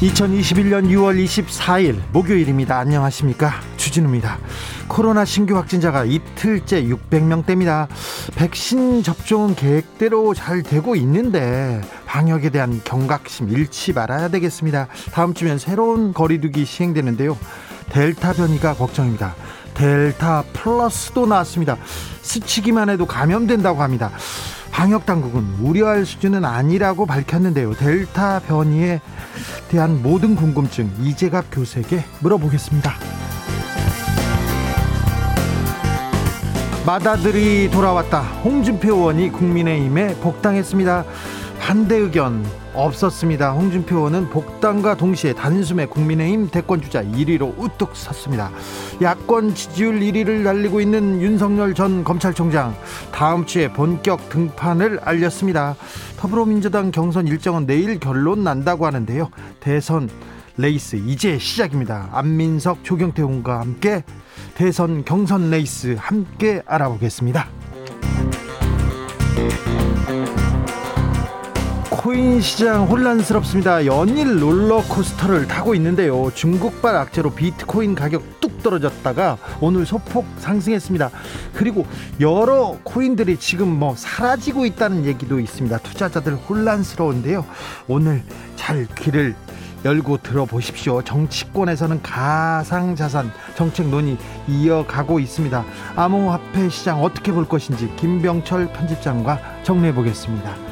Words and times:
2021년 0.00 0.90
6월 0.90 1.24
24일 1.24 2.02
목요일입니다. 2.12 2.78
안녕하십니까? 2.78 3.62
주진우입니다. 3.78 4.38
코로나 4.88 5.24
신규 5.24 5.56
확진자가 5.56 6.04
이틀째 6.04 6.84
600명대입니다. 6.84 7.88
백신 8.34 9.02
접종은 9.02 9.54
계획대로 9.54 10.34
잘 10.34 10.62
되고 10.62 10.96
있는데 10.96 11.80
방역에 12.04 12.50
대한 12.50 12.82
경각심 12.84 13.48
잃지 13.48 13.94
말아야 13.94 14.28
되겠습니다. 14.28 14.88
다음 15.12 15.32
주면 15.32 15.58
새로운 15.58 16.12
거리두기 16.12 16.66
시행되는데요. 16.66 17.38
델타 17.88 18.34
변이가 18.34 18.74
걱정입니다. 18.74 19.34
델타 19.72 20.44
플러스도 20.52 21.24
나왔습니다. 21.24 21.78
스치기만 22.20 22.90
해도 22.90 23.06
감염된다고 23.06 23.82
합니다. 23.82 24.10
방역 24.76 25.06
당국은 25.06 25.42
우려할 25.62 26.04
수준은 26.04 26.44
아니라고 26.44 27.06
밝혔는데요. 27.06 27.72
델타 27.72 28.40
변이에 28.40 29.00
대한 29.70 30.02
모든 30.02 30.36
궁금증 30.36 30.92
이재갑 31.00 31.46
교수에게 31.50 32.04
물어보겠습니다. 32.20 32.92
마다들이 36.84 37.70
돌아왔다. 37.70 38.20
홍준표 38.20 38.96
의원이 38.96 39.32
국민의힘에 39.32 40.16
복당했습니다. 40.16 41.04
반대 41.58 41.96
의견 41.96 42.44
없었습니다. 42.76 43.52
홍준표 43.52 43.96
의원은 43.96 44.30
복당과 44.30 44.96
동시에 44.96 45.32
단숨에 45.32 45.86
국민의힘 45.86 46.50
대권주자 46.50 47.02
1위로 47.02 47.54
우뚝 47.58 47.96
섰습니다. 47.96 48.50
야권 49.02 49.54
지지율 49.54 50.00
1위를 50.00 50.44
달리고 50.44 50.80
있는 50.80 51.20
윤석열 51.20 51.74
전 51.74 52.04
검찰총장 52.04 52.76
다음 53.12 53.46
주에 53.46 53.72
본격 53.72 54.28
등판을 54.28 55.00
알렸습니다. 55.02 55.76
더불어민주당 56.18 56.90
경선 56.90 57.26
일정은 57.26 57.66
내일 57.66 57.98
결론 57.98 58.44
난다고 58.44 58.86
하는데요. 58.86 59.30
대선 59.60 60.08
레이스 60.58 60.96
이제 60.96 61.38
시작입니다. 61.38 62.08
안민석 62.12 62.82
조경태 62.82 63.22
의원과 63.22 63.60
함께 63.60 64.04
대선 64.54 65.04
경선 65.04 65.50
레이스 65.50 65.96
함께 65.98 66.62
알아보겠습니다. 66.66 67.48
코인 72.06 72.40
시장 72.40 72.84
혼란스럽습니다. 72.84 73.84
연일 73.84 74.40
롤러코스터를 74.40 75.48
타고 75.48 75.74
있는데요. 75.74 76.30
중국발 76.32 76.94
악재로 76.94 77.30
비트코인 77.30 77.96
가격 77.96 78.22
뚝 78.40 78.62
떨어졌다가 78.62 79.38
오늘 79.60 79.84
소폭 79.84 80.24
상승했습니다. 80.38 81.10
그리고 81.52 81.84
여러 82.20 82.78
코인들이 82.84 83.38
지금 83.38 83.66
뭐 83.66 83.96
사라지고 83.96 84.66
있다는 84.66 85.04
얘기도 85.04 85.40
있습니다. 85.40 85.78
투자자들 85.78 86.36
혼란스러운데요. 86.36 87.44
오늘 87.88 88.22
잘 88.54 88.86
귀를 88.98 89.34
열고 89.84 90.18
들어보십시오. 90.18 91.02
정치권에서는 91.02 92.02
가상자산 92.02 93.32
정책 93.56 93.88
논의 93.88 94.16
이어가고 94.46 95.18
있습니다. 95.18 95.64
암호화폐 95.96 96.68
시장 96.68 97.02
어떻게 97.02 97.32
볼 97.32 97.48
것인지 97.48 97.90
김병철 97.96 98.72
편집장과 98.72 99.62
정리해 99.64 99.92
보겠습니다. 99.92 100.65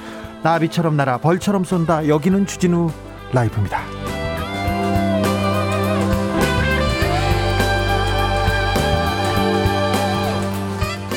나비처럼 0.44 0.94
날아 0.98 1.18
벌처럼 1.18 1.64
쏜다. 1.64 2.06
여기는 2.06 2.44
주진우 2.44 2.90
라이브입니다. 3.32 3.80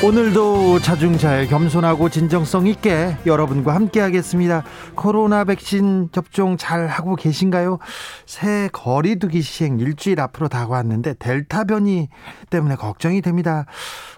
오늘도 0.02 0.78
자중자애 0.78 1.48
겸손하고 1.48 2.08
진정성 2.08 2.68
있게 2.68 3.16
여러분과 3.26 3.74
함께 3.74 4.00
하겠습니다. 4.00 4.62
코로나 4.94 5.44
백신 5.44 6.10
접종 6.12 6.56
잘 6.56 6.86
하고 6.86 7.16
계신가요? 7.16 7.80
새 8.24 8.70
거리두기 8.72 9.42
시행 9.42 9.80
일주일 9.80 10.20
앞으로 10.20 10.48
다가왔는데 10.48 11.14
델타 11.18 11.64
변이 11.64 12.08
때문에 12.48 12.76
걱정이 12.76 13.20
됩니다. 13.20 13.66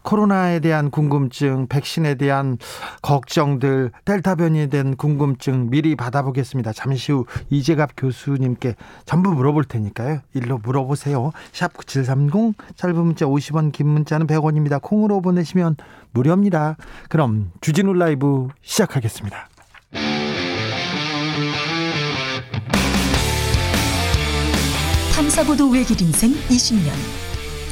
코로나에 0.03 0.61
대한 0.61 0.91
궁금증, 0.91 1.67
백신에 1.69 2.15
대한 2.15 2.59
걱정들, 3.03 3.93
델타 4.05 4.37
변이에 4.37 4.67
대한 4.67 4.97
궁금증 4.97 5.71
미리 5.71 5.97
받아보겠습니다. 5.97 6.73
잠시 6.73 7.13
후 7.13 7.27
이재갑 7.51 7.91
교수님께 7.97 8.77
전부 9.05 9.33
물어볼 9.33 9.65
테니까요. 9.65 10.21
일로 10.35 10.59
물어보세요. 10.59 11.33
샵 11.53 11.77
9730 11.77 12.55
짧은 12.77 12.97
문자 12.97 13.27
50원 13.27 13.73
긴 13.73 13.89
문자는 13.89 14.27
100원입니다. 14.27 14.81
콩으로 14.81 15.21
보내시면 15.21 15.77
무료입니다. 16.13 16.77
그럼 17.09 17.53
주진우 17.61 17.93
라이브 17.95 18.49
시작하겠습니다. 18.63 19.49
탐사보도 25.15 25.69
외길 25.69 26.01
인생 26.01 26.33
20년. 26.49 27.20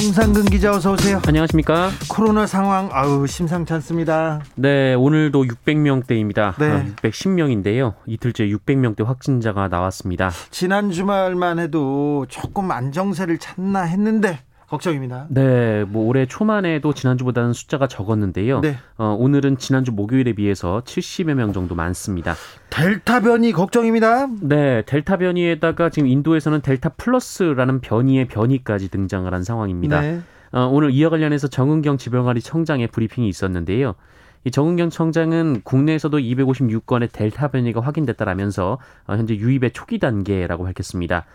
정상근 0.00 0.46
기자 0.46 0.72
어서 0.72 0.92
오세요. 0.92 1.20
안녕하십니까? 1.26 1.90
코로나 2.08 2.46
상황 2.46 2.88
아우 2.90 3.26
심상치 3.26 3.74
않습니다. 3.74 4.40
네, 4.54 4.94
오늘도 4.94 5.44
600명대입니다. 5.44 6.54
네. 6.58 6.90
610명인데요. 7.02 7.92
이틀째 8.06 8.46
600명대 8.46 9.04
확진자가 9.04 9.68
나왔습니다. 9.68 10.30
지난 10.50 10.90
주말만 10.90 11.58
해도 11.58 12.24
조금 12.30 12.70
안정세를 12.70 13.36
찾나 13.36 13.82
했는데 13.82 14.40
걱정입니다. 14.70 15.26
네, 15.30 15.84
뭐 15.84 16.06
올해 16.06 16.26
초만 16.26 16.64
해도 16.64 16.94
지난주보다는 16.94 17.52
숫자가 17.52 17.88
적었는데요. 17.88 18.60
네. 18.60 18.76
어, 18.96 19.16
오늘은 19.18 19.58
지난주 19.58 19.90
목요일에 19.90 20.32
비해서 20.32 20.80
70여 20.86 21.34
명 21.34 21.52
정도 21.52 21.74
많습니다. 21.74 22.36
델타 22.70 23.20
변이 23.20 23.50
걱정입니다. 23.50 24.28
네, 24.40 24.82
델타 24.86 25.16
변이에다가 25.16 25.90
지금 25.90 26.08
인도에서는 26.08 26.60
델타 26.60 26.90
플러스라는 26.90 27.80
변이의 27.80 28.28
변이까지 28.28 28.90
등장을 28.90 29.32
한 29.34 29.42
상황입니다. 29.42 30.00
네. 30.00 30.20
어, 30.52 30.68
오늘 30.72 30.92
이와 30.92 31.10
관련해서 31.10 31.48
정은경 31.48 31.98
지병관리 31.98 32.40
청장의 32.40 32.86
브리핑이 32.88 33.28
있었는데요. 33.28 33.96
이 34.44 34.52
정은경 34.52 34.90
청장은 34.90 35.62
국내에서도 35.64 36.16
256건의 36.16 37.12
델타 37.12 37.48
변이가 37.48 37.80
확인됐다라면서 37.80 38.78
어, 39.08 39.14
현재 39.16 39.34
유입의 39.34 39.72
초기 39.72 39.98
단계라고 39.98 40.62
밝혔습니다. 40.62 41.26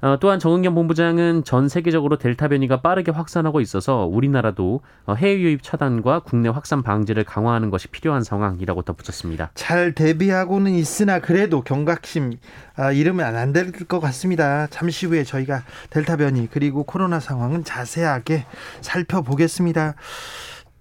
어, 0.00 0.18
또한 0.20 0.38
정은경 0.38 0.74
본부장은 0.74 1.44
전 1.44 1.68
세계적으로 1.68 2.18
델타 2.18 2.48
변이가 2.48 2.82
빠르게 2.82 3.10
확산하고 3.10 3.60
있어서 3.62 4.04
우리나라도 4.04 4.80
어, 5.06 5.14
해외 5.14 5.40
유입 5.40 5.62
차단과 5.62 6.20
국내 6.20 6.48
확산 6.50 6.82
방지를 6.82 7.24
강화하는 7.24 7.70
것이 7.70 7.88
필요한 7.88 8.22
상황이라고 8.22 8.82
덧붙였습니다. 8.82 9.50
잘 9.54 9.92
대비하고는 9.94 10.72
있으나 10.74 11.20
그래도 11.20 11.62
경각심 11.62 12.34
아, 12.76 12.92
잃으면 12.92 13.34
안 13.36 13.52
될 13.52 13.64
것 13.88 14.00
같습니다. 14.00 14.66
잠시 14.68 15.06
후에 15.06 15.24
저희가 15.24 15.62
델타 15.90 16.16
변이 16.16 16.48
그리고 16.50 16.84
코로나 16.84 17.18
상황은 17.20 17.64
자세하게 17.64 18.44
살펴보겠습니다. 18.82 19.94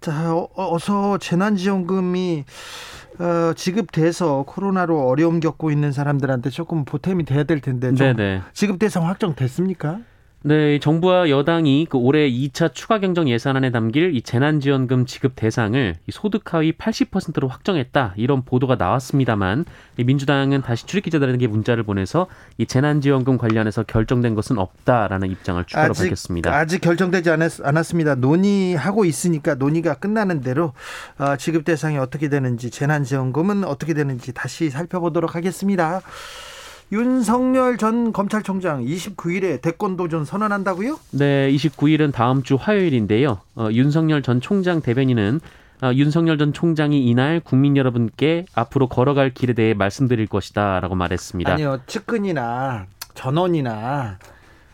자, 0.03 0.33
어, 0.35 0.49
어서 0.55 1.17
재난지원금이 1.17 2.43
어, 3.19 3.53
지급돼서 3.55 4.43
코로나로 4.45 5.07
어려움 5.07 5.39
겪고 5.39 5.71
있는 5.71 5.93
사람들한테 5.93 6.49
조금 6.49 6.83
보탬이 6.83 7.23
돼야 7.23 7.45
될 7.45 7.61
텐데. 7.61 7.87
지급 8.51 8.79
대상 8.79 9.07
확정됐습니까? 9.07 9.99
네, 10.45 10.77
정부와 10.77 11.29
여당이 11.29 11.87
그 11.89 11.97
올해 11.97 12.29
2차 12.29 12.73
추가 12.73 12.99
경정 12.99 13.29
예산안에 13.29 13.71
담길 13.71 14.13
이 14.13 14.21
재난지원금 14.21 15.05
지급 15.05 15.37
대상을 15.37 15.95
이 16.05 16.11
소득 16.11 16.53
하위 16.53 16.73
80%로 16.73 17.47
확정했다 17.47 18.13
이런 18.17 18.43
보도가 18.43 18.75
나왔습니다만 18.75 19.63
이 19.95 20.03
민주당은 20.03 20.61
다시 20.61 20.85
출입 20.85 21.05
기자들에게 21.05 21.47
문자를 21.47 21.83
보내서 21.83 22.27
이 22.57 22.65
재난지원금 22.65 23.37
관련해서 23.37 23.83
결정된 23.83 24.35
것은 24.35 24.57
없다라는 24.57 25.31
입장을 25.31 25.63
추가로 25.63 25.91
아직, 25.91 26.03
밝혔습니다. 26.03 26.53
아직 26.53 26.81
결정되지 26.81 27.29
않았, 27.29 27.61
않았습니다. 27.63 28.15
논의하고 28.15 29.05
있으니까 29.05 29.55
논의가 29.55 29.93
끝나는 29.93 30.41
대로 30.41 30.73
어, 31.19 31.37
지급 31.37 31.63
대상이 31.63 31.97
어떻게 31.97 32.27
되는지 32.27 32.69
재난지원금은 32.69 33.63
어떻게 33.63 33.93
되는지 33.93 34.33
다시 34.33 34.69
살펴보도록 34.69 35.35
하겠습니다. 35.35 36.01
윤석열 36.91 37.77
전 37.77 38.13
검찰총장 38.13 38.83
29일에 38.83 39.61
대권 39.61 39.97
도전 39.97 40.25
선언한다고요? 40.25 40.99
네, 41.11 41.51
29일은 41.51 42.13
다음 42.13 42.43
주 42.43 42.55
화요일인데요. 42.55 43.39
어, 43.55 43.69
윤석열 43.71 44.21
전 44.21 44.41
총장 44.41 44.81
대변인은 44.81 45.39
어, 45.81 45.91
윤석열 45.93 46.37
전 46.37 46.53
총장이 46.53 47.05
이날 47.05 47.39
국민 47.39 47.75
여러분께 47.75 48.45
앞으로 48.53 48.87
걸어갈 48.87 49.33
길에 49.33 49.53
대해 49.53 49.73
말씀드릴 49.73 50.27
것이다라고 50.27 50.95
말했습니다. 50.95 51.53
아니요, 51.53 51.79
측근이나 51.87 52.85
전원이나 53.15 54.19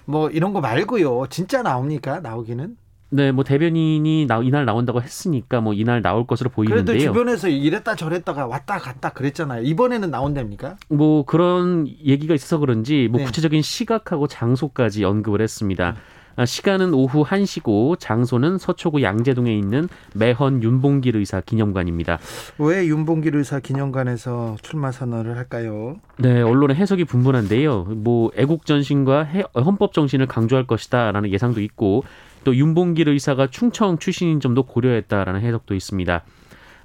뭐 0.05 0.29
이런 0.29 0.53
거 0.53 0.61
말고요. 0.61 1.27
진짜 1.29 1.61
나옵니까? 1.61 2.19
나오기는? 2.19 2.75
네, 3.11 3.31
뭐 3.31 3.43
대변인이 3.43 4.25
나, 4.27 4.39
이날 4.43 4.65
나온다고 4.65 5.01
했으니까 5.01 5.61
뭐 5.61 5.73
이날 5.73 6.01
나올 6.01 6.27
것으로 6.27 6.49
보이는데요. 6.51 6.85
그래도 6.85 6.99
주변에서 6.99 7.47
이랬다 7.49 7.95
저랬다가 7.95 8.45
왔다 8.45 8.77
갔다 8.77 9.09
그랬잖아요. 9.09 9.63
이번에는 9.63 10.11
나온답니까? 10.11 10.77
뭐 10.89 11.25
그런 11.25 11.87
얘기가 11.87 12.35
있어서 12.35 12.59
그런지 12.59 13.07
뭐 13.09 13.19
네. 13.19 13.25
구체적인 13.25 13.61
시각하고 13.63 14.27
장소까지 14.27 15.03
언급을 15.05 15.41
했습니다. 15.41 15.95
아, 16.35 16.45
시간은 16.45 16.93
오후 16.93 17.25
1시고 17.25 17.99
장소는 17.99 18.59
서초구 18.59 19.01
양재동에 19.01 19.53
있는 19.53 19.89
매헌 20.13 20.63
윤봉길 20.63 21.17
의사 21.17 21.41
기념관입니다. 21.41 22.19
왜 22.59 22.85
윤봉길 22.85 23.35
의사 23.35 23.59
기념관에서 23.59 24.55
출마 24.61 24.91
선언을 24.93 25.35
할까요? 25.35 25.97
네, 26.17 26.41
언론의 26.41 26.77
해석이 26.77 27.03
분분한데요. 27.05 27.85
뭐 27.97 28.31
애국 28.37 28.65
전신과 28.65 29.23
해- 29.23 29.43
헌법 29.55 29.91
정신을 29.91 30.27
강조할 30.27 30.65
것이다라는 30.65 31.29
예상도 31.31 31.59
있고 31.59 32.03
또 32.43 32.55
윤봉길 32.55 33.09
의사가 33.09 33.47
충청 33.47 33.97
출신인 33.97 34.39
점도 34.39 34.63
고려했다라는 34.63 35.41
해석도 35.41 35.75
있습니다. 35.75 36.23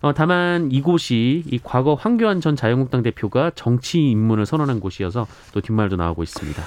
어, 0.02 0.12
다만 0.12 0.70
이곳이 0.70 1.42
이 1.46 1.58
과거 1.62 1.94
황교안 1.94 2.40
전 2.40 2.56
자유한국당 2.56 3.02
대표가 3.02 3.50
정치 3.54 4.10
입문을 4.10 4.44
선언한 4.44 4.80
곳이어서 4.80 5.26
또 5.52 5.60
뒷말도 5.60 5.96
나오고 5.96 6.22
있습니다. 6.22 6.62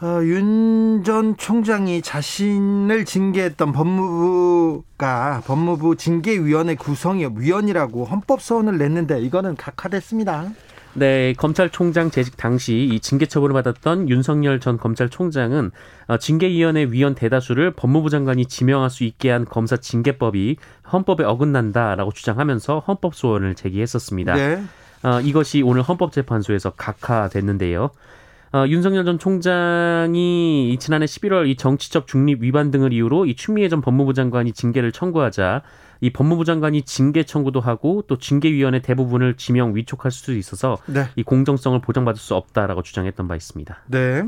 어, 0.00 0.20
윤전 0.22 1.36
총장이 1.38 2.02
자신을 2.02 3.04
징계했던 3.04 3.72
법무부가 3.72 5.42
법무부 5.44 5.96
징계위원회 5.96 6.76
구성이 6.76 7.26
위원이라고 7.36 8.04
헌법 8.04 8.40
소원을 8.40 8.78
냈는데 8.78 9.20
이거는 9.20 9.56
각하됐습니다. 9.56 10.52
네, 10.98 11.32
검찰총장 11.34 12.10
재직 12.10 12.36
당시 12.36 12.76
이 12.90 12.98
징계 12.98 13.26
처분을 13.26 13.54
받았던 13.54 14.08
윤석열 14.08 14.58
전 14.58 14.76
검찰총장은 14.76 15.70
어, 16.08 16.16
징계위원회 16.18 16.86
위원 16.90 17.14
대다수를 17.14 17.72
법무부 17.72 18.10
장관이 18.10 18.46
지명할 18.46 18.90
수 18.90 19.04
있게 19.04 19.30
한 19.30 19.44
검사 19.44 19.76
징계법이 19.76 20.56
헌법에 20.92 21.24
어긋난다라고 21.24 22.12
주장하면서 22.12 22.80
헌법 22.80 23.14
소원을 23.14 23.54
제기했었습니다. 23.54 24.34
네. 24.34 24.62
어, 25.04 25.20
이것이 25.20 25.62
오늘 25.62 25.82
헌법재판소에서 25.82 26.70
각하됐는데요. 26.70 27.90
어, 28.52 28.64
윤석열 28.66 29.04
전 29.04 29.18
총장이 29.18 30.72
이 30.72 30.78
지난해 30.78 31.04
11월 31.06 31.48
이 31.48 31.56
정치적 31.56 32.06
중립 32.06 32.42
위반 32.42 32.70
등을 32.70 32.92
이유로 32.92 33.26
이 33.26 33.36
추미애 33.36 33.68
전 33.68 33.80
법무부 33.82 34.14
장관이 34.14 34.52
징계를 34.52 34.90
청구하자 34.90 35.62
이 36.00 36.10
법무부 36.10 36.44
장관이 36.44 36.82
징계 36.82 37.24
청구도 37.24 37.60
하고 37.60 38.02
또 38.06 38.18
징계위원회 38.18 38.80
대부분을 38.80 39.36
지명 39.36 39.74
위촉할 39.74 40.10
수 40.10 40.32
있어서 40.34 40.78
네. 40.86 41.06
이 41.16 41.22
공정성을 41.22 41.78
보장받을 41.80 42.18
수 42.18 42.34
없다라고 42.34 42.82
주장했던 42.82 43.28
바 43.28 43.36
있습니다. 43.36 43.76
네. 43.86 44.24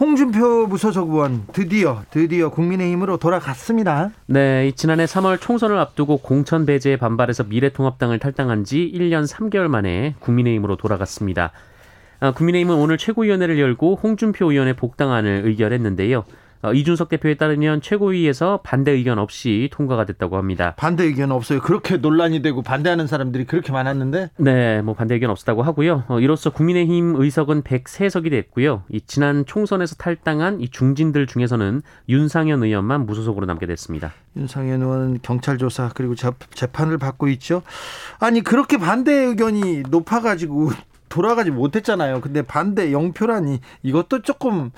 홍준표 0.00 0.68
무소속 0.68 1.10
의원 1.10 1.42
드디어 1.52 2.02
드디어 2.10 2.50
국민의힘으로 2.50 3.16
돌아갔습니다. 3.16 4.10
네, 4.26 4.68
이 4.68 4.72
지난해 4.72 5.06
3월 5.06 5.40
총선을 5.40 5.76
앞두고 5.76 6.18
공천 6.18 6.66
배제에 6.66 6.96
반발해서 6.96 7.44
미래통합당을 7.44 8.20
탈당한 8.20 8.62
지 8.62 8.92
1년 8.94 9.26
3개월 9.26 9.66
만에 9.66 10.14
국민의힘으로 10.20 10.76
돌아갔습니다. 10.76 11.50
아, 12.20 12.30
국민의힘은 12.30 12.76
오늘 12.76 12.96
최고위원회를 12.96 13.58
열고 13.58 13.98
홍준표 14.00 14.52
의원의 14.52 14.76
복당안을 14.76 15.42
의결했는데요. 15.44 16.24
어, 16.62 16.72
이준석 16.72 17.08
대표에 17.08 17.34
따르면 17.36 17.80
최고위에서 17.82 18.60
반대 18.64 18.90
의견 18.90 19.18
없이 19.18 19.68
통과가 19.72 20.04
됐다고 20.06 20.36
합니다. 20.36 20.74
반대 20.76 21.04
의견 21.04 21.30
없어요. 21.30 21.60
그렇게 21.60 21.96
논란이 21.98 22.42
되고 22.42 22.62
반대하는 22.62 23.06
사람들이 23.06 23.44
그렇게 23.44 23.70
많았는데 23.72 24.30
네, 24.38 24.82
뭐 24.82 24.94
반대 24.94 25.14
의견 25.14 25.30
없었다고 25.30 25.62
하고요. 25.62 26.04
어, 26.08 26.18
이로써 26.20 26.50
국민의힘 26.50 27.14
의석은 27.16 27.62
103석이 27.62 28.30
됐고요. 28.30 28.82
이 28.90 29.00
지난 29.06 29.44
총선에서 29.46 29.94
탈당한 29.96 30.60
이 30.60 30.68
중진들 30.68 31.26
중에서는 31.26 31.82
윤상현 32.08 32.62
의원만 32.64 33.06
무소속으로 33.06 33.46
남게 33.46 33.66
됐습니다. 33.66 34.12
윤상현 34.36 34.82
의원은 34.82 35.18
경찰 35.22 35.58
조사 35.58 35.90
그리고 35.94 36.14
재- 36.14 36.30
재판을 36.54 36.98
받고 36.98 37.28
있죠. 37.28 37.62
아니 38.18 38.40
그렇게 38.42 38.78
반대 38.78 39.12
의견이 39.12 39.82
높아가지고 39.90 40.70
돌아가지 41.18 41.50
못했잖아요. 41.50 42.20
근데 42.20 42.42
반대 42.42 42.92
영표라니 42.92 43.58
이것도 43.82 44.22
조금 44.22 44.70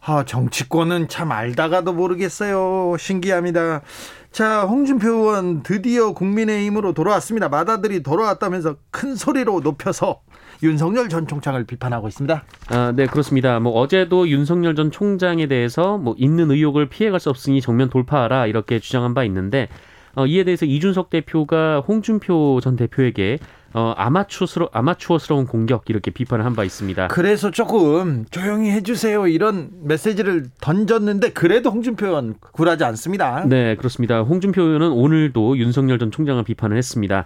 아, 0.00 0.24
정치권은 0.24 1.08
참 1.08 1.30
알다가도 1.30 1.92
모르겠어요. 1.92 2.96
신기합니다. 2.98 3.82
자, 4.30 4.62
홍준표 4.62 5.06
의원 5.10 5.62
드디어 5.62 6.12
국민의힘으로 6.12 6.94
돌아왔습니다. 6.94 7.50
마다들이 7.50 8.02
돌아왔다면서 8.02 8.76
큰 8.90 9.14
소리로 9.14 9.60
높여서 9.60 10.22
윤석열 10.62 11.10
전 11.10 11.26
총장을 11.26 11.62
비판하고 11.64 12.08
있습니다. 12.08 12.42
아, 12.68 12.92
네, 12.96 13.06
그렇습니다. 13.06 13.60
뭐 13.60 13.74
어제도 13.74 14.26
윤석열 14.26 14.74
전 14.74 14.90
총장에 14.90 15.46
대해서 15.46 15.98
뭐 15.98 16.14
있는 16.16 16.50
의혹을 16.50 16.88
피해갈 16.88 17.20
수 17.20 17.28
없으니 17.28 17.60
정면 17.60 17.90
돌파하라 17.90 18.46
이렇게 18.46 18.78
주장한 18.78 19.12
바 19.12 19.24
있는데 19.24 19.68
어, 20.14 20.24
이에 20.24 20.44
대해서 20.44 20.64
이준석 20.64 21.10
대표가 21.10 21.80
홍준표 21.80 22.60
전 22.62 22.76
대표에게 22.76 23.38
어, 23.74 23.94
아마추어스러, 23.96 24.68
아마추어스러운 24.72 25.46
공격 25.46 25.84
이렇게 25.88 26.10
비판을 26.10 26.44
한 26.44 26.52
바 26.54 26.64
있습니다. 26.64 27.08
그래서 27.08 27.50
조금 27.50 28.26
조용히 28.30 28.70
해주세요 28.70 29.26
이런 29.26 29.70
메시지를 29.82 30.44
던졌는데 30.60 31.30
그래도 31.32 31.70
홍준표 31.70 32.06
의원 32.06 32.34
굴하지 32.52 32.84
않습니다. 32.84 33.44
네, 33.46 33.74
그렇습니다. 33.76 34.20
홍준표 34.20 34.60
의원은 34.62 34.90
오늘도 34.90 35.56
윤석열 35.56 35.98
전 35.98 36.10
총장을 36.10 36.42
비판을 36.44 36.76
했습니다. 36.76 37.24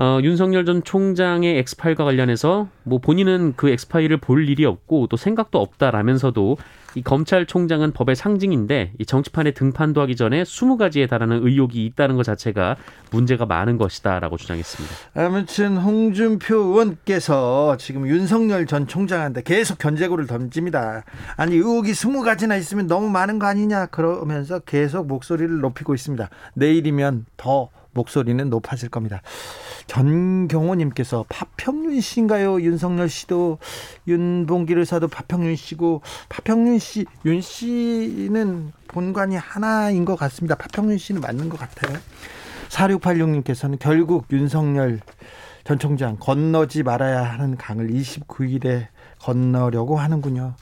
어, 0.00 0.18
윤석열 0.22 0.64
전 0.64 0.82
총장의 0.84 1.58
엑스파일과 1.58 2.04
관련해서 2.04 2.68
뭐 2.84 2.98
본인은 2.98 3.54
그 3.56 3.68
엑스파일을 3.70 4.16
볼 4.18 4.48
일이 4.48 4.64
없고 4.64 5.08
또 5.08 5.16
생각도 5.16 5.60
없다라면서도 5.60 6.56
이 6.94 7.02
검찰총장은 7.02 7.92
법의 7.92 8.16
상징인데 8.16 8.92
이 8.98 9.06
정치판에 9.06 9.52
등판도 9.52 10.00
하기 10.02 10.16
전에 10.16 10.42
20가지에 10.42 11.08
달하는 11.08 11.46
의혹이 11.46 11.84
있다는 11.86 12.16
것 12.16 12.22
자체가 12.22 12.76
문제가 13.10 13.46
많은 13.46 13.76
것이다라고 13.76 14.36
주장했습니다. 14.36 14.94
아무튼 15.14 15.76
홍준표 15.76 16.56
의원께서 16.56 17.76
지금 17.78 18.06
윤석열 18.06 18.66
전 18.66 18.86
총장한테 18.86 19.42
계속 19.42 19.78
견제구를 19.78 20.26
던집니다. 20.26 21.04
아니 21.36 21.56
의혹이 21.56 21.94
스무 21.94 22.22
가지나 22.22 22.56
있으면 22.56 22.86
너무 22.86 23.08
많은 23.10 23.38
거 23.38 23.46
아니냐 23.46 23.86
그러면서 23.86 24.58
계속 24.60 25.06
목소리를 25.06 25.60
높이고 25.60 25.94
있습니다. 25.94 26.28
내일이면 26.54 27.26
더 27.36 27.70
목소리는 27.98 28.48
높아질 28.48 28.88
겁니다. 28.88 29.20
전경호님께서 29.86 31.24
파평윤 31.28 32.00
씨인가요? 32.00 32.60
윤석열 32.62 33.08
씨도 33.08 33.58
윤봉길 34.06 34.78
의사도 34.78 35.08
파평윤 35.08 35.56
씨고 35.56 36.02
파평윤 36.28 36.78
씨, 36.78 37.06
윤 37.24 37.40
씨는 37.40 38.72
본관이 38.86 39.36
하나인 39.36 40.04
것 40.04 40.16
같습니다. 40.16 40.54
파평윤 40.54 40.98
씨는 40.98 41.20
맞는 41.20 41.48
것 41.48 41.58
같아요. 41.58 41.98
4686님께서는 42.68 43.78
결국 43.78 44.26
윤석열 44.30 45.00
전 45.64 45.78
총장 45.78 46.16
건너지 46.18 46.82
말아야 46.82 47.22
하는 47.24 47.56
강을 47.56 47.88
29일에 47.88 48.86
건너려고 49.20 49.98
하는군요. 49.98 50.54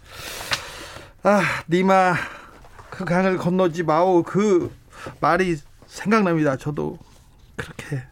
아, 1.22 1.42
니마 1.68 2.14
그 2.90 3.04
강을 3.04 3.36
건너지 3.36 3.82
마오 3.82 4.22
그 4.22 4.72
말이 5.20 5.56
생각납니다. 5.86 6.56
저도 6.56 6.98
그렇게 7.56 8.02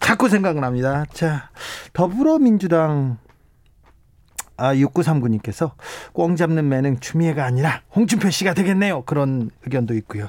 자꾸 0.00 0.28
생각납니다. 0.28 1.04
자, 1.12 1.50
더불어민주당 1.92 3.18
아, 4.56 4.74
6939님께서 4.74 5.72
꽁 6.12 6.36
잡는 6.36 6.68
매는 6.68 7.00
추미애가 7.00 7.44
아니라 7.44 7.82
홍준표 7.94 8.30
씨가 8.30 8.54
되겠네요. 8.54 9.02
그런 9.02 9.50
의견도 9.64 9.94
있고요. 9.94 10.28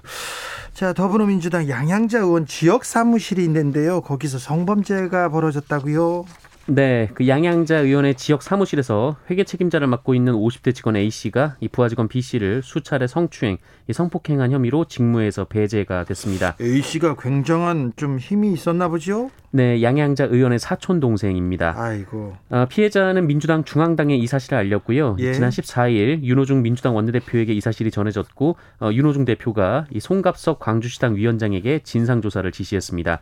자, 0.73 0.93
더불어민주당 0.93 1.69
양양자 1.69 2.19
의원 2.19 2.45
지역 2.45 2.85
사무실이 2.85 3.43
있는데요. 3.43 4.01
거기서 4.01 4.39
성범죄가 4.39 5.29
벌어졌다고요. 5.29 6.25
네, 6.67 7.09
그 7.13 7.27
양양자 7.27 7.77
의원의 7.77 8.15
지역 8.15 8.41
사무실에서 8.41 9.17
회계 9.29 9.43
책임자를 9.43 9.85
맡고 9.85 10.15
있는 10.15 10.33
50대 10.33 10.73
직원 10.73 10.95
A 10.95 11.11
씨가 11.11 11.57
이 11.59 11.67
부하 11.67 11.89
직원 11.89 12.07
B 12.07 12.21
씨를 12.21 12.63
수차례 12.63 13.05
성추행, 13.05 13.57
성폭행한 13.91 14.51
혐의로 14.51 14.85
직무에서 14.85 15.45
배제가 15.45 16.05
됐습니다. 16.05 16.55
A 16.59 16.81
씨가 16.81 17.17
굉장한 17.17 17.93
좀 17.95 18.17
힘이 18.17 18.51
있었나 18.53 18.87
보죠? 18.87 19.29
네, 19.51 19.83
양양자 19.83 20.25
의원의 20.25 20.57
사촌 20.57 20.99
동생입니다. 20.99 21.75
아이고. 21.77 22.35
어, 22.49 22.65
피해자는 22.67 23.27
민주당 23.27 23.63
중앙당에 23.63 24.15
이 24.15 24.25
사실을 24.25 24.57
알렸고요. 24.57 25.17
예. 25.19 25.33
지난 25.33 25.51
14일 25.51 26.23
윤호중 26.23 26.63
민주당 26.63 26.95
원내대표에게 26.95 27.53
이 27.53 27.61
사실이 27.61 27.91
전해졌고 27.91 28.55
어, 28.81 28.89
윤호중 28.91 29.25
대표가 29.25 29.85
이 29.91 29.99
송갑석 29.99 30.59
광주시당 30.59 31.15
위원장에게 31.15 31.81
진상 31.83 32.21
조사를 32.21 32.51
지시했습니다. 32.51 33.21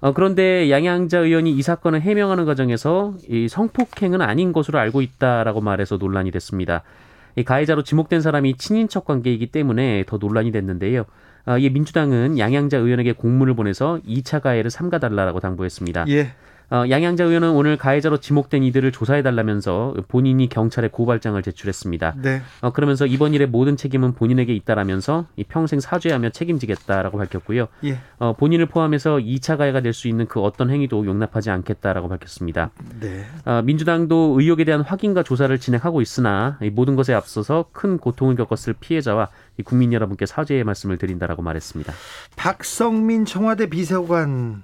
어, 0.00 0.12
그런데 0.12 0.70
양양자 0.70 1.18
의원이 1.18 1.52
이 1.52 1.62
사건을 1.62 2.00
해명하는 2.00 2.46
과정에서 2.46 3.14
이 3.28 3.48
성폭행은 3.48 4.22
아닌 4.22 4.52
것으로 4.52 4.78
알고 4.78 5.02
있다라고 5.02 5.60
말해서 5.60 5.98
논란이 5.98 6.30
됐습니다. 6.30 6.82
이 7.36 7.44
가해자로 7.44 7.82
지목된 7.82 8.20
사람이 8.20 8.56
친인척 8.56 9.04
관계이기 9.04 9.48
때문에 9.48 10.04
더 10.06 10.16
논란이 10.16 10.52
됐는데요. 10.52 11.04
아, 11.44 11.58
이에 11.58 11.68
민주당은 11.68 12.38
양양자 12.38 12.78
의원에게 12.78 13.12
공문을 13.12 13.54
보내서 13.54 14.00
2차 14.06 14.40
가해를 14.40 14.70
삼가달라고 14.70 15.40
당부했습니다. 15.40 16.06
예. 16.08 16.32
어, 16.70 16.84
양양자 16.88 17.24
의원은 17.24 17.50
오늘 17.50 17.76
가해자로 17.76 18.18
지목된 18.18 18.62
이들을 18.62 18.92
조사해달라면서 18.92 19.94
본인이 20.08 20.48
경찰에 20.48 20.88
고발장을 20.88 21.40
제출했습니다. 21.42 22.14
네. 22.22 22.42
어, 22.60 22.70
그러면서 22.72 23.06
이번 23.06 23.34
일의 23.34 23.48
모든 23.48 23.76
책임은 23.76 24.14
본인에게 24.14 24.54
있다라면서 24.54 25.26
이 25.36 25.44
평생 25.44 25.80
사죄하며 25.80 26.30
책임지겠다라고 26.30 27.18
밝혔고요. 27.18 27.68
예. 27.84 27.98
어, 28.18 28.34
본인을 28.34 28.66
포함해서 28.66 29.16
2차 29.18 29.56
가해가 29.58 29.80
될 29.80 29.90
수 29.92 30.06
있는 30.08 30.26
그 30.26 30.40
어떤 30.40 30.70
행위도 30.70 31.04
용납하지 31.04 31.50
않겠다라고 31.50 32.08
밝혔습니다. 32.08 32.70
네. 33.00 33.26
어, 33.44 33.60
민주당도 33.64 34.36
의혹에 34.38 34.64
대한 34.64 34.82
확인과 34.82 35.24
조사를 35.24 35.58
진행하고 35.58 36.00
있으나 36.00 36.58
이 36.62 36.70
모든 36.70 36.94
것에 36.96 37.12
앞서서 37.12 37.66
큰 37.72 37.98
고통을 37.98 38.36
겪었을 38.36 38.74
피해자와 38.78 39.28
이 39.58 39.62
국민 39.62 39.92
여러분께 39.92 40.26
사죄의 40.26 40.62
말씀을 40.64 40.96
드린다라고 40.96 41.42
말했습니다. 41.42 41.92
박성민 42.36 43.24
청와대 43.24 43.68
비서관 43.68 44.62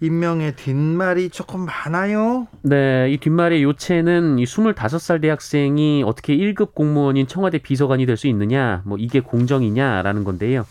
임명의 0.00 0.54
뒷말이 0.54 1.28
조금 1.30 1.66
많아요. 1.66 2.46
네, 2.62 3.10
이 3.10 3.18
뒷말의 3.18 3.62
요체는 3.64 4.38
이 4.38 4.44
25살 4.44 5.20
대학생이 5.20 6.04
어떻게 6.06 6.36
1급 6.36 6.72
공무원인 6.74 7.26
청와대 7.26 7.58
비서관이 7.58 8.06
될 8.06 8.16
수 8.16 8.28
있느냐, 8.28 8.82
뭐 8.84 8.96
이게 8.98 9.20
공정이냐라는 9.20 10.24
건데요. 10.24 10.66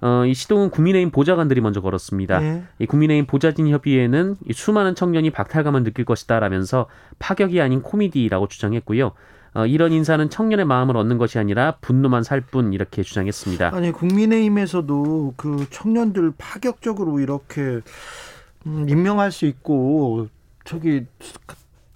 어, 0.00 0.24
이 0.26 0.34
시동은 0.34 0.70
국민의힘 0.70 1.10
보좌관들이 1.10 1.60
먼저 1.60 1.80
걸었습니다. 1.80 2.42
예. 2.42 2.62
이 2.78 2.86
국민의힘 2.86 3.26
보좌진 3.26 3.68
협의회는 3.68 4.36
이 4.48 4.52
수많은 4.52 4.94
청년이 4.94 5.30
박탈감을 5.30 5.82
느낄 5.84 6.04
것이다라면서 6.04 6.86
파격이 7.20 7.60
아닌 7.60 7.80
코미디라고 7.80 8.48
주장했고요. 8.48 9.12
어, 9.54 9.66
이런 9.66 9.92
인사는 9.92 10.28
청년의 10.28 10.66
마음을 10.66 10.96
얻는 10.96 11.16
것이 11.16 11.38
아니라 11.38 11.76
분노만 11.80 12.22
살 12.24 12.40
뿐 12.42 12.72
이렇게 12.72 13.02
주장했습니다. 13.04 13.70
아니 13.74 13.92
국민의힘에서도 13.92 15.34
그 15.36 15.66
청년들 15.70 16.32
파격적으로 16.36 17.20
이렇게 17.20 17.80
음, 18.66 18.88
임명할 18.88 19.30
수 19.32 19.46
있고 19.46 20.28
저기 20.64 21.06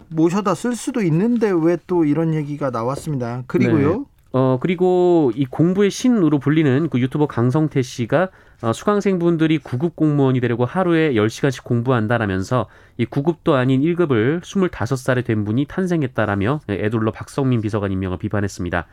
모셔다 0.09 0.55
쓸 0.55 0.75
수도 0.75 1.03
있는데 1.03 1.51
왜 1.51 1.77
또 1.87 2.05
이런 2.05 2.35
얘기가 2.35 2.71
나왔습니다. 2.71 3.45
그리고요. 3.47 4.07
어, 4.33 4.59
그리고 4.61 5.33
이 5.35 5.47
공부의 5.47 5.91
신으로 5.91 6.39
불리는 6.39 6.91
그 6.91 7.01
유튜버 7.01 7.27
강성태 7.27 7.81
씨가 7.81 8.29
어, 8.61 8.73
수강생분들이 8.73 9.61
9급 9.61 9.97
공무원이 9.97 10.41
되려고 10.41 10.67
하루에 10.67 11.13
10시간씩 11.15 11.65
공부한다라면서 11.65 12.67
이 12.99 13.07
9급도 13.07 13.53
아닌 13.53 13.81
1급을 13.81 14.43
25살에 14.43 15.25
된 15.25 15.45
분이 15.45 15.65
탄생했다라며 15.67 16.61
애둘러 16.69 17.13
박성민 17.13 17.63
비서관 17.63 17.91
임명을 17.93 18.19
비판했습니다. 18.19 18.87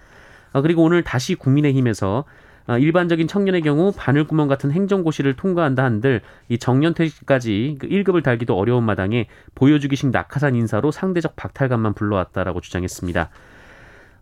어, 0.53 0.61
그리고 0.61 0.83
오늘 0.83 1.03
다시 1.03 1.35
국민의힘에서 1.35 2.19
어, 2.19 2.23
일반적인 2.67 3.27
청년의 3.27 3.61
경우 3.61 3.93
바늘구멍 3.95 4.47
같은 4.47 4.71
행정고시를 4.71 5.35
통과한다 5.35 5.83
한들 5.83 6.21
이 6.49 6.57
정년퇴직까지 6.57 7.77
그 7.79 7.87
1급을 7.87 8.23
달기도 8.23 8.57
어려운 8.57 8.83
마당에 8.83 9.27
보여주기식 9.53 10.09
낙하산 10.09 10.55
인사로 10.55 10.91
상대적 10.91 11.35
박탈감만 11.35 11.93
불러왔다라고 11.93 12.61
주장했습니다. 12.61 13.29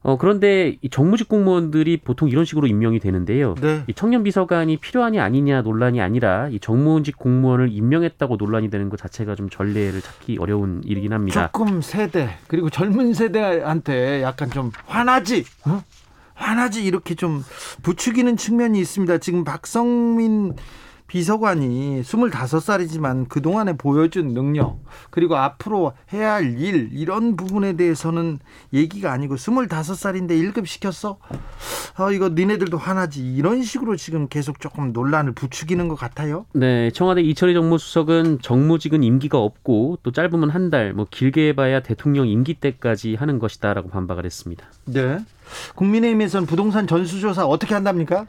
어, 0.03 0.17
그런데 0.17 0.77
이 0.81 0.89
정무직 0.89 1.29
공무원들이 1.29 1.97
보통 2.03 2.27
이런 2.29 2.43
식으로 2.43 2.67
임명이 2.67 2.99
되는데요. 2.99 3.55
네. 3.61 3.83
이 3.87 3.93
청년 3.93 4.23
비서관이 4.23 4.77
필요하냐 4.77 5.23
아니냐 5.23 5.61
논란이 5.61 6.01
아니라 6.01 6.49
이 6.49 6.59
정무직 6.59 7.17
공무원을 7.17 7.69
임명했다고 7.71 8.35
논란이 8.35 8.69
되는 8.69 8.89
것 8.89 8.99
자체가 8.99 9.35
좀 9.35 9.49
전례를 9.49 10.01
찾기 10.01 10.37
어려운 10.41 10.81
일이긴 10.83 11.13
합니다. 11.13 11.49
조금 11.53 11.81
세대 11.81 12.37
그리고 12.47 12.69
젊은 12.69 13.13
세대한테 13.13 14.21
약간 14.23 14.49
좀 14.51 14.71
화나지. 14.85 15.45
어? 15.65 15.81
화나지 16.33 16.83
이렇게 16.83 17.15
좀 17.15 17.43
부추기는 17.83 18.35
측면이 18.37 18.79
있습니다. 18.79 19.17
지금 19.19 19.43
박성민 19.43 20.55
비서관이 21.13 22.01
25살이지만 22.01 23.29
그동안에 23.29 23.73
보여준 23.73 24.29
능력, 24.29 24.79
그리고 25.11 25.35
앞으로 25.35 25.93
해야 26.11 26.33
할 26.33 26.59
일, 26.59 26.89
이런 26.91 27.35
부분에 27.35 27.73
대해서는 27.73 28.39
얘기가 28.73 29.11
아니고 29.11 29.35
25살인데 29.35 30.31
1급 30.31 30.65
시켰어? 30.65 31.19
어, 31.99 32.11
이거 32.11 32.29
니네들도 32.29 32.77
화나지. 32.77 33.23
이런 33.23 33.61
식으로 33.61 33.95
지금 33.95 34.27
계속 34.27 34.59
조금 34.59 34.91
논란을 34.91 35.33
부추기는 35.33 35.87
것 35.87 35.95
같아요. 35.95 36.47
네, 36.53 36.89
청와대 36.89 37.21
이철희 37.21 37.53
정무수석은 37.53 38.39
정무직은 38.41 39.03
임기가 39.03 39.37
없고 39.37 39.99
또 40.01 40.11
짧으면 40.11 40.49
한 40.49 40.71
달, 40.71 40.93
뭐 40.93 41.05
길게 41.11 41.49
해봐야 41.49 41.81
대통령 41.81 42.27
임기 42.27 42.55
때까지 42.55 43.13
하는 43.15 43.37
것이다라고 43.37 43.89
반박을 43.89 44.25
했습니다. 44.25 44.65
네. 44.85 45.19
국민의힘에서는 45.75 46.45
부동산 46.47 46.87
전수조사 46.87 47.45
어떻게 47.45 47.73
한답니까? 47.73 48.25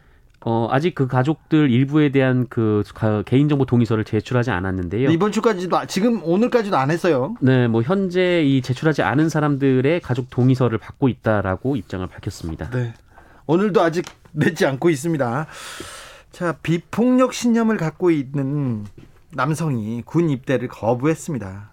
어, 0.47 0.69
아직 0.71 0.95
그 0.95 1.07
가족들 1.07 1.71
일부에 1.71 2.11
대한 2.11 2.47
그 2.51 2.83
가- 2.95 3.23
개인정보 3.23 3.65
동의서를 3.65 4.05
제출하지 4.05 4.51
않았는데요. 4.51 5.11
이번 5.11 5.33
주까지도 5.33 5.77
아- 5.79 5.87
지금 5.87 6.23
오늘까지도 6.23 6.77
안 6.77 6.91
했어요. 6.91 7.35
네, 7.41 7.67
뭐 7.67 7.81
현재 7.81 8.43
이 8.43 8.61
제출하지 8.61 9.01
않은 9.03 9.31
사람들의 9.31 10.01
가족 10.01 10.29
동의서를 10.29 10.77
받고 10.77 11.09
있다라고 11.09 11.77
입장을 11.77 12.07
밝혔습니다. 12.07 12.69
네. 12.71 12.93
오늘도 13.47 13.81
아직 13.81 14.05
내지 14.33 14.67
않고 14.67 14.91
있습니다. 14.91 15.47
자, 16.33 16.53
비폭력 16.63 17.33
신념을 17.33 17.79
갖고 17.79 18.11
있는 18.11 18.85
남성이 19.33 20.03
군 20.05 20.29
입대를 20.29 20.69
거부했습니다. 20.69 21.73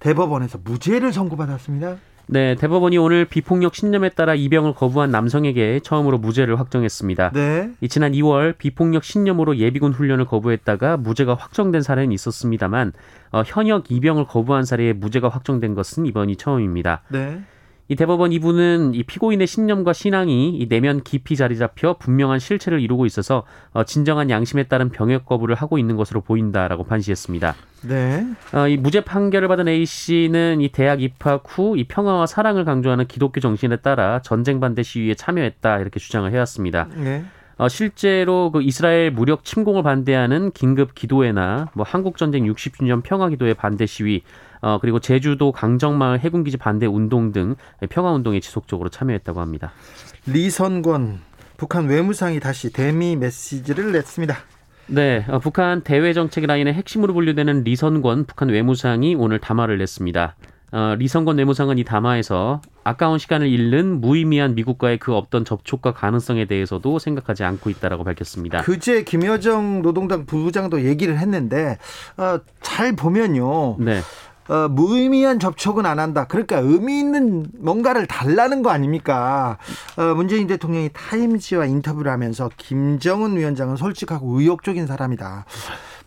대법원에서 0.00 0.58
무죄를 0.64 1.12
선고받았습니다. 1.12 1.96
네, 2.30 2.54
대법원이 2.56 2.98
오늘 2.98 3.24
비폭력 3.24 3.74
신념에 3.74 4.10
따라 4.10 4.34
입영을 4.34 4.74
거부한 4.74 5.10
남성에게 5.10 5.80
처음으로 5.80 6.18
무죄를 6.18 6.60
확정했습니다. 6.60 7.30
네. 7.32 7.70
이 7.80 7.88
지난 7.88 8.12
2월 8.12 8.56
비폭력 8.58 9.02
신념으로 9.02 9.56
예비군 9.56 9.92
훈련을 9.92 10.26
거부했다가 10.26 10.98
무죄가 10.98 11.34
확정된 11.34 11.80
사례는 11.80 12.12
있었습니다만 12.12 12.92
어, 13.32 13.42
현역 13.46 13.90
입영을 13.90 14.26
거부한 14.26 14.66
사례에 14.66 14.92
무죄가 14.92 15.30
확정된 15.30 15.74
것은 15.74 16.04
이번이 16.04 16.36
처음입니다. 16.36 17.00
네. 17.08 17.40
이 17.88 17.96
대법원 17.96 18.32
이부는 18.32 18.94
이 18.94 19.02
피고인의 19.02 19.46
신념과 19.46 19.94
신앙이 19.94 20.58
이 20.58 20.68
내면 20.68 21.02
깊이 21.02 21.36
자리 21.36 21.56
잡혀 21.56 21.94
분명한 21.94 22.38
실체를 22.38 22.80
이루고 22.80 23.06
있어서 23.06 23.44
어, 23.72 23.84
진정한 23.84 24.28
양심에 24.28 24.64
따른 24.64 24.90
병역 24.90 25.24
거부를 25.24 25.54
하고 25.54 25.78
있는 25.78 25.96
것으로 25.96 26.20
보인다라고 26.20 26.84
판시했습니다. 26.84 27.54
네. 27.88 28.26
어, 28.52 28.68
이 28.68 28.76
무죄 28.76 29.00
판결을 29.00 29.48
받은 29.48 29.68
A 29.68 29.86
씨는 29.86 30.60
이 30.60 30.68
대학 30.68 31.00
입학 31.00 31.44
후 31.46 31.78
이 31.78 31.84
평화와 31.84 32.26
사랑을 32.26 32.64
강조하는 32.64 33.06
기독교 33.06 33.40
정신에 33.40 33.76
따라 33.76 34.20
전쟁 34.22 34.58
반대 34.60 34.82
시위에 34.82 35.14
참여했다 35.14 35.78
이렇게 35.78 36.00
주장을 36.00 36.30
해왔습니다. 36.30 36.88
네. 36.96 37.24
어, 37.56 37.68
실제로 37.68 38.50
그 38.52 38.62
이스라엘 38.62 39.10
무력 39.10 39.44
침공을 39.44 39.82
반대하는 39.82 40.52
긴급 40.52 40.94
기도회나 40.94 41.70
뭐 41.74 41.84
한국 41.88 42.16
전쟁 42.16 42.44
60주년 42.44 43.02
평화 43.02 43.28
기도회 43.28 43.54
반대 43.54 43.84
시위, 43.86 44.22
어, 44.60 44.78
그리고 44.80 45.00
제주도 45.00 45.52
강정마을 45.52 46.20
해군기지 46.20 46.56
반대 46.56 46.86
운동 46.86 47.32
등 47.32 47.56
평화 47.90 48.12
운동에 48.12 48.40
지속적으로 48.40 48.88
참여했다고 48.88 49.40
합니다. 49.40 49.72
리선권 50.26 51.20
북한 51.56 51.88
외무상이 51.88 52.40
다시 52.40 52.72
대미 52.72 53.16
메시지를 53.16 53.92
냈습니다. 53.92 54.36
네, 54.86 55.24
어, 55.28 55.38
북한 55.38 55.82
대외 55.82 56.12
정책 56.12 56.46
라인의 56.46 56.72
핵심으로 56.72 57.12
분류되는 57.12 57.64
리선권 57.64 58.24
북한 58.24 58.48
외무상이 58.48 59.14
오늘 59.14 59.38
담화를 59.38 59.76
냈습니다. 59.78 60.36
어, 60.70 60.94
리선권 60.98 61.38
외무상은 61.38 61.78
이 61.78 61.84
담화에서 61.84 62.60
아까운 62.84 63.18
시간을 63.18 63.48
잃는 63.48 64.00
무의미한 64.00 64.54
미국과의 64.54 64.98
그 64.98 65.14
없던 65.14 65.44
접촉과 65.44 65.92
가능성에 65.92 66.44
대해서도 66.44 66.98
생각하지 66.98 67.44
않고 67.44 67.70
있다라고 67.70 68.04
밝혔습니다. 68.04 68.62
그제 68.62 69.02
김여정 69.02 69.82
노동당 69.82 70.26
부부장도 70.26 70.84
얘기를 70.84 71.18
했는데 71.18 71.78
어, 72.16 72.38
잘 72.60 72.94
보면요. 72.94 73.76
네. 73.78 74.00
어, 74.48 74.68
무의미한 74.68 75.38
접촉은 75.38 75.86
안 75.86 75.98
한다. 75.98 76.26
그러니까 76.26 76.58
의미 76.58 76.98
있는 76.98 77.46
뭔가를 77.58 78.06
달라는 78.06 78.62
거 78.62 78.70
아닙니까? 78.70 79.58
어, 79.96 80.14
문재인 80.14 80.46
대통령이 80.46 80.90
타임지와 80.92 81.66
인터뷰를 81.66 82.10
하면서 82.10 82.50
김정은 82.56 83.36
위원장은 83.36 83.76
솔직하고 83.76 84.40
의욕적인 84.40 84.86
사람이다. 84.86 85.44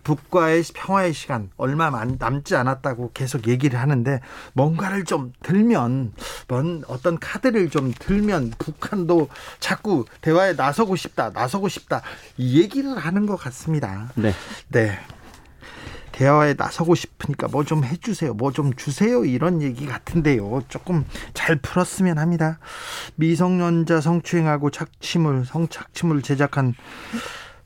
북과의 0.04 0.64
평화의 0.74 1.14
시간 1.14 1.50
얼마 1.58 1.92
남지 1.92 2.56
않았다고 2.56 3.12
계속 3.14 3.48
얘기를 3.48 3.80
하는데 3.80 4.20
뭔가를 4.54 5.06
좀 5.06 5.32
들면 5.44 6.14
뭔 6.48 6.84
어떤 6.88 7.20
카드를 7.20 7.70
좀 7.70 7.94
들면 7.98 8.54
북한도 8.58 9.30
자꾸 9.60 10.06
대화에 10.22 10.54
나서고 10.54 10.96
싶다 10.96 11.30
나서고 11.30 11.68
싶다 11.70 12.02
이 12.38 12.60
얘기를 12.60 12.98
하는 12.98 13.26
것 13.26 13.36
같습니다. 13.36 14.10
네. 14.16 14.34
네. 14.70 14.98
대화에 16.12 16.56
나서고 16.58 16.96
싶으니까 16.96 17.48
뭐 17.48 17.64
좀 17.64 17.84
해주세요. 17.84 18.34
뭐 18.34 18.52
좀 18.52 18.74
주세요. 18.76 19.24
이런 19.26 19.62
얘기 19.62 19.86
같은데요. 19.86 20.62
조금 20.68 21.06
잘 21.34 21.56
풀었으면 21.58 22.18
합니다. 22.18 22.60
미성년자 23.16 24.02
성추행하고 24.02 24.72
착취물, 24.72 25.46
성착취물 25.46 26.22
제작한 26.22 26.74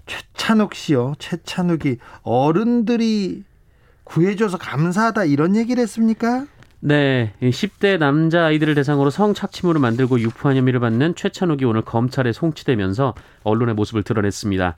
최찬욱 0.06 0.75
씨요. 0.75 1.14
최찬욱이 1.18 1.98
어른들이 2.22 3.44
구해줘서 4.04 4.58
감사하다 4.58 5.25
이런 5.25 5.56
얘기를 5.56 5.82
했습니까? 5.82 6.46
네, 6.80 7.34
10대 7.42 7.98
남자 7.98 8.46
아이들을 8.46 8.75
대상으로 8.75 9.10
성착취물을 9.10 9.82
만들고 9.82 10.20
유포한 10.20 10.56
혐의를 10.56 10.80
받는 10.80 11.16
최찬욱이 11.16 11.66
오늘 11.66 11.82
검찰에 11.82 12.32
송치되면서 12.32 13.16
언론의 13.44 13.74
모습을 13.74 14.04
드러냈습니다. 14.04 14.75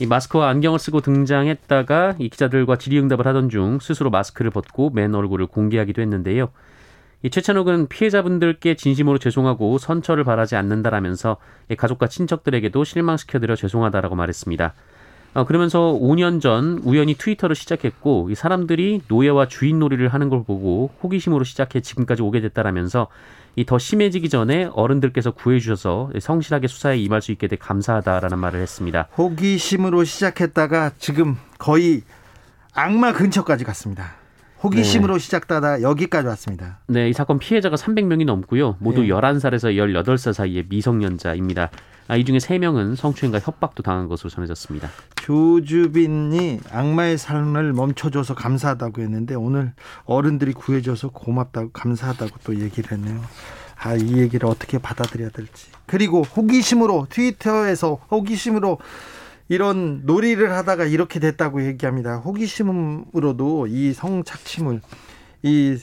이 0.00 0.06
마스크와 0.06 0.48
안경을 0.48 0.78
쓰고 0.78 1.00
등장했다가 1.00 2.16
이 2.18 2.28
기자들과 2.28 2.76
질의응답을 2.76 3.26
하던 3.28 3.48
중 3.48 3.78
스스로 3.80 4.10
마스크를 4.10 4.50
벗고 4.50 4.90
맨 4.90 5.14
얼굴을 5.14 5.46
공개하기도 5.46 6.02
했는데요. 6.02 6.50
이 7.22 7.30
최찬욱은 7.30 7.86
피해자분들께 7.88 8.74
진심으로 8.74 9.18
죄송하고 9.18 9.78
선처를 9.78 10.24
바라지 10.24 10.56
않는다라면서 10.56 11.38
가족과 11.78 12.08
친척들에게도 12.08 12.84
실망시켜드려 12.84 13.56
죄송하다라고 13.56 14.14
말했습니다. 14.14 14.74
어, 15.34 15.44
그러면서 15.44 15.98
5년 16.00 16.40
전 16.40 16.80
우연히 16.84 17.14
트위터를 17.14 17.56
시작했고 17.56 18.28
이 18.30 18.34
사람들이 18.34 19.02
노예와 19.08 19.48
주인 19.48 19.78
놀이를 19.78 20.08
하는 20.08 20.28
걸 20.28 20.44
보고 20.44 20.90
호기심으로 21.02 21.44
시작해 21.44 21.80
지금까지 21.80 22.22
오게 22.22 22.40
됐다라면서 22.40 23.08
이 23.56 23.64
더 23.64 23.78
심해지기 23.78 24.28
전에 24.28 24.68
어른들께서 24.72 25.30
구해주셔서 25.32 26.10
성실하게 26.20 26.66
수사에 26.66 26.98
임할 26.98 27.22
수 27.22 27.32
있게 27.32 27.46
돼 27.46 27.56
감사하다라는 27.56 28.38
말을 28.38 28.60
했습니다. 28.60 29.08
호기심으로 29.16 30.04
시작했다가 30.04 30.92
지금 30.98 31.36
거의 31.58 32.02
악마 32.72 33.12
근처까지 33.12 33.64
갔습니다. 33.64 34.14
호기심으로 34.62 35.14
네. 35.14 35.18
시작하다 35.18 35.82
여기까지 35.82 36.26
왔습니다. 36.28 36.78
네, 36.86 37.08
이 37.08 37.12
사건 37.12 37.38
피해자가 37.38 37.76
300명이 37.76 38.24
넘고요. 38.24 38.76
모두 38.80 39.02
네. 39.02 39.08
11살에서 39.08 39.76
18살 39.76 40.32
사이의 40.32 40.64
미성년자입니다. 40.68 41.70
아, 42.08 42.16
이 42.16 42.24
중에 42.24 42.38
3명은 42.38 42.96
성추행과 42.96 43.40
협박도 43.40 43.82
당한 43.82 44.08
것으로 44.08 44.30
전해졌습니다. 44.30 44.88
조주빈이 45.24 46.60
악마의 46.70 47.16
삶을 47.16 47.72
멈춰줘서 47.72 48.34
감사하다고 48.34 49.00
했는데 49.00 49.34
오늘 49.34 49.72
어른들이 50.04 50.52
구해줘서 50.52 51.08
고맙다고 51.08 51.70
감사하다고 51.72 52.40
또 52.44 52.60
얘기를 52.60 52.92
했네요. 52.92 53.22
아, 53.76 53.94
이 53.94 54.18
얘기를 54.18 54.46
어떻게 54.46 54.76
받아들여야 54.76 55.30
될지. 55.30 55.68
그리고 55.86 56.20
호기심으로 56.20 57.06
트위터에서 57.08 57.94
호기심으로 58.10 58.78
이런 59.48 60.02
놀이를 60.04 60.52
하다가 60.52 60.84
이렇게 60.84 61.20
됐다고 61.20 61.64
얘기합니다. 61.64 62.16
호기심으로도 62.18 63.68
이 63.68 63.94
성착취물 63.94 64.82
이 65.42 65.78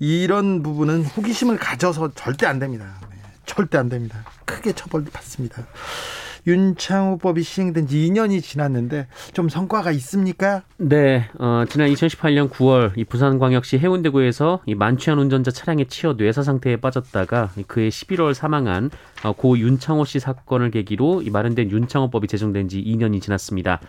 이런 0.00 0.62
부분은 0.62 1.04
호기심을 1.06 1.56
가져서 1.56 2.12
절대 2.14 2.44
안 2.44 2.58
됩니다. 2.58 3.00
네, 3.10 3.16
절대 3.46 3.78
안 3.78 3.88
됩니다. 3.88 4.22
크게 4.44 4.72
처벌 4.72 5.04
받습니다. 5.06 5.66
윤창호법이 6.46 7.42
시행된 7.42 7.86
지 7.86 7.98
2년이 7.98 8.42
지났는데 8.42 9.06
좀 9.32 9.48
성과가 9.48 9.92
있습니까? 9.92 10.62
네, 10.76 11.28
어, 11.38 11.64
지난 11.68 11.88
2018년 11.90 12.50
9월 12.50 12.92
이 12.96 13.04
부산광역시 13.04 13.78
해운대구에서 13.78 14.62
이 14.66 14.74
만취한 14.74 15.18
운전자 15.18 15.50
차량에 15.50 15.84
치여 15.84 16.14
뇌사 16.14 16.42
상태에 16.42 16.76
빠졌다가 16.76 17.50
그해 17.66 17.88
11월 17.88 18.34
사망한 18.34 18.90
어, 19.24 19.32
고 19.32 19.58
윤창호 19.58 20.04
씨 20.04 20.18
사건을 20.18 20.70
계기로 20.72 21.22
이 21.22 21.30
마련된 21.30 21.70
윤창호법이 21.70 22.26
제정된 22.26 22.68
지 22.68 22.82
2년이 22.82 23.22
지났습니다. 23.22 23.80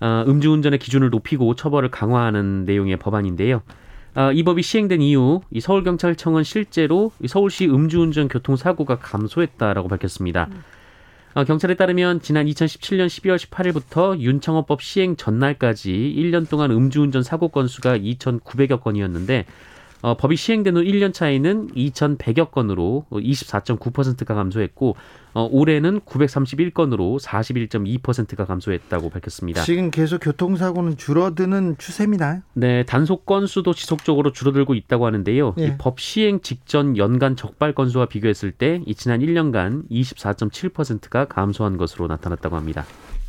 어, 0.00 0.24
음주운전의 0.26 0.78
기준을 0.78 1.10
높이고 1.10 1.54
처벌을 1.54 1.90
강화하는 1.90 2.64
내용의 2.64 2.96
법안인데요. 2.96 3.62
어, 4.16 4.32
이 4.32 4.42
법이 4.42 4.62
시행된 4.62 5.02
이후 5.02 5.42
이 5.50 5.60
서울경찰청은 5.60 6.44
실제로 6.44 7.10
이 7.20 7.28
서울시 7.28 7.66
음주운전 7.66 8.28
교통사고가 8.28 8.98
감소했다라고 8.98 9.88
밝혔습니다. 9.88 10.48
음. 10.50 10.62
어, 11.34 11.42
경찰에 11.42 11.74
따르면 11.74 12.20
지난 12.20 12.46
2017년 12.46 13.08
12월 13.08 13.36
18일부터 13.38 14.20
윤창호법 14.20 14.80
시행 14.80 15.16
전날까지 15.16 15.90
1년 15.90 16.48
동안 16.48 16.70
음주운전 16.70 17.24
사고 17.24 17.48
건수가 17.48 17.98
2,900여 17.98 18.80
건이었는데 18.80 19.44
어, 20.04 20.18
법이 20.18 20.36
시행된 20.36 20.76
후 20.76 20.82
1년 20.82 21.14
차이는 21.14 21.68
2,100여 21.68 22.50
건으로 22.50 23.06
24.9%가 23.10 24.34
감소했고 24.34 24.96
어, 25.32 25.48
올해는 25.50 26.00
931건으로 26.00 27.18
41.2%가 27.18 28.44
감소했다고 28.44 29.08
밝혔습니다. 29.08 29.62
지금 29.62 29.90
계속 29.90 30.18
교통사고는 30.18 30.98
줄어드는 30.98 31.76
추세입니다. 31.78 32.42
네, 32.52 32.84
단속 32.84 33.24
건수도 33.24 33.72
지속적으로 33.72 34.30
줄어들고 34.32 34.74
있다고 34.74 35.06
하는데요. 35.06 35.54
예. 35.60 35.68
이법 35.68 35.98
시행 35.98 36.42
직전 36.42 36.98
연간 36.98 37.34
적발 37.34 37.72
건수와 37.72 38.04
비교했을 38.04 38.52
때이 38.52 38.94
지난 38.94 39.20
1년간 39.20 39.88
24.7%가 39.90 41.24
감소한 41.24 41.78
것으로 41.78 42.08
나타났다고 42.08 42.56
합니다. 42.56 42.84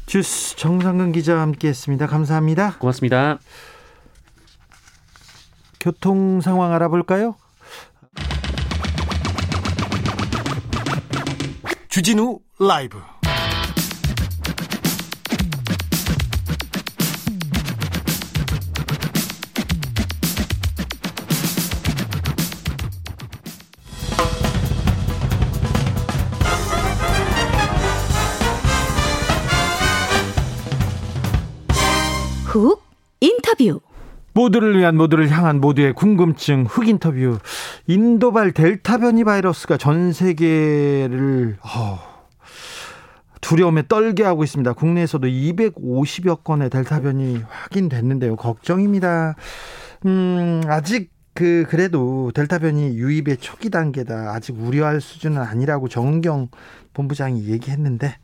주스 0.07 0.57
정상근 0.57 1.13
기자와 1.13 1.41
함께했습니다. 1.41 2.07
감사합니다. 2.07 2.75
고맙습니다. 2.79 3.39
교통 5.85 6.41
상황 6.41 6.73
알아볼까요? 6.73 7.35
주진우 11.89 12.39
라이브 12.59 12.99
훅 32.45 32.81
인터뷰 33.19 33.81
모두를 34.35 34.77
위한 34.77 34.97
모두를 34.97 35.29
향한 35.29 35.61
모두의 35.61 35.93
궁금증 35.93 36.65
흑 36.67 36.89
인터뷰 36.89 37.39
인도발 37.87 38.51
델타 38.51 38.97
변이 38.97 39.23
바이러스가 39.23 39.77
전 39.77 40.11
세계를 40.11 41.57
어, 41.61 41.99
두려움에 43.39 43.87
떨게 43.87 44.23
하고 44.23 44.43
있습니다. 44.43 44.73
국내에서도 44.73 45.25
250여 45.25 46.43
건의 46.43 46.69
델타 46.69 46.99
변이 46.99 47.41
확인됐는데요. 47.47 48.35
걱정입니다. 48.35 49.35
음, 50.05 50.61
아직 50.67 51.11
그 51.33 51.65
그래도 51.69 52.31
델타 52.33 52.59
변이 52.59 52.97
유입의 52.97 53.37
초기 53.37 53.69
단계다. 53.69 54.33
아직 54.33 54.59
우려할 54.59 54.99
수준은 54.99 55.41
아니라고 55.41 55.87
정은경 55.87 56.49
본부장이 56.93 57.47
얘기했는데 57.47 58.17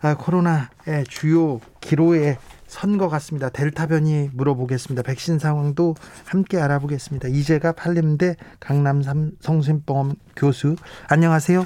아, 0.00 0.14
코로나의 0.14 1.04
주요 1.08 1.60
기로에 1.80 2.38
선것 2.70 3.10
같습니다. 3.10 3.48
델타 3.50 3.88
변이 3.88 4.28
물어보겠습니다. 4.32 5.02
백신 5.02 5.38
상황도 5.38 5.94
함께 6.26 6.58
알아보겠습니다. 6.58 7.28
이재가 7.28 7.72
팔림대 7.72 8.36
강남 8.60 9.02
성심병원 9.40 10.12
교수 10.36 10.76
안녕하세요. 11.10 11.64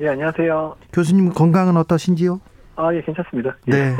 예 0.00 0.08
안녕하세요. 0.08 0.76
교수님 0.92 1.30
건강은 1.30 1.76
어떠신지요? 1.76 2.40
아 2.76 2.94
예 2.94 3.02
괜찮습니다. 3.02 3.56
예. 3.68 3.70
네. 3.72 3.96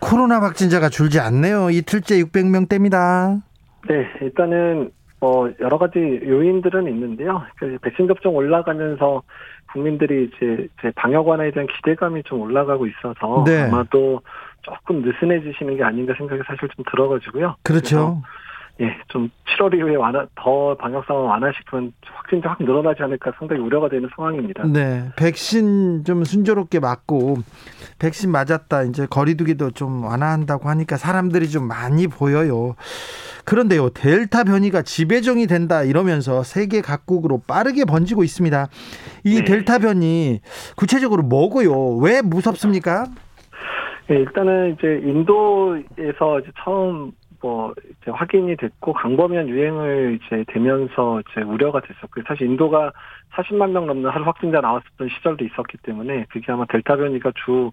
코로나 0.00 0.40
확진자가 0.42 0.88
줄지 0.88 1.20
않네요. 1.20 1.70
이틀째 1.70 2.16
600명대입니다. 2.24 3.40
네 3.88 4.06
일단은 4.22 4.90
뭐 5.20 5.52
여러 5.60 5.78
가지 5.78 5.98
요인들은 5.98 6.88
있는데요. 6.88 7.42
그 7.58 7.78
백신 7.82 8.08
접종 8.08 8.34
올라가면서 8.34 9.22
국민들이 9.72 10.28
이제 10.34 10.68
방역 10.96 11.28
완화에 11.28 11.52
대한 11.52 11.68
기대감이 11.68 12.24
좀 12.24 12.40
올라가고 12.40 12.86
있어서 12.88 13.44
네. 13.46 13.62
아마도 13.62 14.20
조금 14.62 15.02
느슨해지시는 15.02 15.76
게 15.76 15.82
아닌가 15.82 16.14
생각이 16.16 16.42
사실 16.46 16.68
좀 16.74 16.84
들어가지고요. 16.90 17.56
그렇죠. 17.62 18.22
예, 18.80 18.96
좀 19.08 19.28
7월 19.44 19.76
이후에 19.76 19.94
완화, 19.96 20.26
더 20.36 20.74
방역 20.76 21.04
상황 21.04 21.26
완화시키면 21.26 21.92
확진자 22.02 22.48
확 22.48 22.62
늘어나지 22.62 23.02
않을까 23.02 23.30
상당히 23.38 23.60
우려가 23.60 23.90
되는 23.90 24.08
상황입니다. 24.16 24.64
네, 24.66 25.10
백신 25.16 26.04
좀 26.04 26.24
순조롭게 26.24 26.80
맞고 26.80 27.36
백신 27.98 28.30
맞았다 28.30 28.84
이제 28.84 29.06
거리두기도 29.06 29.72
좀 29.72 30.04
완화한다고 30.04 30.70
하니까 30.70 30.96
사람들이 30.96 31.50
좀 31.50 31.68
많이 31.68 32.06
보여요. 32.06 32.74
그런데요, 33.44 33.90
델타 33.90 34.44
변이가 34.44 34.80
지배종이 34.82 35.46
된다 35.46 35.82
이러면서 35.82 36.42
세계 36.42 36.80
각국으로 36.80 37.42
빠르게 37.46 37.84
번지고 37.84 38.24
있습니다. 38.24 38.68
이 39.24 39.34
네. 39.34 39.44
델타 39.44 39.80
변이 39.80 40.40
구체적으로 40.76 41.22
뭐고요? 41.22 41.96
왜 41.96 42.22
무섭습니까? 42.22 43.08
네, 44.10 44.16
일단은 44.16 44.72
이제 44.72 45.00
인도에서 45.04 46.40
이제 46.40 46.50
처음 46.64 47.12
뭐 47.40 47.72
이제 48.02 48.10
확인이 48.10 48.56
됐고 48.56 48.92
강범위한 48.92 49.48
유행을 49.48 50.18
이제 50.20 50.44
되면서 50.48 51.20
이제 51.20 51.42
우려가 51.42 51.80
됐었고요. 51.80 52.24
사실 52.26 52.48
인도가 52.48 52.92
40만 53.34 53.70
명 53.70 53.86
넘는 53.86 54.10
하루 54.10 54.24
확진자 54.24 54.60
나왔었던 54.60 55.08
시절도 55.10 55.44
있었기 55.44 55.78
때문에 55.84 56.26
그게 56.28 56.50
아마 56.50 56.64
델타 56.66 56.96
변이가 56.96 57.30
주 57.36 57.70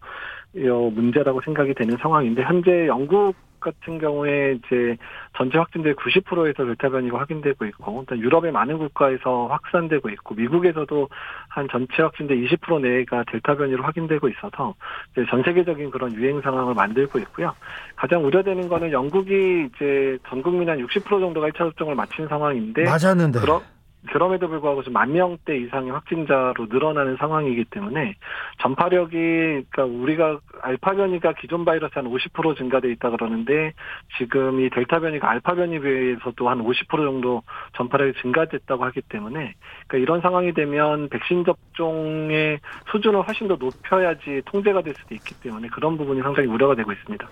문제라고 0.54 1.42
생각이 1.42 1.74
되는 1.74 1.98
상황인데 1.98 2.44
현재 2.44 2.86
영국 2.86 3.34
같은 3.68 4.00
경우에 4.00 4.54
이제 4.54 4.98
전체 5.38 5.58
확진자의 5.58 5.96
90%에서 5.96 6.66
델타 6.66 6.90
변이가 6.90 7.20
확인되고 7.20 7.66
있고, 7.66 8.02
일단 8.02 8.20
유럽의 8.20 8.52
많은 8.52 8.78
국가에서 8.78 9.48
확산되고 9.48 10.10
있고, 10.10 10.36
미국에서도 10.36 11.10
한 11.50 11.68
전체 11.70 12.02
확진자 12.02 12.34
20% 12.34 12.82
내가 12.82 13.24
델타 13.26 13.56
변이로 13.56 13.84
확인되고 13.84 14.30
있어서 14.30 14.74
전 15.30 15.44
세계적인 15.44 15.92
그런 15.92 16.14
유행 16.14 16.42
상황을 16.42 16.74
만들고 16.74 17.20
있고요. 17.20 17.54
가장 17.96 18.24
우려되는 18.26 18.70
거는 18.70 18.92
영국이 18.92 19.70
이제 19.76 20.18
전 20.30 20.42
국민 20.42 20.70
한 20.70 20.80
60% 20.80 21.04
정도가 21.20 21.50
1차 21.50 21.58
접종을 21.58 21.96
마친 21.96 22.28
상황인데, 22.28 22.84
맞았는데. 22.84 23.40
그러, 23.40 23.62
그럼에도 24.12 24.48
불구하고 24.48 24.84
지금 24.84 24.94
만 24.94 25.12
명대 25.12 25.58
이상의 25.58 25.92
확진자로 25.92 26.68
늘어나는 26.70 27.18
상황이기 27.18 27.66
때문에 27.66 28.16
전파력이 28.62 29.16
그러니까 29.70 29.86
우리가 29.86 30.40
알파 30.62 30.94
변이가 30.94 31.34
기존 31.34 31.66
바이러스 31.66 31.94
한 31.96 32.06
50% 32.06 32.58
증가돼 32.58 32.92
있다 32.92 33.10
그러는데 33.10 33.74
지금 34.18 34.62
이 34.62 34.70
델타 34.70 35.00
변이가 35.00 35.30
알파 35.30 35.56
변이에 35.56 35.80
비해서도 35.80 36.50
한 36.50 36.64
50% 36.64 36.90
정도 36.90 37.44
전파력이 37.76 38.22
증가됐다고 38.22 38.86
하기 38.86 39.02
때문에 39.10 39.56
그러니까 39.88 39.98
이런 39.98 40.22
상황이 40.22 40.54
되면 40.54 41.10
백신 41.10 41.44
접종의 41.46 42.60
수준을 42.92 43.28
훨씬 43.28 43.48
더 43.48 43.56
높여야지 43.56 44.42
통제가 44.46 44.82
될 44.82 44.94
수도 44.96 45.16
있기 45.16 45.36
때문에 45.42 45.68
그런 45.70 45.98
부분이 45.98 46.22
상당히 46.22 46.48
우려가 46.48 46.76
되고 46.76 46.92
있습니다. 46.92 47.28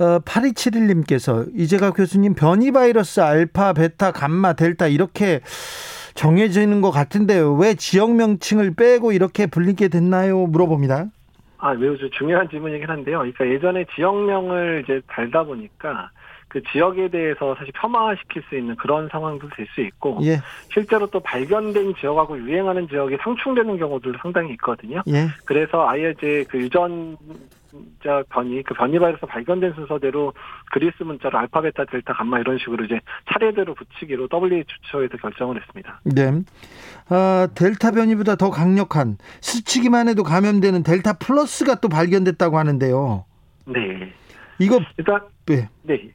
어, 0.00 0.18
8271님께서 0.20 1.48
이재가 1.54 1.92
교수님 1.92 2.34
변이 2.34 2.70
바이러스 2.70 3.20
알파, 3.20 3.72
베타, 3.72 4.12
감마, 4.12 4.52
델타 4.52 4.88
이렇게 4.88 5.40
정해지는 6.14 6.80
것 6.80 6.90
같은데 6.90 7.40
왜 7.58 7.74
지역 7.74 8.14
명칭을 8.14 8.74
빼고 8.74 9.12
이렇게 9.12 9.46
불리게 9.46 9.88
됐나요? 9.88 10.46
물어봅니다. 10.46 11.06
아, 11.58 11.74
매우 11.74 11.96
중요한 12.18 12.48
질문이긴 12.48 12.88
한데요. 12.88 13.18
그러니까 13.18 13.46
예전에 13.46 13.84
지역명을 13.94 14.82
이제 14.84 15.00
달다 15.06 15.44
보니까 15.44 16.10
그 16.48 16.60
지역에 16.72 17.08
대해서 17.08 17.54
사실 17.56 17.72
폄하시킬 17.80 18.42
수 18.48 18.56
있는 18.56 18.74
그런 18.76 19.08
상황도 19.08 19.48
될 19.54 19.66
수 19.74 19.80
있고 19.82 20.18
예. 20.22 20.38
실제로 20.72 21.06
또 21.06 21.20
발견된 21.20 21.94
지역하고 22.00 22.36
유행하는 22.38 22.88
지역이 22.88 23.18
상충되는 23.22 23.78
경우들도 23.78 24.18
상당히 24.20 24.52
있거든요. 24.54 25.02
예. 25.08 25.28
그래서 25.44 25.88
아예 25.88 26.12
이제 26.16 26.44
그 26.48 26.58
유전 26.58 27.16
자 28.02 28.22
변이 28.28 28.62
그 28.62 28.74
변이 28.74 28.98
바이러스 28.98 29.24
발견된 29.26 29.74
순서대로 29.74 30.32
그리스 30.72 31.02
문자로 31.02 31.38
알파, 31.38 31.60
베타, 31.60 31.84
델타, 31.84 32.14
감마 32.14 32.38
이런 32.38 32.58
식으로 32.58 32.84
이제 32.84 33.00
차례대로 33.32 33.74
붙이기로 33.74 34.28
WHO에서 34.32 35.16
결정을 35.20 35.60
했습니다. 35.60 36.00
네. 36.04 36.42
아, 37.08 37.48
델타 37.54 37.92
변이보다 37.92 38.36
더 38.36 38.50
강력한 38.50 39.18
스치기만 39.40 40.08
해도 40.08 40.22
감염되는 40.22 40.82
델타 40.82 41.14
플러스가 41.14 41.76
또 41.76 41.88
발견됐다고 41.88 42.58
하는데요. 42.58 43.24
네. 43.66 44.12
이거 44.58 44.80
일단 44.96 45.20
네. 45.46 45.68
네. 45.82 46.10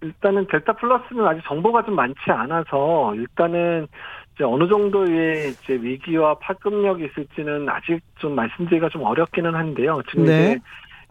일단은 0.00 0.46
델타 0.48 0.74
플러스는 0.74 1.26
아직 1.26 1.42
정보가 1.46 1.84
좀 1.84 1.96
많지 1.96 2.30
않아서 2.30 3.14
일단은 3.16 3.88
이제 4.34 4.44
어느 4.44 4.68
정도의 4.68 5.50
이제 5.50 5.74
위기와 5.74 6.34
파급력이 6.38 7.04
있을지는 7.04 7.68
아직 7.68 8.00
좀 8.18 8.34
말씀드리기가 8.34 8.88
좀 8.88 9.02
어렵기는 9.02 9.54
한데요. 9.54 10.00
지금 10.10 10.24
네. 10.24 10.52
이제 10.52 10.60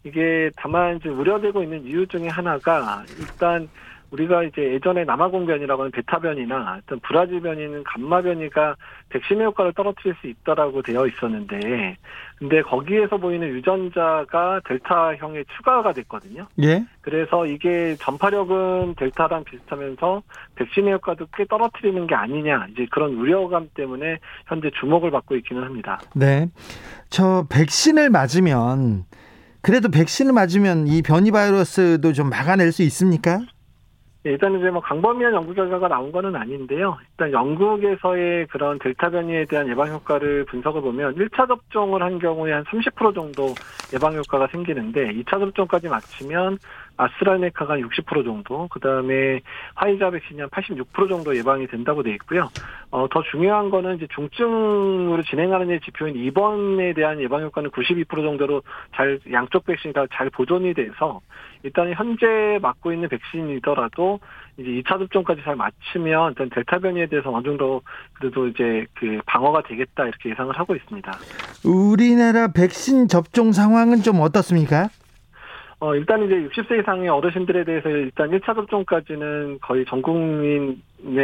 이게 0.03 0.49
다만 0.55 0.97
이제 0.97 1.09
우려되고 1.09 1.63
있는 1.63 1.83
이유 1.85 2.07
중에 2.07 2.27
하나가 2.27 3.03
일단 3.19 3.69
우리가 4.11 4.43
이제 4.43 4.73
예전에 4.73 5.05
남아공 5.05 5.45
변이라고 5.45 5.83
하는 5.83 5.91
베타 5.91 6.19
변이나 6.19 6.79
어떤 6.83 6.99
브라질 6.99 7.39
변이는 7.39 7.81
감마 7.85 8.21
변이가 8.21 8.75
백신의 9.07 9.45
효과를 9.45 9.71
떨어뜨릴 9.73 10.15
수 10.19 10.27
있다라고 10.27 10.81
되어 10.81 11.07
있었는데, 11.07 11.95
근데 12.37 12.61
거기에서 12.61 13.15
보이는 13.15 13.47
유전자가 13.47 14.59
델타형에 14.65 15.45
추가가 15.55 15.93
됐거든요. 15.93 16.45
예. 16.61 16.83
그래서 16.99 17.45
이게 17.45 17.95
전파력은 17.99 18.95
델타랑 18.95 19.45
비슷하면서 19.45 20.23
백신의 20.55 20.93
효과도 20.95 21.27
꽤 21.33 21.45
떨어뜨리는 21.45 22.05
게 22.05 22.13
아니냐, 22.13 22.67
이제 22.73 22.85
그런 22.91 23.13
우려감 23.13 23.69
때문에 23.73 24.17
현재 24.45 24.71
주목을 24.77 25.11
받고 25.11 25.37
있기는 25.37 25.63
합니다. 25.63 26.01
네. 26.13 26.49
저 27.09 27.45
백신을 27.49 28.09
맞으면 28.09 29.05
그래도 29.61 29.89
백신을 29.89 30.33
맞으면 30.33 30.87
이 30.87 31.01
변이 31.01 31.31
바이러스도 31.31 32.13
좀 32.13 32.29
막아낼 32.29 32.71
수 32.71 32.81
있습니까? 32.83 33.41
네, 34.23 34.33
일단 34.33 34.55
이제 34.57 34.69
뭐 34.69 34.81
강범위한 34.81 35.33
연구 35.33 35.53
결과가 35.53 35.87
나온 35.87 36.11
거는 36.11 36.35
아닌데요. 36.35 36.95
일단 37.11 37.31
영국에서의 37.31 38.45
그런 38.47 38.77
델타 38.77 39.09
변이에 39.09 39.45
대한 39.45 39.67
예방 39.67 39.91
효과를 39.91 40.45
분석을 40.45 40.81
보면 40.81 41.15
1차 41.15 41.47
접종을 41.47 42.03
한 42.03 42.19
경우에 42.19 42.51
한 42.53 42.63
30% 42.65 43.15
정도 43.15 43.55
예방 43.95 44.15
효과가 44.15 44.47
생기는데 44.51 45.11
2차 45.13 45.39
접종까지 45.39 45.89
마치면 45.89 46.59
아스트라네카가 47.03 47.77
60% 47.77 48.23
정도, 48.23 48.67
그 48.69 48.79
다음에 48.79 49.41
화이자 49.75 50.11
백신이 50.11 50.41
한 50.41 50.49
86% 50.49 51.09
정도 51.09 51.35
예방이 51.35 51.67
된다고 51.67 52.03
돼 52.03 52.11
있고요. 52.11 52.49
어, 52.91 53.07
더 53.09 53.23
중요한 53.31 53.69
거는 53.69 53.95
이제 53.95 54.07
중증으로 54.13 55.23
진행하는 55.23 55.79
지표인 55.83 56.15
입원에 56.15 56.93
대한 56.93 57.19
예방 57.21 57.41
효과는 57.41 57.71
92% 57.71 58.07
정도로 58.23 58.61
잘 58.93 59.19
양쪽 59.31 59.65
백신이 59.65 59.93
다 59.93 60.05
잘 60.11 60.29
보존이 60.29 60.73
돼서 60.73 61.21
일단 61.63 61.91
현재 61.93 62.59
맞고 62.61 62.93
있는 62.93 63.09
백신이더라도 63.09 64.19
이제 64.57 64.69
2차 64.69 64.99
접종까지 64.99 65.41
잘 65.43 65.55
맞추면 65.55 66.29
일단 66.31 66.49
델타 66.49 66.79
변이에 66.79 67.07
대해서 67.07 67.31
어느 67.31 67.43
정도 67.43 67.81
그래도 68.13 68.47
이제 68.47 68.85
그 68.95 69.19
방어가 69.25 69.63
되겠다 69.63 70.05
이렇게 70.05 70.29
예상을 70.29 70.57
하고 70.57 70.75
있습니다. 70.75 71.11
우리나라 71.65 72.49
백신 72.49 73.07
접종 73.07 73.51
상황은 73.51 74.01
좀 74.01 74.19
어떻습니까? 74.19 74.89
어, 75.81 75.95
일단 75.95 76.23
이제 76.23 76.35
60세 76.35 76.79
이상의 76.79 77.09
어르신들에 77.09 77.63
대해서 77.63 77.89
일단 77.89 78.29
1차 78.29 78.53
접종까지는 78.53 79.57
거의 79.61 79.83
전 79.85 80.03
국민의 80.03 80.77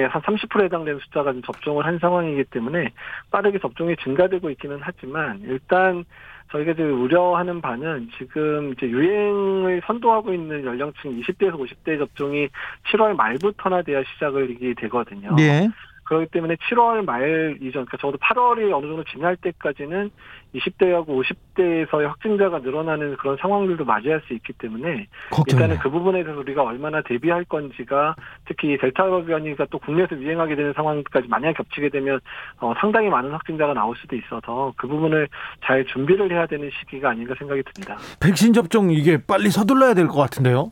한 0.10 0.22
30%에 0.24 0.66
해당되는 0.66 1.00
숫자가 1.00 1.32
접종을 1.46 1.86
한 1.86 2.00
상황이기 2.00 2.46
때문에 2.46 2.90
빠르게 3.30 3.60
접종이 3.60 3.96
증가되고 3.98 4.50
있기는 4.50 4.80
하지만 4.82 5.42
일단 5.44 6.04
저희가 6.52 6.74
지금 6.74 7.04
우려하는 7.04 7.62
바는 7.62 8.10
지금 8.18 8.74
이제 8.74 8.88
유행을 8.88 9.84
선도하고 9.86 10.34
있는 10.34 10.66
연령층 10.66 11.22
20대에서 11.22 11.54
50대 11.54 12.00
접종이 12.00 12.50
7월 12.92 13.16
말부터나 13.16 13.84
돼야 13.84 14.02
시작을 14.14 14.50
이게 14.50 14.74
되거든요. 14.74 15.36
네. 15.36 15.70
그렇기 16.08 16.28
때문에 16.32 16.56
7월 16.56 17.04
말 17.06 17.58
이전, 17.62 17.86
그러니까 17.86 17.98
적어도 17.98 18.18
8월이 18.18 18.72
어느 18.74 18.88
정도 18.88 19.04
지날 19.04 19.36
때까지는 19.38 20.10
20대하고 20.56 21.08
50대에서의 21.56 22.04
확진자가 22.04 22.60
늘어나는 22.60 23.18
그런 23.18 23.38
상황들도 23.38 23.84
맞이할 23.86 24.22
수 24.28 24.34
있기 24.34 24.54
때문에 24.54 25.08
걱정이네요. 25.32 25.66
일단은 25.66 25.78
그 25.82 25.90
부분에 25.90 26.24
대해서 26.24 26.40
우리가 26.40 26.64
얼마나 26.64 27.02
대비할 27.02 27.44
건지가 27.46 28.16
특히 28.46 28.78
델타 28.78 29.04
변이가 29.26 29.66
또 29.70 29.80
국내에서 29.80 30.16
유행하게 30.18 30.56
되는 30.56 30.74
상황까지 30.74 31.28
만약 31.28 31.54
겹치게 31.54 31.90
되면 31.90 32.20
어, 32.60 32.74
상당히 32.80 33.10
많은 33.10 33.32
확진자가 33.32 33.74
나올 33.74 33.96
수도 33.98 34.16
있어서 34.16 34.74
그 34.78 34.88
부분을 34.88 35.28
잘 35.64 35.86
준비를 35.86 36.32
해야 36.32 36.46
되는 36.48 36.70
시기가 36.80 37.10
아닌가 37.10 37.36
생각이 37.38 37.62
듭니다. 37.64 37.98
백신 38.22 38.54
접종 38.54 38.92
이게 38.92 39.18
빨리 39.18 39.50
서둘러야 39.50 39.94
될 39.94 40.08
것 40.08 40.16
같은데요? 40.16 40.72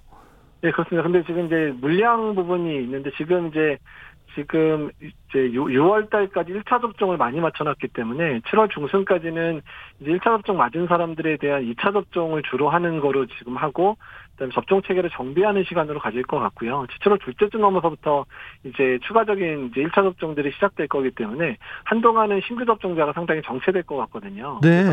네, 0.62 0.71
그렇습니다. 0.71 1.04
근데 1.04 1.24
지금 1.26 1.45
이제 1.45 1.74
물량 1.82 2.34
부분이 2.34 2.84
있는데 2.84 3.12
지금 3.17 3.48
이제 3.50 3.78
지금 4.36 4.89
이제 5.00 5.39
6월 5.50 6.10
달까지 6.10 6.52
1차 6.52 6.82
접종을 6.82 7.17
많이 7.17 7.39
맞춰놨기 7.39 7.88
때문에 7.89 8.39
7월 8.41 8.69
중순까지는 8.69 9.62
이제 10.00 10.12
1차 10.12 10.24
접종 10.24 10.58
맞은 10.58 10.88
사람들에 10.88 11.38
대한 11.38 11.63
2차 11.63 11.93
접종을 11.93 12.43
주로 12.43 12.69
하는 12.69 13.00
거로 13.00 13.26
지금 13.26 13.58
하고 13.58 13.98
그다음에 14.34 14.52
접종 14.54 14.82
체계를 14.82 15.10
정비하는 15.12 15.63
시간으로 15.63 16.00
가질 16.00 16.24
것 16.24 16.39
같고요. 16.39 16.86
7월 17.02 17.19
둘째쯤 17.21 17.62
넘어서부터 17.62 18.26
이제 18.63 19.00
추가적인 19.08 19.71
이제 19.71 19.84
1차 19.84 19.95
접종들이 19.95 20.52
시작될 20.52 20.88
거기 20.88 21.12
때문에 21.12 21.58
한동안은 21.86 22.41
신규 22.45 22.65
접종자가 22.65 23.13
상당히 23.13 23.41
정체될 23.43 23.84
것 23.84 23.95
같거든요. 23.95 24.60
네. 24.62 24.84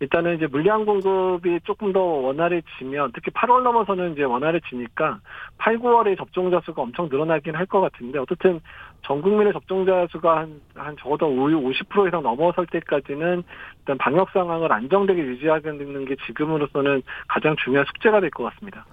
일단은 0.00 0.36
이제 0.36 0.46
물량 0.46 0.84
공급이 0.84 1.58
조금 1.64 1.92
더 1.92 2.00
원활해지면 2.00 3.12
특히 3.14 3.32
8월 3.32 3.62
넘어서는 3.62 4.12
이제 4.12 4.22
원활해지니까 4.22 5.18
8, 5.58 5.78
9월에 5.78 6.16
접종자 6.16 6.60
수가 6.64 6.82
엄청 6.82 7.08
늘어나긴 7.08 7.54
할 7.54 7.66
것 7.66 7.80
같은데 7.80 8.18
어떻든 8.18 8.60
전 9.02 9.20
국민의 9.20 9.52
접종자 9.52 10.06
수가 10.10 10.38
한, 10.38 10.60
한 10.74 10.96
적어도 11.00 11.26
50% 11.28 12.08
이상 12.08 12.22
넘어설 12.22 12.66
때까지는 12.66 13.42
일단 13.80 13.98
방역 13.98 14.30
상황을 14.30 14.72
안정되게 14.72 15.20
유지하는 15.20 16.04
게 16.06 16.16
지금으로서는 16.26 17.02
가장 17.28 17.56
중요한 17.62 17.84
숙제가 17.86 18.20
될 18.20 18.30
것 18.30 18.44
같습니다. 18.44 18.86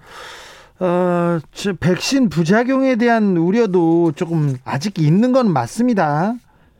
어, 0.78 1.38
백신 1.80 2.28
부작용에 2.28 2.96
대한 2.96 3.36
우려도 3.36 4.12
조금 4.12 4.56
아직 4.64 4.98
있는 4.98 5.32
건 5.32 5.50
맞습니다. 5.52 6.34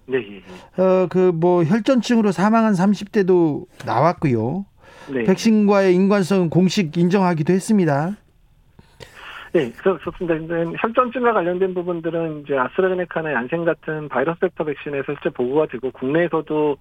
네. 0.07 0.19
예, 0.19 0.37
예. 0.37 0.83
어, 0.83 1.07
그 1.09 1.33
뭐 1.35 1.64
혈전증으로 1.64 2.33
사망한 2.33 2.73
30대도 2.75 3.66
나왔고요. 3.85 4.64
네. 5.12 5.25
백신과의 5.25 5.95
인관성은 5.95 6.51
공식 6.51 6.97
인정하기도 6.97 7.53
했습니다. 7.53 8.16
네, 9.53 9.73
그렇습니다. 9.73 10.35
혈전증과 10.79 11.33
관련된 11.33 11.73
부분들은 11.73 12.42
이제 12.45 12.59
아스트라제네카나 12.59 13.33
얀센 13.33 13.64
같은 13.64 14.09
바이러스 14.09 14.40
벡터 14.40 14.64
백신에서 14.64 15.05
실제 15.07 15.31
보고가 15.31 15.66
되고 15.66 15.90
국내에서도 15.92 16.77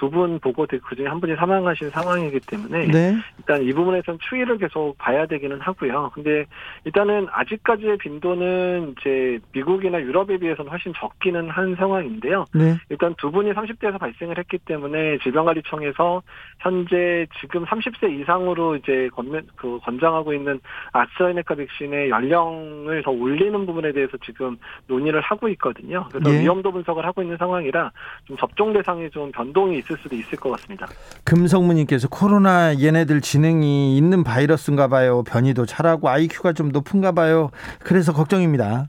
두 0.00 0.08
분 0.10 0.40
보고 0.40 0.66
그중에 0.66 1.06
한 1.06 1.20
분이 1.20 1.36
사망하신 1.36 1.90
상황이기 1.90 2.40
때문에 2.40 2.86
네. 2.86 3.16
일단 3.38 3.62
이 3.62 3.72
부분에서는 3.72 4.18
추이를 4.28 4.56
계속 4.56 4.96
봐야 4.96 5.26
되기는 5.26 5.60
하고요. 5.60 6.10
근데 6.14 6.46
일단은 6.84 7.28
아직까지의 7.30 7.98
빈도는 7.98 8.94
이제 8.98 9.38
미국이나 9.52 10.00
유럽에 10.00 10.38
비해서는 10.38 10.70
훨씬 10.70 10.94
적기는 10.96 11.50
한 11.50 11.76
상황인데요. 11.76 12.46
네. 12.54 12.76
일단 12.88 13.14
두 13.18 13.30
분이 13.30 13.52
30대에서 13.52 13.98
발생을 13.98 14.38
했기 14.38 14.56
때문에 14.58 15.18
질병관리청에서 15.18 16.22
현재 16.60 17.26
지금 17.40 17.66
30세 17.66 18.20
이상으로 18.20 18.76
이제 18.76 19.10
권, 19.12 19.46
그 19.56 19.78
권장하고 19.82 20.32
있는 20.32 20.60
아스트라제네카 20.92 21.54
백신의 21.56 22.08
연령을 22.08 23.02
더 23.02 23.10
올리는 23.10 23.66
부분에 23.66 23.92
대해서 23.92 24.16
지금 24.24 24.56
논의를 24.86 25.20
하고 25.20 25.48
있거든요. 25.50 26.06
그래서 26.10 26.30
네. 26.30 26.40
위험도 26.40 26.72
분석을 26.72 27.04
하고 27.04 27.22
있는 27.22 27.36
상황이라 27.36 27.92
좀 28.24 28.36
접종 28.38 28.72
대상이 28.72 29.10
좀 29.10 29.30
변동이 29.32 29.78
있을 29.90 29.98
수도 30.02 30.16
있을 30.16 30.38
것 30.38 30.50
같습니다. 30.50 30.86
금성무님께서 31.24 32.08
코로나 32.08 32.78
얘네들 32.80 33.20
지능이 33.20 33.96
있는 33.96 34.22
바이러스인가 34.22 34.88
봐요. 34.88 35.22
변이도 35.24 35.66
잘하고 35.66 36.08
IQ가 36.08 36.52
좀 36.52 36.70
높은가 36.70 37.12
봐요. 37.12 37.50
그래서 37.80 38.12
걱정입니다. 38.12 38.88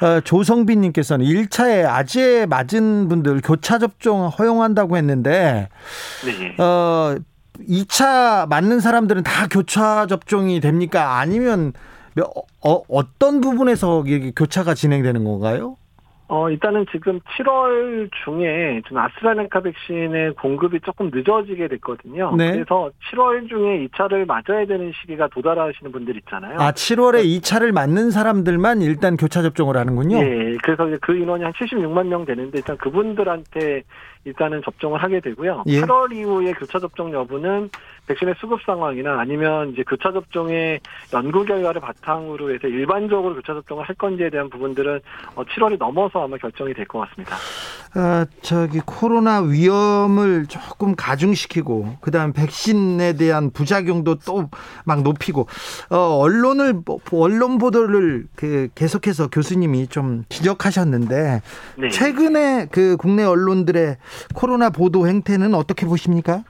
어, 0.00 0.20
조성빈님께서는 0.20 1.24
1차에 1.24 1.86
아재 1.86 2.46
맞은 2.48 3.08
분들 3.08 3.40
교차 3.42 3.78
접종 3.78 4.28
허용한다고 4.28 4.96
했는데 4.96 5.68
네. 6.24 6.62
어, 6.62 7.16
2차 7.68 8.48
맞는 8.48 8.80
사람들은 8.80 9.22
다 9.22 9.46
교차 9.48 10.06
접종이 10.06 10.60
됩니까? 10.60 11.18
아니면 11.18 11.72
어, 12.18 12.82
어떤 12.88 13.40
부분에서 13.40 14.04
교차가 14.36 14.74
진행되는 14.74 15.24
건가요? 15.24 15.76
어, 16.32 16.48
일단은 16.48 16.86
지금 16.90 17.20
7월 17.36 18.08
중에 18.24 18.80
좀 18.86 18.96
아스트라네카 18.96 19.60
백신의 19.60 20.32
공급이 20.36 20.80
조금 20.80 21.10
늦어지게 21.12 21.68
됐거든요. 21.68 22.34
네. 22.38 22.52
그래서 22.52 22.90
7월 23.10 23.46
중에 23.50 23.86
2차를 23.88 24.24
맞아야 24.24 24.64
되는 24.64 24.90
시기가 24.98 25.28
도달하시는 25.28 25.92
분들 25.92 26.16
있잖아요. 26.16 26.56
아, 26.58 26.72
7월에 26.72 27.22
2차를 27.22 27.72
맞는 27.72 28.10
사람들만 28.10 28.80
일단 28.80 29.18
교차 29.18 29.42
접종을 29.42 29.76
하는군요. 29.76 30.22
네. 30.22 30.56
그래서 30.62 30.88
그 31.02 31.14
인원이 31.14 31.44
한 31.44 31.52
76만 31.52 32.06
명 32.06 32.24
되는데 32.24 32.56
일단 32.56 32.78
그분들한테 32.78 33.82
일단은 34.24 34.62
접종을 34.64 35.02
하게 35.02 35.20
되고요. 35.20 35.64
예. 35.66 35.80
8월 35.80 36.12
이후에 36.14 36.52
교차 36.52 36.78
접종 36.78 37.12
여부는 37.12 37.70
백신의 38.06 38.34
수급 38.38 38.60
상황이나 38.64 39.18
아니면 39.20 39.70
이제 39.72 39.82
교차 39.82 40.12
접종의 40.12 40.80
연구 41.12 41.44
결과를 41.44 41.80
바탕으로 41.80 42.52
해서 42.54 42.68
일반적으로 42.68 43.34
교차 43.34 43.54
접종을 43.54 43.84
할 43.84 43.94
건지에 43.96 44.30
대한 44.30 44.48
부분들은 44.50 45.00
7월이 45.36 45.74
어, 45.74 45.76
넘어서 45.86 46.24
아마 46.24 46.36
결정이 46.36 46.74
될 46.74 46.84
것 46.86 47.00
같습니다. 47.08 47.36
아, 47.94 48.26
저기 48.42 48.80
코로나 48.84 49.40
위험을 49.40 50.46
조금 50.46 50.94
가중시키고 50.96 51.96
그다음 52.00 52.32
백신에 52.32 53.14
대한 53.14 53.50
부작용도 53.50 54.16
또 54.26 54.48
막 54.84 55.02
높이고 55.02 55.46
어, 55.90 55.96
언론을 56.18 56.82
언론 57.12 57.58
보도를 57.58 58.26
그 58.34 58.68
계속해서 58.74 59.28
교수님이 59.28 59.86
좀 59.88 60.24
지적하셨는데 60.28 61.42
네. 61.78 61.88
최근에 61.88 62.68
그 62.70 62.96
국내 62.96 63.22
언론들의 63.24 63.96
코로나 64.34 64.70
보도 64.70 65.06
행태는 65.06 65.54
어떻게 65.54 65.86
보십니까? 65.86 66.42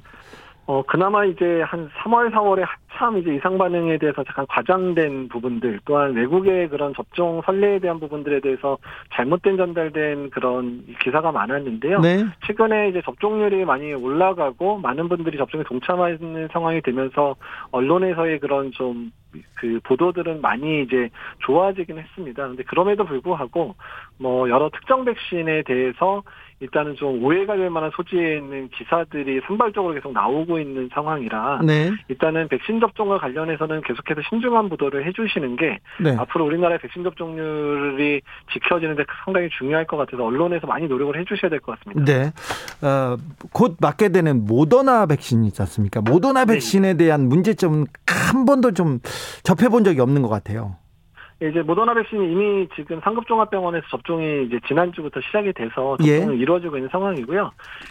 어, 0.66 0.83
그나마 0.87 1.25
이제 1.25 1.61
한 1.62 1.90
3월, 1.98 2.31
4월에 2.33 2.64
한참 2.64 3.18
이제 3.18 3.35
이상 3.35 3.59
반응에 3.59 3.98
대해서 3.98 4.22
잠깐 4.22 4.46
과장된 4.46 5.29
부분들, 5.29 5.81
또한 5.85 6.14
외국의 6.14 6.68
그런 6.68 6.94
접종 6.94 7.42
선례에 7.44 7.81
대한 7.81 7.98
부분들에 7.98 8.40
대해서 8.40 8.79
잘못된 9.12 9.57
전달된 9.57 10.31
그런 10.31 10.85
기사가 11.03 11.33
많았는데요. 11.33 12.01
네. 12.01 12.25
최근에 12.46 12.90
이제 12.90 13.03
접종률이 13.05 13.64
많이 13.64 13.92
올라가고 13.92 14.79
많은 14.79 15.09
분들이 15.09 15.37
접종에 15.37 15.64
동참하는 15.64 16.48
상황이 16.53 16.81
되면서 16.81 17.35
언론에서의 17.72 18.38
그런 18.38 18.70
좀그 18.70 19.81
보도들은 19.83 20.40
많이 20.40 20.83
이제 20.83 21.11
좋아지긴 21.40 21.98
했습니다. 21.98 22.46
근데 22.46 22.62
그럼에도 22.62 23.05
불구하고 23.05 23.75
뭐 24.18 24.48
여러 24.48 24.70
특정 24.70 25.05
백신에 25.05 25.62
대해서 25.62 26.22
일단은 26.62 26.94
좀 26.94 27.22
오해가 27.25 27.57
될 27.57 27.70
만한 27.70 27.90
소지에 27.94 28.37
있는 28.37 28.68
기사들이 28.68 29.40
산발적으로 29.46 29.94
계속 29.94 30.12
나오고 30.12 30.61
있는 30.61 30.88
상황이라 30.94 31.62
네. 31.64 31.90
일단은 32.07 32.46
백신 32.46 32.79
접종과 32.79 33.18
관련해서는 33.18 33.83
계속해서 33.83 34.20
신중한 34.29 34.68
보도를 34.68 35.05
해주시는 35.07 35.57
게 35.57 35.81
네. 36.01 36.16
앞으로 36.16 36.46
우리나라의 36.46 36.79
백신 36.79 37.03
접종률이 37.03 38.20
지켜지는데 38.53 39.05
상당히 39.25 39.48
중요할 39.59 39.87
것 39.87 39.96
같아서 39.96 40.25
언론에서 40.25 40.66
많이 40.68 40.87
노력을 40.87 41.18
해주셔야 41.18 41.51
될 41.51 41.62
것 41.62 41.79
같습니다. 41.79 42.05
네, 42.05 42.33
어, 42.87 43.16
곧 43.53 43.77
맞게 43.81 44.11
되는 44.11 44.44
모더나 44.44 45.07
백신이 45.07 45.48
있지 45.48 45.62
않습니까? 45.62 46.01
모더나 46.01 46.44
네. 46.44 46.55
백신에 46.55 46.94
대한 46.94 47.29
문제점은 47.29 47.87
한 48.07 48.44
번도 48.44 48.72
좀 48.72 49.01
접해본 49.42 49.85
적이 49.85 50.01
없는 50.01 50.22
것 50.22 50.29
같아요. 50.29 50.77
이제 51.48 51.62
모더나 51.62 51.94
백신이 51.94 52.31
이미 52.31 52.68
지금 52.76 53.00
상급종합병원에서 53.00 53.87
접종이 53.90 54.44
이제 54.44 54.61
지난주부터 54.66 55.20
시작이 55.20 55.52
돼서 55.52 55.96
접종이 55.96 56.11
예. 56.11 56.37
이루어지고 56.37 56.76
있는 56.76 56.88
상황이고요. 56.90 57.50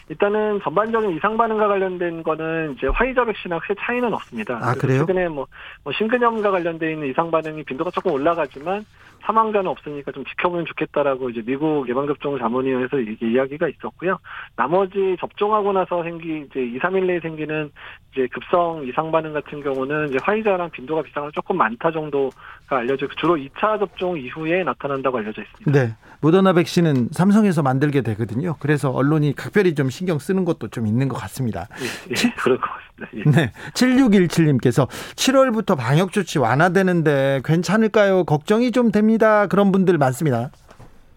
일단은 0.10 0.62
전반적인 0.64 1.16
이상 1.18 1.36
반응과 1.36 1.68
관련된 1.68 2.24
거는 2.24 2.76
이제 2.78 2.88
화이자 2.88 3.26
백신하고 3.26 3.62
크게 3.62 3.76
차이는 3.80 4.14
없습니다. 4.14 4.60
아, 4.62 4.74
그래요? 4.74 5.00
최근에 5.00 5.28
뭐, 5.28 5.48
뭐 5.84 5.92
심근염과 5.94 6.50
관련돼 6.50 6.94
있는 6.94 7.08
이상 7.10 7.30
반응이 7.30 7.64
빈도가 7.64 7.92
조금 7.92 8.14
올라가지만 8.14 8.86
사망자는 9.24 9.70
없으니까 9.70 10.12
좀 10.12 10.26
지켜보면 10.26 10.66
좋겠다라고 10.66 11.30
이제 11.30 11.42
미국 11.46 11.88
예방접종 11.88 12.38
자문위원회에서 12.40 13.00
이게 13.00 13.32
이야기가 13.32 13.68
있었고요. 13.68 14.20
나머지 14.56 15.16
접종하고 15.20 15.74
나서 15.74 16.04
생기 16.04 16.46
이제 16.48 16.62
2, 16.62 16.80
3일 16.80 17.06
내에 17.06 17.20
생기는 17.20 17.72
이제 18.12 18.28
급성 18.28 18.86
이상 18.86 19.12
반응 19.12 19.34
같은 19.34 19.62
경우는 19.62 20.10
이제 20.10 20.18
화이자랑 20.22 20.70
빈도가 20.72 21.02
비슷한 21.04 21.32
조금 21.34 21.58
많다 21.58 21.92
정도가 21.92 22.78
알려져 22.78 23.08
주로 23.18 23.36
2차 23.36 23.80
접종 23.80 24.18
이후에 24.18 24.64
나타난다고 24.64 25.20
알려져 25.20 25.42
있습니다. 25.42 25.72
네. 25.72 25.94
모더나 26.22 26.54
백신은 26.54 27.10
삼성에서 27.12 27.64
만들게 27.64 28.02
되거든요. 28.02 28.56
그래서 28.60 28.92
언론이 28.92 29.36
각별히 29.36 29.76
좀 29.76 29.90
신경 29.90 30.20
쓰는 30.20 30.46
것도 30.46 30.70
좀 30.70 30.88
있는 30.88 31.08
것 31.08 31.18
같습니다. 31.18 31.68
예, 31.82 31.86
예 32.12 32.34
그럴 32.38 32.60
것 32.60 32.68
같습니다. 32.70 33.32
예. 33.40 33.46
네. 33.46 33.52
7617님께서 33.74 34.88
7월부터 35.16 35.76
방역 35.76 36.12
조치 36.12 36.38
완화되는데 36.38 37.42
괜찮을까요? 37.44 38.24
걱정이 38.24 38.72
좀 38.72 38.92
됩니다. 38.92 39.48
그런 39.48 39.72
분들 39.72 39.98
많습니다. 39.98 40.52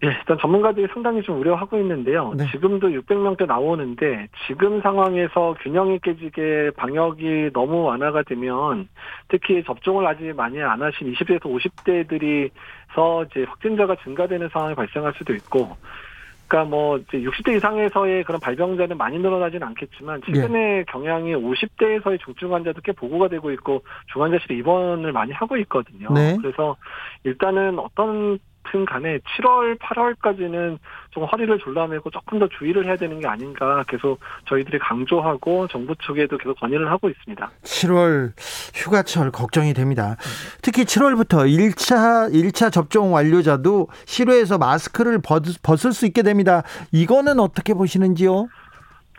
예, 0.05 0.09
일단 0.09 0.39
전문가들이 0.39 0.87
상당히 0.93 1.23
좀 1.23 1.41
우려하고 1.41 1.79
있는데요. 1.79 2.35
네. 2.37 2.47
지금도 2.51 2.89
600명대 2.89 3.47
나오는데 3.47 4.29
지금 4.47 4.81
상황에서 4.83 5.55
균형이 5.63 6.01
깨지게 6.01 6.73
방역이 6.77 7.51
너무 7.53 7.85
완화가 7.85 8.23
되면 8.23 8.89
특히 9.29 9.65
접종을 9.65 10.07
아직 10.07 10.35
많이 10.37 10.63
안 10.63 10.83
하신 10.83 11.13
20대에서 11.13 11.43
50대들이서 11.43 13.31
이제 13.31 13.45
확진자가 13.45 13.97
증가되는 14.05 14.51
상황이 14.53 14.75
발생할 14.75 15.15
수도 15.17 15.35
있고 15.35 15.77
그러니까 16.47 16.71
뭐 16.71 16.99
이제 16.99 17.19
60대 17.19 17.57
이상에서의 17.57 18.25
그런 18.25 18.39
발병자는 18.41 18.99
많이 18.99 19.19
늘어나지는 19.19 19.67
않겠지만 19.69 20.21
최근에 20.27 20.49
네. 20.53 20.85
경향이 20.89 21.35
50대에서의 21.35 22.21
중증 22.21 22.53
환자도 22.53 22.83
꽤 22.83 22.93
보고가 22.93 23.29
되고 23.29 23.51
있고 23.53 23.83
중환자실에 24.13 24.57
입원을 24.57 25.13
많이 25.13 25.33
하고 25.33 25.57
있거든요. 25.59 26.13
네. 26.13 26.37
그래서 26.41 26.77
일단은 27.25 27.79
어떤 27.79 28.39
여튼 28.65 28.85
간에 28.85 29.19
7월, 29.19 29.79
8월까지는 29.79 30.79
좀 31.11 31.25
허리를 31.25 31.59
졸라매고 31.59 32.11
조금 32.11 32.39
더 32.39 32.49
주의를 32.59 32.87
해야 32.87 32.97
되는 32.97 33.21
게 33.21 33.27
아닌가 33.27 33.85
계속 33.89 34.19
저희들이 34.49 34.79
강조하고 34.79 35.69
정부 35.69 35.95
측에도 36.07 36.37
계속 36.39 36.59
건의를 36.59 36.91
하고 36.91 37.09
있습니다. 37.09 37.51
7월 37.63 38.33
휴가철 38.75 39.31
걱정이 39.31 39.75
됩니다. 39.75 40.17
특히 40.63 40.85
7월부터 40.85 41.47
1차 41.47 42.33
1차 42.33 42.73
접종 42.73 43.13
완료자도 43.13 43.89
실외에서 44.07 44.59
마스크를 44.59 45.21
벗을 45.21 45.93
수 45.93 46.07
있게 46.07 46.23
됩니다. 46.23 46.63
이거는 46.93 47.39
어떻게 47.41 47.75
보시는지요? 47.75 48.49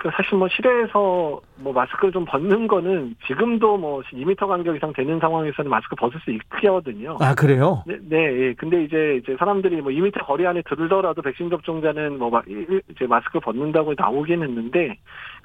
그 0.05 0.11
사실 0.15 0.37
뭐 0.37 0.47
실외에서 0.47 1.41
뭐 1.55 1.73
마스크를 1.73 2.11
좀 2.11 2.25
벗는 2.25 2.67
거는 2.67 3.15
지금도 3.25 3.77
뭐 3.77 4.03
2미터 4.13 4.47
간격 4.47 4.75
이상 4.75 4.93
되는 4.93 5.17
상황에서는 5.19 5.67
마스크 5.67 5.95
벗을 5.95 6.19
수 6.19 6.29
있거든요. 6.29 7.17
아 7.19 7.33
그래요? 7.33 7.83
네, 7.87 7.97
네. 8.07 8.17
예. 8.17 8.53
근데 8.53 8.83
이제 8.83 9.19
이제 9.19 9.35
사람들이 9.39 9.81
뭐 9.81 9.91
2미터 9.91 10.23
거리 10.23 10.45
안에 10.45 10.61
들더라도 10.61 11.23
백신 11.23 11.49
접종자는 11.49 12.19
뭐 12.19 12.39
이제 12.47 13.07
마스크 13.07 13.39
벗는다고 13.39 13.95
나오긴 13.97 14.43
했는데 14.43 14.95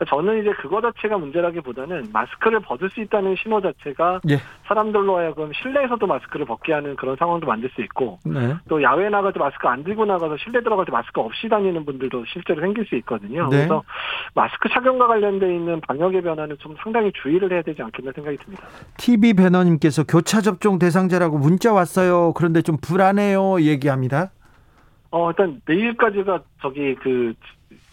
저는 0.08 0.40
이제 0.40 0.50
그거 0.60 0.80
자체가 0.80 1.18
문제라기보다는 1.18 2.08
마스크를 2.12 2.60
벗을 2.60 2.90
수 2.90 3.00
있다는 3.00 3.36
신호 3.40 3.60
자체가 3.60 4.20
예. 4.30 4.38
사람들로 4.66 5.18
하여금 5.18 5.52
실내에서도 5.52 6.04
마스크를 6.06 6.46
벗게 6.46 6.72
하는 6.72 6.96
그런 6.96 7.16
상황도 7.16 7.46
만들 7.46 7.70
수 7.70 7.82
있고 7.82 8.18
네. 8.24 8.56
또 8.68 8.82
야외 8.82 9.08
나가서 9.08 9.38
마스크 9.38 9.68
안 9.68 9.84
들고 9.84 10.06
나가서 10.06 10.36
실내 10.38 10.60
들어갈 10.62 10.86
때 10.86 10.92
마스크 10.92 11.20
없이 11.20 11.48
다니는 11.48 11.84
분들도 11.84 12.24
실제로 12.32 12.60
생길 12.60 12.84
수 12.86 12.96
있거든요. 12.96 13.48
네. 13.48 13.58
그래서 13.58 13.82
마스크 14.34 14.68
착용과 14.68 15.06
관련돼 15.06 15.54
있는 15.54 15.80
방 15.80 16.00
방역의 16.00 16.22
변화는 16.22 16.56
좀 16.58 16.74
상당히 16.82 17.12
주의를 17.22 17.52
해야 17.52 17.62
되지 17.62 17.82
않겠나 17.82 18.12
생각이 18.14 18.38
듭니다. 18.38 18.66
TV 18.96 19.34
배너님께서 19.34 20.04
교차 20.04 20.40
접종 20.40 20.78
대상자라고 20.78 21.38
문자 21.38 21.72
왔어요. 21.72 22.32
그런데 22.32 22.62
좀 22.62 22.78
불안해요. 22.80 23.60
얘기합니다. 23.60 24.30
어 25.10 25.30
일단 25.30 25.60
내일까지가 25.66 26.40
저기 26.62 26.94
그 26.96 27.34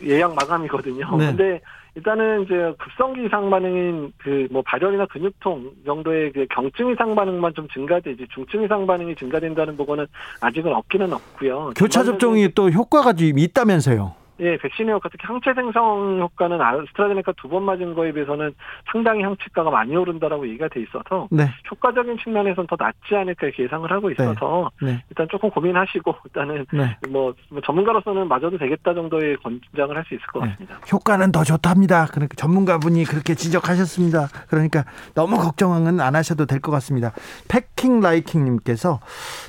예약 0.03 0.35
마감이거든요. 0.35 1.17
네. 1.17 1.25
근데 1.27 1.61
일단은 1.97 2.43
이제 2.43 2.73
급성기 2.77 3.25
이상 3.25 3.49
반응인 3.49 4.13
그 4.17 4.47
뭐 4.51 4.61
발열이나 4.61 5.05
근육통 5.07 5.71
정도의 5.85 6.31
그 6.31 6.45
경증 6.51 6.91
이상 6.91 7.15
반응만 7.15 7.53
좀 7.53 7.67
증가되지 7.69 8.27
중증 8.33 8.63
이상 8.63 8.85
반응이 8.85 9.15
증가된다는 9.15 9.75
보고는 9.75 10.05
아직은 10.39 10.73
없기는 10.73 11.11
없고요. 11.11 11.71
교차 11.75 12.03
접종이 12.03 12.49
또 12.53 12.69
효과가 12.69 13.13
좀 13.13 13.37
있다면서요. 13.39 14.13
예, 14.39 14.57
백신의 14.57 14.93
효과, 14.93 15.09
특히 15.09 15.25
항체 15.25 15.53
생성 15.53 16.19
효과는 16.21 16.61
아스트라제네카 16.61 17.33
두 17.33 17.47
번 17.47 17.63
맞은 17.63 17.93
거에 17.95 18.11
비해서는 18.11 18.53
상당히 18.91 19.23
항체가가 19.23 19.69
많이 19.71 19.95
오른다라고 19.95 20.45
얘기가 20.47 20.67
돼 20.67 20.81
있어서 20.81 21.27
네. 21.31 21.49
효과적인 21.71 22.17
측면에서는 22.23 22.67
더 22.67 22.75
낫지 22.77 23.15
않을까 23.15 23.47
이렇게 23.47 23.63
예상을 23.63 23.89
하고 23.89 24.11
있어서 24.11 24.69
네. 24.81 24.91
네. 24.91 25.03
일단 25.09 25.27
조금 25.31 25.49
고민하시고 25.49 26.13
일단은 26.25 26.65
네. 26.73 26.97
뭐, 27.09 27.33
뭐, 27.49 27.61
전문가로서는 27.65 28.27
맞아도 28.27 28.57
되겠다 28.57 28.93
정도의 28.93 29.37
권장을 29.37 29.95
할 29.95 30.03
수 30.07 30.13
있을 30.13 30.25
것 30.27 30.41
네. 30.43 30.49
같습니다. 30.51 30.77
효과는 30.91 31.31
더 31.31 31.43
좋답니다. 31.43 32.05
그러니까 32.07 32.35
전문가분이 32.35 33.05
그렇게 33.05 33.33
지적하셨습니다. 33.33 34.27
그러니까 34.49 34.83
너무 35.15 35.37
걱정은 35.37 35.99
안 36.01 36.15
하셔도 36.15 36.45
될 36.45 36.59
것 36.59 36.71
같습니다. 36.71 37.13
패킹 37.49 38.01
라이킹님께서 38.01 38.99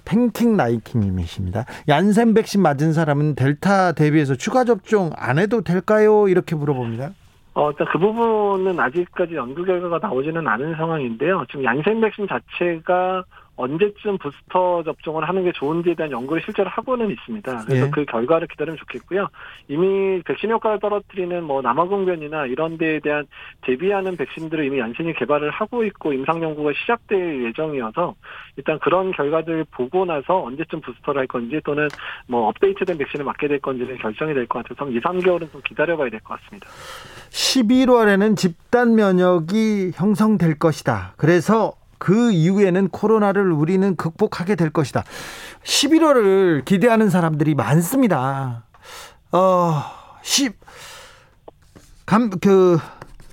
팽킹 0.04 0.56
라이킹님이십니다. 0.56 1.64
얀센 1.88 2.34
백신 2.34 2.62
맞은 2.62 2.92
사람은 2.92 3.34
델타 3.34 3.92
대비해서 3.92 4.34
추가적 4.34 4.77
접종 4.78 5.10
안 5.16 5.38
해도 5.38 5.60
될까요? 5.62 6.28
이렇게 6.28 6.54
물어봅니다. 6.54 7.10
어, 7.54 7.70
일단 7.70 7.86
그 7.90 7.98
부분은 7.98 8.78
아직까지 8.78 9.34
연구 9.34 9.64
결과가 9.64 9.98
나오지는 10.06 10.46
않은 10.46 10.76
상황인데요. 10.76 11.44
지금 11.50 11.64
얀센 11.64 12.00
백신 12.00 12.28
자체가 12.28 13.24
언제쯤 13.58 14.18
부스터 14.18 14.82
접종을 14.84 15.28
하는 15.28 15.44
게 15.44 15.52
좋은지에 15.52 15.94
대한 15.94 16.12
연구를 16.12 16.40
실제로 16.44 16.70
하고는 16.70 17.10
있습니다. 17.10 17.64
그래서 17.66 17.86
예. 17.86 17.90
그 17.90 18.04
결과를 18.04 18.46
기다리면 18.46 18.78
좋겠고요. 18.78 19.26
이미 19.66 20.22
백신 20.22 20.50
효과를 20.52 20.78
떨어뜨리는 20.78 21.42
뭐 21.42 21.60
남아공변이나 21.60 22.46
이런 22.46 22.78
데에 22.78 23.00
대한 23.00 23.26
대비하는 23.62 24.16
백신들을 24.16 24.64
이미 24.64 24.78
얀센이 24.78 25.12
개발을 25.14 25.50
하고 25.50 25.84
있고 25.84 26.12
임상 26.12 26.42
연구가 26.42 26.70
시작될 26.80 27.44
예정이어서 27.46 28.14
일단 28.56 28.78
그런 28.78 29.10
결과들 29.12 29.64
보고 29.72 30.04
나서 30.04 30.42
언제쯤 30.44 30.80
부스터를 30.80 31.20
할 31.20 31.26
건지 31.26 31.60
또는 31.64 31.88
뭐 32.28 32.48
업데이트된 32.48 32.96
백신을 32.96 33.24
맞게 33.24 33.48
될 33.48 33.58
건지는 33.58 33.98
결정이 33.98 34.34
될 34.34 34.46
것 34.46 34.62
같아서 34.62 34.88
2, 34.90 35.00
3개월은 35.00 35.50
좀 35.50 35.60
기다려봐야 35.64 36.08
될 36.10 36.20
것 36.20 36.40
같습니다. 36.40 36.68
11월에는 37.30 38.36
집단 38.36 38.94
면역이 38.94 39.92
형성될 39.94 40.58
것이다. 40.58 41.14
그래서 41.16 41.72
그 41.98 42.32
이후에는 42.32 42.88
코로나를 42.88 43.52
우리는 43.52 43.96
극복하게 43.96 44.56
될 44.56 44.70
것이다. 44.70 45.04
11월을 45.62 46.64
기대하는 46.64 47.10
사람들이 47.10 47.54
많습니다. 47.54 48.64
어, 49.32 49.82
10, 50.22 50.54
감, 52.06 52.30
그, 52.40 52.78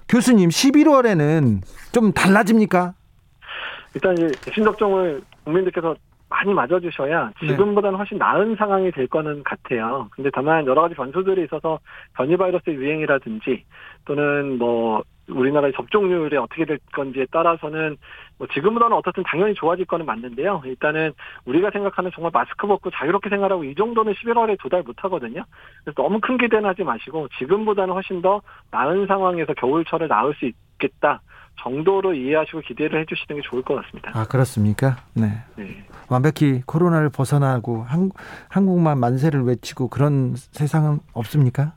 교수님, 0.10 0.49
11월에는 0.49 1.62
좀 1.93 2.12
달라집니까? 2.12 2.93
일단 3.93 4.13
이제 4.13 4.51
신접종을 4.54 5.21
국민들께서 5.45 5.95
많이 6.28 6.54
맞아주셔야 6.54 7.32
네. 7.41 7.47
지금보다는 7.47 7.97
훨씬 7.97 8.17
나은 8.17 8.56
상황이 8.58 8.91
될 8.91 9.08
거는 9.08 9.43
같아요. 9.43 10.10
근데 10.12 10.30
다만 10.34 10.65
여러 10.65 10.82
가지 10.82 10.95
변수들이 10.95 11.45
있어서 11.45 11.80
변이 12.13 12.36
바이러스의 12.36 12.75
유행이라든지 12.75 13.63
또는 14.06 14.58
뭐 14.58 15.04
우리나라의 15.30 15.74
접종률이 15.74 16.38
어떻게 16.38 16.66
될 16.66 16.80
건지에 16.94 17.26
따라서는 17.32 17.98
뭐 18.38 18.48
지금보다는 18.54 18.96
어떻든 18.96 19.24
당연히 19.24 19.54
좋아질 19.56 19.86
거는 19.86 20.06
맞는데요. 20.06 20.62
일단은 20.66 21.14
우리가 21.46 21.72
생각하는 21.72 22.12
정말 22.14 22.32
마스크 22.34 22.68
벗고 22.68 22.92
자유롭게 22.92 23.30
생활하고 23.30 23.64
이 23.64 23.74
정도는 23.76 24.14
11월에 24.14 24.60
두달못 24.62 25.04
하거든요. 25.04 25.44
그래서 25.84 26.02
너무 26.02 26.20
큰 26.22 26.38
기대는 26.38 26.70
하지 26.70 26.84
마시고 26.84 27.28
지금보다는 27.40 27.94
훨씬 27.94 28.22
더 28.22 28.42
나은 28.72 29.08
상황에서 29.08 29.54
겨울철을 29.54 30.08
나을 30.08 30.34
수 30.36 30.46
있겠다. 30.46 31.22
정도로 31.62 32.14
이해하시고 32.14 32.62
기대를 32.62 33.02
해주시는 33.02 33.42
게 33.42 33.48
좋을 33.48 33.62
것 33.62 33.76
같습니다. 33.76 34.12
아 34.14 34.26
그렇습니까? 34.26 34.98
네. 35.14 35.42
네. 35.56 35.86
완벽히 36.10 36.62
코로나를 36.66 37.10
벗어나고 37.10 37.84
한, 37.84 38.12
한국만 38.50 39.00
만세를 39.00 39.44
외치고 39.44 39.88
그런 39.88 40.36
세상은 40.36 41.00
없습니까? 41.14 41.74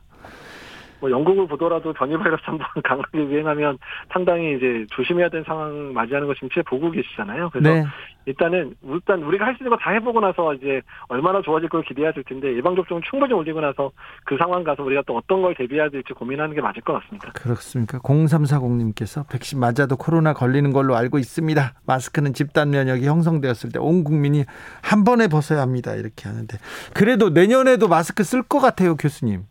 뭐 1.01 1.11
영국을 1.11 1.47
보더라도 1.47 1.93
변이 1.93 2.17
바이러스 2.19 2.43
한번 2.45 2.67
강하게 2.85 3.19
유행하면 3.19 3.79
상당히 4.13 4.57
이제 4.57 4.87
조심해야 4.91 5.29
되는 5.29 5.45
상황 5.45 5.93
맞이하는 5.93 6.27
거 6.27 6.35
지금 6.35 6.49
보고 6.67 6.91
계시잖아요. 6.91 7.51
그래서 7.51 7.75
네. 7.75 7.85
일단은 8.27 8.75
일단 8.83 9.23
우리가 9.23 9.47
할 9.47 9.55
수 9.57 9.63
있는 9.63 9.71
거 9.71 9.79
다 9.81 9.91
해보고 9.93 10.21
나서 10.21 10.53
이제 10.55 10.83
얼마나 11.09 11.41
좋아질 11.41 11.69
걸 11.69 11.83
기대해야 11.83 12.13
될 12.13 12.25
텐데 12.25 12.55
예방 12.57 12.75
접종을 12.77 13.03
충분히 13.09 13.33
올리고 13.33 13.61
나서 13.61 13.91
그 14.27 14.37
상황 14.37 14.65
가서 14.65 14.83
우리가 14.83 15.03
또 15.07 15.17
어떤 15.17 15.41
걸 15.41 15.55
대비해야 15.55 15.89
될지 15.89 16.13
고민하는 16.13 16.55
게 16.55 16.61
맞을 16.61 16.83
것 16.83 16.93
같습니다. 16.95 17.31
그렇습니까? 17.33 17.99
0340님께서 18.01 19.29
백신 19.31 19.59
맞아도 19.61 19.97
코로나 19.97 20.33
걸리는 20.35 20.73
걸로 20.73 20.97
알고 20.97 21.19
있습니다. 21.19 21.75
마스크는 21.87 22.35
집단 22.35 22.71
면역이 22.71 23.07
형성되었을 23.07 23.71
때 23.73 23.79
온 23.79 24.05
국민이 24.05 24.45
한 24.83 25.05
번에 25.05 25.29
벗어야 25.29 25.61
합니다. 25.63 25.95
이렇게 25.95 26.29
하는데 26.29 26.59
그래도 26.95 27.31
내년에도 27.31 27.89
마스크 27.89 28.25
쓸 28.25 28.43
것 28.43 28.59
같아요, 28.61 28.97
교수님. 28.97 29.45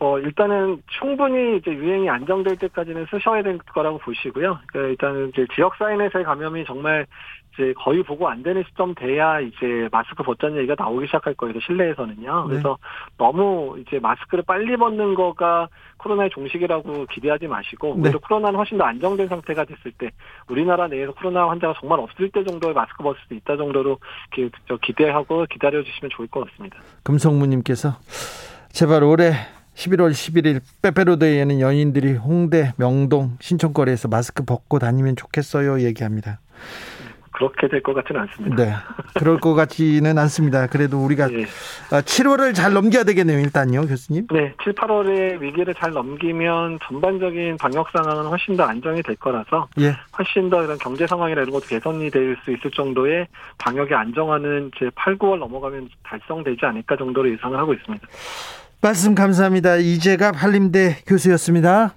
어, 0.00 0.18
일단은 0.18 0.82
충분히 0.98 1.58
이제 1.58 1.70
유행이 1.70 2.10
안정될 2.10 2.56
때까지는 2.56 3.06
쓰셔야 3.10 3.42
될 3.42 3.58
거라고 3.58 3.98
보시고요. 3.98 4.58
그러니까 4.66 4.90
일단은 4.90 5.28
이제 5.28 5.46
지역 5.54 5.76
사인에서의 5.76 6.24
감염이 6.24 6.64
정말 6.64 7.06
이제 7.54 7.72
거의 7.76 8.02
보고 8.02 8.28
안 8.28 8.42
되는 8.42 8.64
시점 8.68 8.94
돼야 8.96 9.38
이제 9.38 9.88
마스크 9.92 10.24
벗자는 10.24 10.56
얘기가 10.58 10.74
나오기 10.76 11.06
시작할 11.06 11.34
거예요. 11.34 11.54
실내에서는요. 11.64 12.42
네. 12.42 12.48
그래서 12.48 12.76
네. 12.80 13.14
너무 13.18 13.76
이제 13.78 14.00
마스크를 14.00 14.42
빨리 14.44 14.76
벗는 14.76 15.14
거가 15.14 15.68
코로나의 15.98 16.30
종식이라고 16.30 17.06
기대하지 17.06 17.46
마시고 17.46 17.94
네. 17.96 18.08
오히려 18.08 18.18
코로나는 18.18 18.58
훨씬 18.58 18.76
더 18.76 18.84
안정된 18.84 19.28
상태가 19.28 19.64
됐을 19.64 19.92
때 19.92 20.10
우리나라 20.48 20.88
내에서 20.88 21.12
코로나 21.12 21.48
환자가 21.48 21.74
정말 21.78 22.00
없을 22.00 22.28
때 22.30 22.44
정도의 22.44 22.74
마스크 22.74 23.02
벗을 23.04 23.20
수 23.28 23.34
있다 23.34 23.56
정도로 23.56 23.98
기대하고 24.82 25.46
기다려 25.48 25.82
주시면 25.84 26.10
좋을 26.10 26.26
것 26.26 26.50
같습니다. 26.50 26.78
금성무님께서 27.04 27.90
제발 28.72 29.04
올해 29.04 29.32
11월 29.74 30.12
11일 30.12 30.60
빼빼로데이에는 30.82 31.60
연인들이 31.60 32.12
홍대, 32.14 32.72
명동, 32.76 33.36
신촌거리에서 33.40 34.08
마스크 34.08 34.44
벗고 34.44 34.78
다니면 34.78 35.16
좋겠어요 35.16 35.80
얘기합니다. 35.82 36.40
그렇게 37.36 37.66
될 37.66 37.82
것 37.82 37.94
같지는 37.94 38.20
않습니다. 38.20 38.56
네. 38.64 38.72
그럴 39.18 39.40
것 39.40 39.54
같지는 39.54 40.16
않습니다. 40.18 40.68
그래도 40.68 41.04
우리가 41.04 41.26
네. 41.26 41.46
7월을 41.90 42.50
아, 42.50 42.52
잘 42.52 42.72
넘겨야 42.72 43.02
되겠네요, 43.02 43.40
일단요, 43.40 43.80
교수님. 43.88 44.28
네. 44.32 44.54
7, 44.62 44.72
8월에 44.74 45.40
위기를 45.40 45.74
잘 45.74 45.90
넘기면 45.90 46.78
전반적인 46.86 47.56
방역 47.56 47.88
상황은 47.90 48.26
훨씬 48.26 48.56
더 48.56 48.62
안정이 48.62 49.02
될 49.02 49.16
거라서 49.16 49.66
예. 49.80 49.96
훨씬 50.16 50.48
더 50.48 50.62
이런 50.62 50.78
경제 50.78 51.08
상황이나 51.08 51.40
이런 51.42 51.50
것도 51.52 51.66
개선이 51.66 52.08
될 52.10 52.36
수 52.44 52.52
있을 52.52 52.70
정도의 52.70 53.26
방역이 53.58 53.92
안정화는 53.92 54.70
제 54.78 54.88
8, 54.94 55.18
9월 55.18 55.38
넘어가면 55.40 55.88
달성되지 56.04 56.64
않을까 56.64 56.96
정도로 56.96 57.32
예상을 57.32 57.58
하고 57.58 57.74
있습니다. 57.74 58.06
말씀 58.84 59.14
감사합니다. 59.14 59.76
이재갑 59.76 60.34
한림대 60.36 60.98
교수였습니다. 61.06 61.94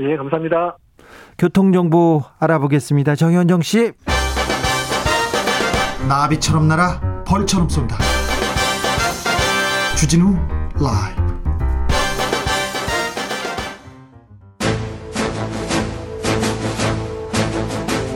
예, 0.00 0.16
감사합니다. 0.16 0.78
교통정보 1.36 2.22
알아보겠습니다. 2.38 3.16
정현정 3.16 3.60
씨. 3.60 3.92
나비처럼 6.08 6.68
날아 6.68 7.24
벌처럼 7.26 7.68
쏜다. 7.68 7.98
주진우 9.98 10.34
라이브. 10.80 11.22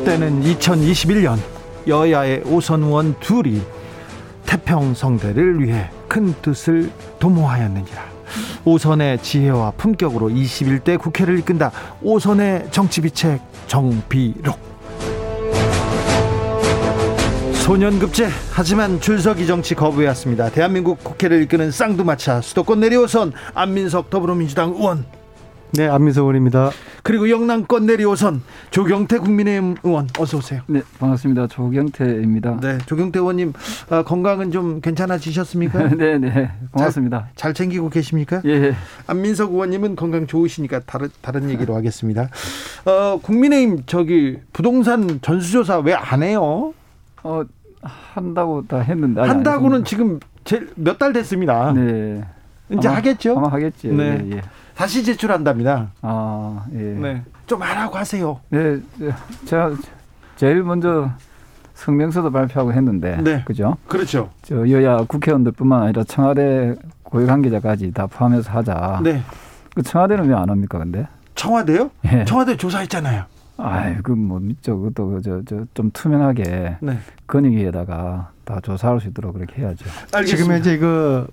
때는 0.06 0.40
2021년 0.40 1.36
여야의 1.86 2.44
오선 2.46 2.82
의원 2.82 3.14
둘이 3.20 3.60
태평성대를 4.46 5.62
위해 5.62 5.90
큰 6.08 6.32
뜻을 6.40 6.90
도모하였느니라. 7.18 8.16
오선의 8.64 9.22
지혜와 9.22 9.72
품격으로 9.72 10.28
21대 10.28 10.98
국회를 10.98 11.38
이끈다. 11.38 11.70
오선의 12.02 12.68
정치비책 12.70 13.40
정비록. 13.66 14.58
소년급제 17.66 18.28
하지만 18.52 19.00
줄서기 19.00 19.44
정치 19.46 19.74
거부해왔습니다. 19.74 20.50
대한민국 20.50 21.02
국회를 21.02 21.42
이끄는 21.42 21.72
쌍두마차 21.72 22.40
수도권 22.40 22.78
내리오선 22.78 23.32
안민석 23.54 24.08
더불어민주당 24.08 24.70
의원 24.70 25.04
네, 25.72 25.88
안민석 25.88 26.22
의원입니다. 26.22 26.70
그리고 27.02 27.28
영남권 27.28 27.86
내리오선 27.86 28.40
조경태 28.70 29.18
국민의힘 29.18 29.76
의원 29.82 30.08
어서 30.18 30.38
오세요. 30.38 30.62
네, 30.68 30.80
반갑습니다. 30.98 31.48
조경태입니다. 31.48 32.60
네, 32.60 32.78
조경태 32.86 33.18
의원님 33.18 33.52
어, 33.90 34.02
건강은 34.02 34.52
좀 34.52 34.80
괜찮아지셨습니까? 34.80 35.88
네, 35.96 36.18
네, 36.18 36.50
고맙습니다. 36.72 37.28
잘, 37.34 37.52
잘, 37.52 37.54
챙기고 37.54 37.90
계십니까? 37.90 38.40
예. 38.46 38.74
안민석 39.06 39.52
의원님은 39.52 39.96
건강 39.96 40.26
좋으시니까 40.26 40.80
다른 40.86 41.08
다른 41.20 41.50
얘기로 41.50 41.74
하겠습니다. 41.74 42.28
어, 42.86 43.18
국민의힘 43.20 43.82
저기 43.86 44.38
부동산 44.52 45.20
전수조사 45.20 45.78
왜 45.80 45.94
안 45.94 46.22
해요? 46.22 46.72
어, 47.22 47.42
한다고 47.82 48.64
다 48.66 48.78
했는데 48.78 49.20
한다고는 49.20 49.84
지금 49.84 50.20
몇 50.76 50.98
달 50.98 51.12
됐습니다. 51.12 51.72
네. 51.72 52.22
이제 52.70 52.88
아마, 52.88 52.96
하겠죠? 52.98 53.36
아마 53.38 53.48
하겠죠. 53.52 53.88
네. 53.92 54.24
예, 54.30 54.36
예. 54.36 54.42
다시 54.76 55.02
제출한답니다. 55.02 55.88
아, 56.02 56.64
예. 56.74 56.76
네. 56.78 57.22
좀 57.46 57.62
하라고 57.62 57.96
하세요. 57.96 58.38
네, 58.50 58.78
제가 59.46 59.72
제일 60.36 60.62
먼저 60.62 61.10
성명서도 61.74 62.30
발표하고 62.30 62.72
했는데, 62.72 63.16
네. 63.22 63.42
그죠? 63.44 63.76
그렇죠. 63.86 64.30
저 64.42 64.68
여야 64.68 64.98
국회의원들뿐만 64.98 65.82
아니라 65.82 66.04
청와대 66.04 66.74
고위 67.02 67.24
관계자까지 67.26 67.92
다 67.92 68.06
포함해서 68.06 68.50
하자. 68.50 69.00
네. 69.02 69.22
그 69.74 69.82
청와대는 69.82 70.28
왜 70.28 70.34
안 70.34 70.48
합니까, 70.50 70.78
근데? 70.78 71.06
청와대요? 71.34 71.90
예. 72.06 72.24
청와대 72.24 72.56
조사했잖아요. 72.56 73.24
아이, 73.58 73.96
그 74.02 74.12
뭐 74.14 74.38
믿죠. 74.40 74.78
그것도 74.78 75.20
저 75.22 75.42
저 75.46 75.64
좀 75.72 75.90
투명하게 75.92 76.76
네. 76.80 76.98
건의위에다가 77.26 78.30
다 78.44 78.60
조사할 78.62 79.00
수 79.00 79.08
있도록 79.08 79.34
그렇게 79.34 79.62
해야죠. 79.62 79.84
알겠습니다. 80.12 80.24
지금 80.36 80.52
현재 80.52 80.74
이거 80.74 81.26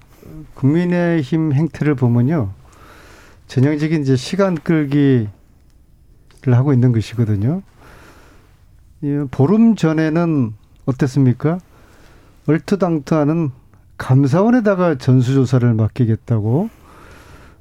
국민의힘 0.55 1.51
행태를 1.53 1.95
보면요. 1.95 2.49
전형적인 3.47 4.01
이제 4.01 4.15
시간 4.15 4.55
끌기를 4.55 5.29
하고 6.45 6.73
있는 6.73 6.91
것이거든요. 6.91 7.61
보름 9.31 9.75
전에는 9.75 10.53
어땠습니까? 10.85 11.59
얼트당트하는 12.47 13.51
감사원에다가 13.97 14.97
전수조사를 14.97 15.73
맡기겠다고 15.73 16.69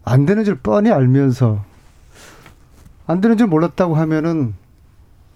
안 0.04 0.26
되는 0.26 0.44
줄 0.44 0.56
뻔히 0.56 0.90
알면서 0.90 1.64
안 3.06 3.20
되는 3.20 3.36
줄 3.36 3.46
몰랐다고 3.48 3.94
하면은 3.94 4.54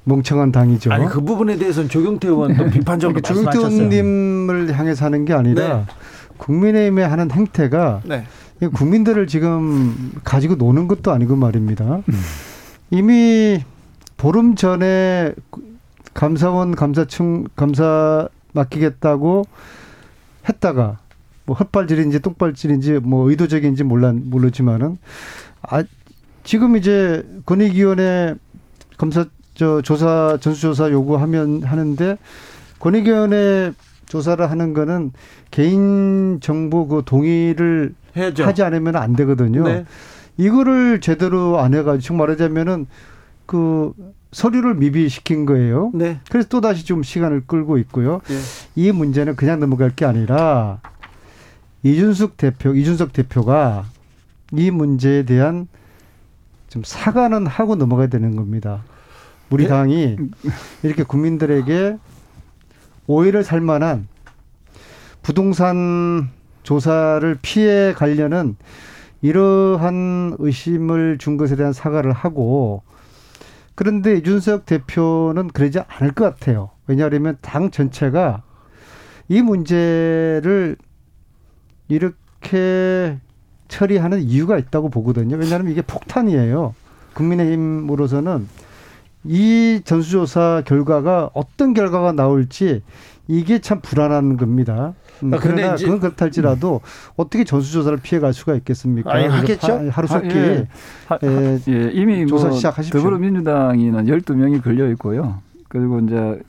멍청한 0.05 0.53
당이죠. 0.53 0.93
아니 0.93 1.07
그 1.07 1.21
부분에 1.21 1.57
대해서는 1.57 1.89
조경태 1.89 2.29
의원도 2.29 2.71
비판적으로 2.71 3.21
그러니까 3.21 3.51
조경태. 3.51 3.59
의원님을 3.59 4.73
향해서 4.77 5.05
하는 5.05 5.25
게 5.25 5.33
아니라 5.35 5.79
네. 5.79 5.85
국민의힘의 6.39 7.09
하는 7.09 7.31
행태가 7.31 8.03
네. 8.05 8.25
국민들을 8.61 9.27
지금 9.27 10.13
가지고 10.25 10.55
노는 10.55 10.89
것도 10.89 11.13
아니고 11.13 11.37
말입니다. 11.37 12.03
이미 12.91 13.63
보름 14.17 14.55
전에 14.55 15.35
감사원 16.15 16.75
감사층 16.75 17.45
감사 17.57 18.29
맡기겠다고 18.53 19.45
했다가 20.49 20.99
뭐 21.45 21.57
헛발질인지 21.57 22.21
똥발질인지 22.21 23.01
뭐 23.01 23.29
의도적인지 23.29 23.85
몰라 23.85 24.13
모르지만은 24.15 24.99
아 25.63 25.85
지금 26.43 26.77
이제 26.77 27.27
권익위원회 27.45 28.35
검사 28.97 29.27
저 29.55 29.81
조사 29.83 30.39
전수조사 30.41 30.91
요구하면 30.91 31.63
하는데 31.63 32.17
권익위원회 32.79 33.73
조사를 34.07 34.51
하는 34.51 34.75
거는 34.75 35.13
개인 35.51 36.39
정보 36.41 36.87
그 36.87 37.03
동의를 37.05 37.95
해야죠. 38.17 38.45
하지 38.45 38.63
않으면 38.63 38.97
안 38.97 39.15
되거든요. 39.15 39.65
네. 39.65 39.85
이거를 40.37 41.01
제대로 41.01 41.61
안 41.61 41.75
해가지고 41.75 42.17
말하자면은 42.17 42.87
그 43.47 43.93
서류를 44.33 44.75
미비시킨 44.75 45.47
거예요. 45.47 45.91
네. 45.95 46.21
그래서 46.31 46.49
또 46.49 46.61
다시 46.61 46.85
좀 46.85 47.03
시간을 47.03 47.45
끌고 47.47 47.79
있고요. 47.79 48.21
예. 48.31 48.39
이 48.75 48.93
문제는 48.93 49.37
그냥 49.37 49.61
넘어갈 49.61 49.91
게 49.91 50.05
아니라 50.05 50.81
이준석 51.83 52.37
대표, 52.37 52.75
이준석 52.75 53.13
대표가 53.13 53.85
이 54.53 54.71
문제에 54.71 55.25
대한 55.25 55.69
좀 56.69 56.83
사과는 56.85 57.47
하고 57.47 57.77
넘어가야 57.77 58.09
되는 58.09 58.37
겁니다. 58.37 58.83
우리 59.49 59.65
네? 59.65 59.69
당이 59.71 60.17
이렇게 60.83 61.03
국민들에게 61.05 61.97
오해를 63.07 63.45
살 63.45 63.61
만한 63.61 64.09
부동산 65.23 66.29
조사를 66.67 67.39
피해 67.43 67.93
가려는 67.93 68.57
이러한 69.23 70.35
의심을 70.41 71.17
준 71.19 71.37
것에 71.37 71.55
대한 71.55 71.73
사과를 71.73 72.13
하고 72.13 72.83
그런데 73.77 74.17
이준석 74.17 74.67
대표는 74.67 75.49
그러지 75.49 75.79
않을 75.87 76.13
것 76.13 76.25
같아요. 76.25 76.71
왜냐하면 76.89 77.39
당 77.41 77.71
전체가 77.71 78.43
이 79.29 79.43
문제를 79.43 80.77
이렇게 81.87 83.19
처리하는 83.69 84.23
이유가 84.23 84.59
있다고 84.59 84.91
보거든요. 84.91 85.37
왜냐하면 85.37 85.71
이게 85.71 85.83
폭탄이에요. 85.83 86.75
국민의힘으로서는 87.15 88.49
이 89.23 89.81
전수조사 89.85 90.65
결과가 90.67 91.31
어떤 91.33 91.75
결과가 91.75 92.11
나올지 92.11 92.83
이게 93.29 93.61
참 93.61 93.81
불안한 93.81 94.37
겁니다. 94.37 94.95
음, 95.23 95.33
아, 95.35 95.39
근데 95.39 95.57
그러나 95.57 95.75
이제- 95.75 95.85
그건 95.87 96.01
그렇다 96.01 96.25
할지라도 96.27 96.81
어떻게 97.17 97.45
전수조사를 97.45 97.99
피해갈 97.99 98.33
수가 98.33 98.55
있겠습니까? 98.57 99.13
아니, 99.13 99.27
하겠죠? 99.27 99.73
하- 99.73 99.89
하루속히 99.91 100.29
아, 100.29 100.33
예. 100.35 100.69
하- 101.09 101.19
예, 101.23 101.59
예, 101.69 101.91
이미 101.93 102.27
조사 102.27 102.49
뭐 102.49 102.57
시작하십시오. 102.57 103.01
더불어민주당에는 103.01 104.05
12명이 104.07 104.63
걸려 104.63 104.89
있고요. 104.91 105.41
그리고 105.69 106.01
이제 106.01 106.41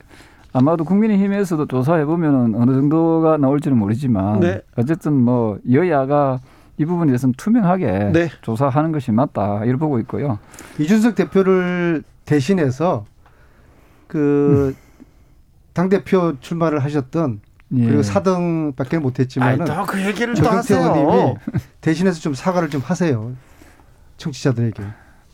아마도 0.52 0.84
국민의힘에서도 0.84 1.66
조사해 1.66 2.04
보면은 2.04 2.54
어느 2.54 2.72
정도가 2.72 3.36
나올지는 3.36 3.76
모르지만 3.76 4.40
네. 4.40 4.60
어쨌든 4.76 5.12
뭐 5.14 5.58
여야가 5.70 6.40
이 6.78 6.84
부분에 6.84 7.08
대해서는 7.08 7.34
투명하게 7.36 8.10
네. 8.12 8.28
조사하는 8.42 8.92
것이 8.92 9.12
맞다 9.12 9.64
이렇게 9.64 9.76
보고 9.78 9.98
있고요. 9.98 10.38
이준석 10.78 11.14
대표를 11.16 12.02
대신해서 12.24 13.04
그 14.06 14.74
당 15.74 15.88
대표 15.88 16.34
출마를 16.40 16.80
하셨던 16.80 17.40
예. 17.76 17.84
그리고 17.84 18.02
4등밖에 18.02 18.98
못했지만은 18.98 19.64
또그 19.64 20.04
얘기를 20.06 20.34
또 20.34 20.48
하세요. 20.48 21.34
대신해서 21.80 22.20
좀 22.20 22.34
사과를 22.34 22.70
좀 22.70 22.80
하세요. 22.82 23.32
청취자들에게. 24.16 24.82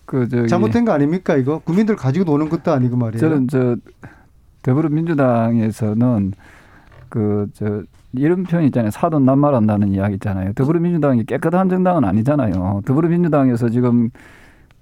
그 0.05 0.29
저기 0.29 0.49
잘못된 0.49 0.85
거 0.85 0.93
아닙니까 0.93 1.37
이거? 1.37 1.61
국민들 1.61 1.97
가지고 1.97 2.25
노는 2.25 2.49
것도 2.49 2.73
아니고 2.73 2.97
말이에요. 2.97 3.21
저는 3.21 3.49
저 3.49 3.77
더불어민주당에서는 4.63 6.33
그 7.09 7.49
저 7.55 7.83
이런 8.17 8.45
표현 8.45 8.65
있잖아요. 8.67 8.91
사돈 8.91 9.25
낱말한다는 9.25 9.93
이야기 9.93 10.15
있잖아요. 10.15 10.53
더불어민주당이 10.55 11.25
깨끗한 11.25 11.69
정당은 11.69 12.05
아니잖아요. 12.05 12.83
더불어민주당에서 12.87 13.69
지금 13.69 14.11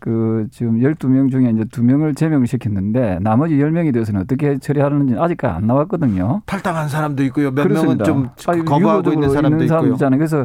그 0.03 0.49
지금 0.51 0.81
12명 0.81 1.31
중에 1.31 1.51
이제 1.51 1.63
2명을 1.63 2.17
제명을 2.17 2.49
시켰는데 2.49 3.21
나머지 3.21 3.55
10명에 3.55 3.93
대해서는 3.93 4.23
어떻게 4.23 4.59
처리하는지 4.59 5.15
아직까지 5.17 5.55
안 5.55 5.67
나왔거든요. 5.69 6.43
탈당한 6.45 6.89
사람도 6.89 7.23
있고요. 7.25 7.53
몇 7.53 7.63
그렇습니다. 7.63 8.05
명은 8.05 8.29
좀 8.35 8.53
아니, 8.53 8.65
거부하고 8.65 9.13
있는 9.13 9.31
사람도 9.31 9.63
있고요. 9.63 9.93
있잖아요. 9.93 10.19
그래서 10.19 10.45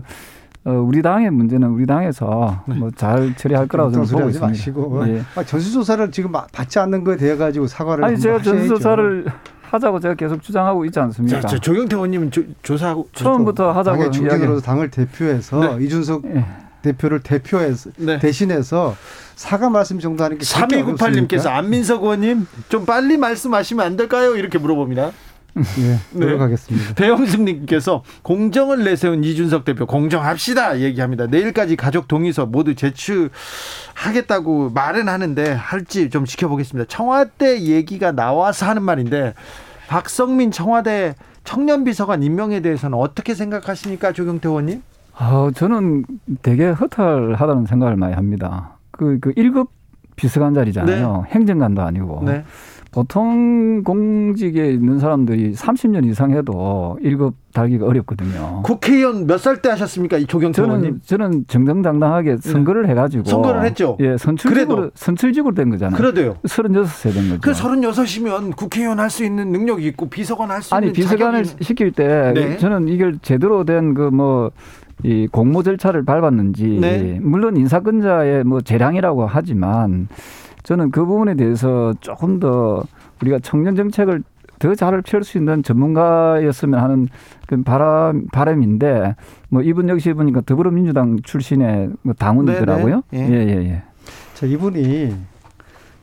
어, 0.63 0.71
우리 0.73 1.01
당의 1.01 1.31
문제는 1.31 1.69
우리 1.69 1.87
당에서 1.87 2.63
네. 2.67 2.75
뭐잘 2.75 3.35
처리할 3.35 3.67
거라고 3.67 3.91
저는 3.93 4.05
보고 4.07 4.27
있습니다. 4.29 4.47
마시고 4.47 5.07
예. 5.07 5.21
아, 5.35 5.43
전수조사를 5.43 6.11
지금 6.11 6.31
받지 6.31 6.77
않는 6.77 7.03
거에 7.03 7.17
대해 7.17 7.35
가지고 7.35 7.65
사과를 7.65 8.03
아니 8.05 8.19
제가. 8.19 8.41
전수조사를 8.43 9.25
하자고 9.63 9.99
제가 9.99 10.13
계속 10.13 10.43
주장하고 10.43 10.85
있지 10.85 10.99
않습니까? 10.99 11.39
자, 11.41 11.47
저 11.47 11.57
조경태 11.57 11.95
의원님은 11.95 12.29
조, 12.29 12.43
조사하고 12.61 13.07
처음부터 13.11 13.71
하자고 13.71 13.97
당의 13.97 14.03
이야기. 14.05 14.17
중진으로서 14.19 14.61
당을 14.61 14.91
대표해서 14.91 15.59
네. 15.77 15.83
이준석 15.83 16.25
예. 16.25 16.45
대표를 16.91 17.21
대표해서 17.21 17.89
네. 17.97 18.19
대신해서 18.19 18.95
사과 19.35 19.69
말씀 19.69 19.99
정도 19.99 20.23
하는 20.23 20.37
게 20.37 20.45
그렇게 20.45 20.83
3298님께서 20.83 21.03
어렵습니까? 21.03 21.57
안민석 21.57 22.03
의원님 22.03 22.47
좀 22.69 22.85
빨리 22.85 23.17
말씀하시면 23.17 23.85
안 23.85 23.97
될까요? 23.97 24.35
이렇게 24.35 24.57
물어봅니다. 24.57 25.11
예, 25.79 25.81
네. 25.81 25.99
노력하겠습니다. 26.11 26.93
배영승님께서 26.93 28.03
공정을 28.21 28.83
내세운 28.83 29.23
이준석 29.23 29.65
대표 29.65 29.85
공정합시다 29.85 30.79
얘기합니다. 30.79 31.25
내일까지 31.27 31.75
가족 31.75 32.07
동의서 32.07 32.45
모두 32.45 32.75
제출하겠다고 32.75 34.69
말은 34.71 35.09
하는데 35.09 35.51
할지 35.51 36.09
좀 36.09 36.25
지켜보겠습니다. 36.25 36.87
청와대 36.87 37.61
얘기가 37.61 38.11
나와서 38.11 38.67
하는 38.67 38.83
말인데 38.83 39.33
박성민 39.87 40.51
청와대 40.51 41.15
청년비서관 41.43 42.23
임명에 42.23 42.59
대해서는 42.59 42.97
어떻게 42.97 43.33
생각하십니까, 43.33 44.11
조경태 44.11 44.49
의원님? 44.49 44.83
아, 45.19 45.49
저는 45.55 46.05
되게 46.41 46.69
허탈하다는 46.69 47.65
생각을 47.65 47.95
많이 47.95 48.13
합니다. 48.13 48.77
그, 48.91 49.17
그 49.19 49.31
1급 49.33 49.67
비서관 50.15 50.53
자리잖아요. 50.53 51.25
행정관도 51.27 51.81
아니고. 51.81 52.23
네. 52.25 52.43
보통 52.91 53.83
공직에 53.83 54.71
있는 54.71 54.97
사람들이 54.97 55.53
30년 55.53 56.05
이상 56.05 56.31
해도 56.31 56.97
1급 57.03 57.33
달기가 57.53 57.85
어렵거든요. 57.85 58.61
국회의원 58.63 59.27
몇 59.27 59.37
살 59.37 59.61
때 59.61 59.69
하셨습니까? 59.69 60.17
이 60.17 60.25
조경태 60.25 60.55
저는 60.55 60.69
의원님? 60.77 61.01
저는 61.05 61.45
정정당당하게 61.47 62.37
선거를 62.37 62.83
네. 62.83 62.89
해가지고 62.89 63.25
선거를 63.25 63.63
했죠. 63.65 63.97
예, 63.99 64.17
선출직으로 64.17 64.91
선출직으로 64.95 65.53
된 65.53 65.69
거잖아요. 65.69 65.97
그래도요. 65.97 66.35
36세 66.45 67.13
된 67.13 67.29
거죠. 67.29 67.41
그 67.41 67.51
36이면 67.51 68.55
국회의원 68.55 68.99
할 68.99 69.09
수 69.11 69.23
있는 69.25 69.51
능력이 69.51 69.85
있고 69.89 70.09
비서관 70.09 70.49
할 70.49 70.61
수 70.63 70.73
있는 70.73 70.87
아니 70.87 70.93
비서관을 70.93 71.43
자격이... 71.43 71.63
시킬 71.65 71.91
때 71.91 72.31
네. 72.33 72.57
저는 72.57 72.87
이걸 72.87 73.19
제대로 73.21 73.63
된 73.65 73.93
그 73.93 74.09
뭐 74.09 74.51
이 75.03 75.27
공모 75.31 75.63
절차를 75.63 76.03
밟았는지 76.03 76.79
네. 76.81 77.19
물론 77.21 77.55
인사권자의 77.57 78.43
뭐 78.43 78.61
재량이라고 78.61 79.27
하지만 79.27 80.07
저는 80.63 80.91
그 80.91 81.05
부분에 81.05 81.35
대해서 81.35 81.93
조금 82.01 82.39
더 82.39 82.83
우리가 83.21 83.39
청년 83.39 83.75
정책을 83.75 84.23
더 84.59 84.73
잘 84.73 85.01
펼 85.03 85.23
수 85.23 85.37
있는 85.37 85.61
전문가였으면 85.61 86.79
하는 86.79 87.07
그 87.45 87.61
바람 87.61 88.25
바람인데 88.31 89.15
뭐 89.49 89.61
이분 89.61 89.87
역시 89.87 90.11
보니까 90.13 90.41
더불어민주당 90.41 91.19
출신의 91.23 91.91
뭐 92.01 92.15
당원이더라고요. 92.15 93.03
예예 93.13 93.29
예, 93.29 93.47
예, 93.49 93.55
예. 93.69 93.83
자 94.33 94.47
이분이 94.47 95.15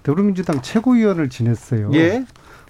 더불어민주당 0.04 0.60
최고위원을 0.62 1.28
지냈어요. 1.30 1.90
예. 1.94 2.24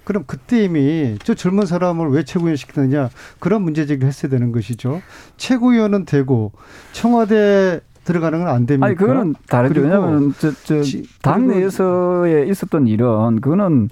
그럼 0.05 0.23
그때 0.27 0.63
이미 0.63 1.17
저 1.23 1.33
젊은 1.33 1.65
사람을 1.65 2.09
왜 2.09 2.23
최고위원 2.23 2.55
시키느냐 2.55 3.09
그런 3.39 3.63
문제 3.63 3.85
제기를 3.85 4.07
했어야 4.07 4.29
되는 4.29 4.51
것이죠. 4.51 5.01
최고위원은 5.37 6.05
되고 6.05 6.51
청와대 6.93 7.81
들어가는 8.05 8.39
건 8.39 8.47
안 8.47 8.65
됩니까? 8.65 8.85
아니 8.85 8.95
그거는 8.95 9.35
다르죠. 9.49 9.81
왜냐하면 9.81 10.33
저, 10.39 10.51
저 10.63 10.81
당내에서의 11.23 12.49
있었던 12.49 12.87
일은 12.87 13.41
그거는 13.41 13.89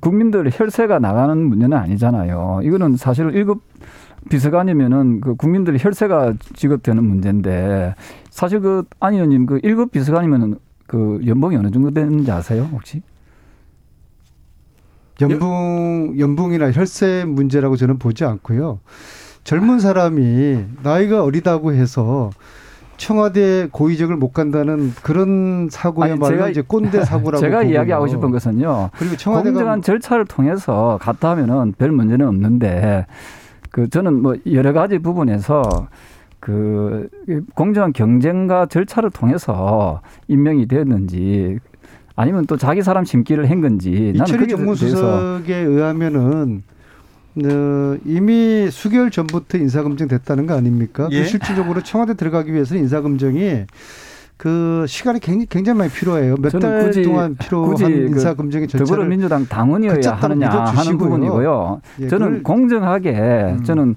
국민들 0.00 0.50
혈세가 0.52 0.98
나가는 0.98 1.36
문제는 1.38 1.76
아니잖아요. 1.76 2.60
이거는 2.62 2.96
사실 2.96 3.30
일급 3.34 3.62
비서관이면은 4.30 5.20
그 5.20 5.34
국민들 5.34 5.76
혈세가 5.78 6.34
지급되는 6.54 7.02
문제인데 7.02 7.94
사실 8.30 8.60
그 8.60 8.84
안 9.00 9.14
의원님 9.14 9.46
그 9.46 9.60
일급 9.62 9.92
비서관이면은 9.92 10.56
그 10.86 11.20
연봉이 11.26 11.56
어느 11.56 11.70
정도 11.70 11.90
되는지 11.90 12.30
아세요 12.30 12.68
혹시? 12.72 13.02
연봉 15.20 16.14
연봉이나 16.18 16.72
혈세 16.72 17.24
문제라고 17.26 17.76
저는 17.76 17.98
보지 17.98 18.24
않고요. 18.24 18.80
젊은 19.44 19.80
사람이 19.80 20.64
나이가 20.82 21.24
어리다고 21.24 21.72
해서 21.72 22.30
청와대 22.96 23.68
고위직을 23.72 24.16
못 24.16 24.32
간다는 24.32 24.92
그런 25.02 25.68
사고야말로 25.70 26.48
이제 26.48 26.60
꼰대 26.60 27.02
사고라고 27.04 27.40
제가 27.40 27.60
보고요. 27.60 27.72
이야기하고 27.72 28.06
싶은 28.06 28.30
것은요. 28.30 28.90
그리고 28.98 29.16
청와대가 29.16 29.52
공정한 29.54 29.80
절차를 29.82 30.26
통해서 30.26 30.98
갔다 31.00 31.30
하면은 31.30 31.72
별 31.78 31.92
문제는 31.92 32.28
없는데 32.28 33.06
그 33.70 33.88
저는 33.88 34.20
뭐 34.20 34.36
여러 34.52 34.74
가지 34.74 34.98
부분에서 34.98 35.88
그 36.40 37.08
공정한 37.54 37.92
경쟁과 37.92 38.66
절차를 38.66 39.10
통해서 39.10 40.02
임명이 40.28 40.66
되었는지 40.66 41.58
아니면 42.16 42.46
또 42.46 42.56
자기 42.56 42.82
사람 42.82 43.04
심기를 43.04 43.48
한 43.50 43.60
건지 43.60 44.12
이철희 44.14 44.48
정무수석에 44.48 45.54
의하면은 45.56 46.62
어, 47.44 47.96
이미 48.04 48.68
수개월 48.70 49.10
전부터 49.10 49.58
인사검증 49.58 50.08
됐다는 50.08 50.46
거 50.46 50.54
아닙니까? 50.54 51.08
그 51.08 51.14
예? 51.14 51.22
그 51.22 51.28
실질적으로 51.28 51.80
청와대 51.82 52.14
들어가기 52.14 52.52
위해서는 52.52 52.82
인사검증이 52.82 53.64
그 54.36 54.84
시간이 54.88 55.20
굉장히, 55.20 55.46
굉장히 55.46 55.78
많이 55.78 55.90
필요해요. 55.90 56.34
몇 56.40 56.50
달 56.58 56.90
동안 57.04 57.36
필요한 57.36 57.74
그 57.76 57.90
인사 57.90 58.34
검증의 58.34 58.68
절차를 58.68 58.86
더불어민주당 58.86 59.46
당원이어야 59.46 60.12
하느냐 60.12 60.48
하는 60.48 60.98
부분이고요. 60.98 61.80
예, 62.00 62.08
저는 62.08 62.42
공정하게 62.42 63.10
음. 63.58 63.64
저는 63.64 63.96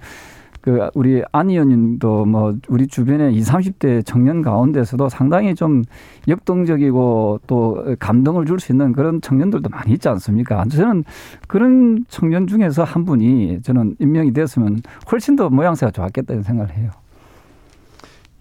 그 0.64 0.89
우리 0.93 1.22
안 1.34 1.49
의원님도 1.49 2.24
뭐 2.24 2.55
우리 2.70 2.88
주변에 2.88 3.34
20, 3.34 3.53
30대 3.53 4.05
청년 4.05 4.41
가운데서도 4.41 5.09
상당히 5.09 5.55
좀 5.55 5.84
역동적이고 6.30 7.41
또 7.47 7.95
감동을 7.99 8.45
줄 8.45 8.61
수 8.61 8.72
있는 8.72 8.93
그런 8.93 9.20
청년들도 9.20 9.68
많이 9.68 9.91
있지 9.91 10.07
않습니까? 10.07 10.64
저는 10.72 11.03
그런 11.49 12.05
청년 12.07 12.47
중에서 12.47 12.86
한 12.86 13.03
분이 13.03 13.59
저는 13.61 13.97
임명이 13.99 14.32
되었으면 14.32 14.82
훨씬 15.11 15.36
더 15.36 15.49
모양새가 15.49 15.91
좋았겠다는 15.91 16.43
생각을 16.43 16.78
해요. 16.78 16.91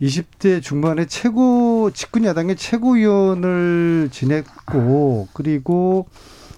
20대 0.01 0.63
중반에 0.63 1.07
최고 1.07 1.91
집권 1.91 2.25
야당의 2.25 2.55
최고위원을 2.55 4.11
지냈고 4.13 5.27
그리고 5.33 6.07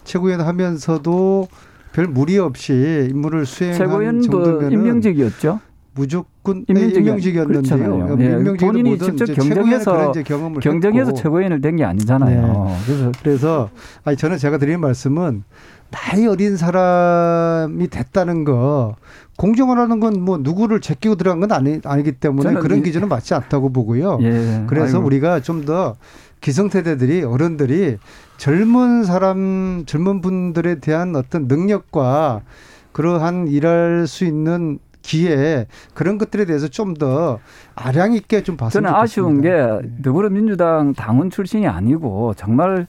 최고위원 0.05 0.43
하면서도 0.43 1.49
별 1.95 2.09
무리 2.09 2.39
없이 2.39 3.09
임무를 3.11 3.47
수행한 3.47 4.21
정도면 4.21 4.73
임명직이었죠. 4.73 5.61
무조건 5.95 6.65
임명직. 6.69 7.37
이었는데요 7.37 8.17
네, 8.17 8.57
본인이 8.57 8.99
직접 8.99 9.27
경쟁해서 9.27 10.13
경쟁해서 10.61 11.15
최고위원을 11.15 11.61
된 11.61 11.77
게 11.77 11.85
아니잖아요. 11.85 12.65
네. 12.67 12.77
그래서 12.85 13.13
그래서 13.23 13.71
아니 14.05 14.17
저는 14.17 14.39
제가 14.39 14.59
드리는 14.59 14.81
말씀은 14.81 15.45
나이 15.93 16.27
어린 16.27 16.57
사람이 16.57 17.87
됐다는 17.89 18.43
거 18.43 18.97
공정을 19.37 19.79
하는 19.79 20.01
건 20.01 20.15
뭐 20.15 20.39
누구를 20.39 20.81
제끼고 20.81 21.15
들어간 21.15 21.39
건 21.39 21.53
아니, 21.53 21.81
아니기 21.85 22.11
때문에 22.13 22.55
그런 22.55 22.83
기준은 22.83 23.09
맞지 23.09 23.35
않다고 23.35 23.73
보고요. 23.73 24.19
예, 24.23 24.65
그래서 24.67 24.97
아이고. 24.97 25.07
우리가 25.07 25.41
좀 25.41 25.65
더 25.65 25.95
기성세대들이 26.45 27.23
어른들이 27.23 27.97
젊은 28.37 29.05
사람, 29.05 29.85
젊은 29.87 30.21
분들에 30.21 30.75
대한 30.75 31.17
어떤 31.17 31.49
능력과 31.49 32.43
그러한 32.93 33.49
일할 33.49 34.07
수 34.07 34.27
있는 34.27 34.79
기회 35.01 35.67
그런 35.95 36.19
것들에 36.19 36.45
대해서 36.45 36.69
좀 36.69 36.95
더 36.95 37.41
아량 37.75 38.13
있게 38.13 38.43
좀 38.43 38.59
봤으면 38.59 38.85
저는 38.85 39.01
아쉬운 39.01 39.41
게 39.41 39.51
네. 39.51 40.03
더불어민주당 40.03 40.93
당원 40.93 41.31
출신이 41.31 41.67
아니고 41.67 42.35
정말 42.35 42.89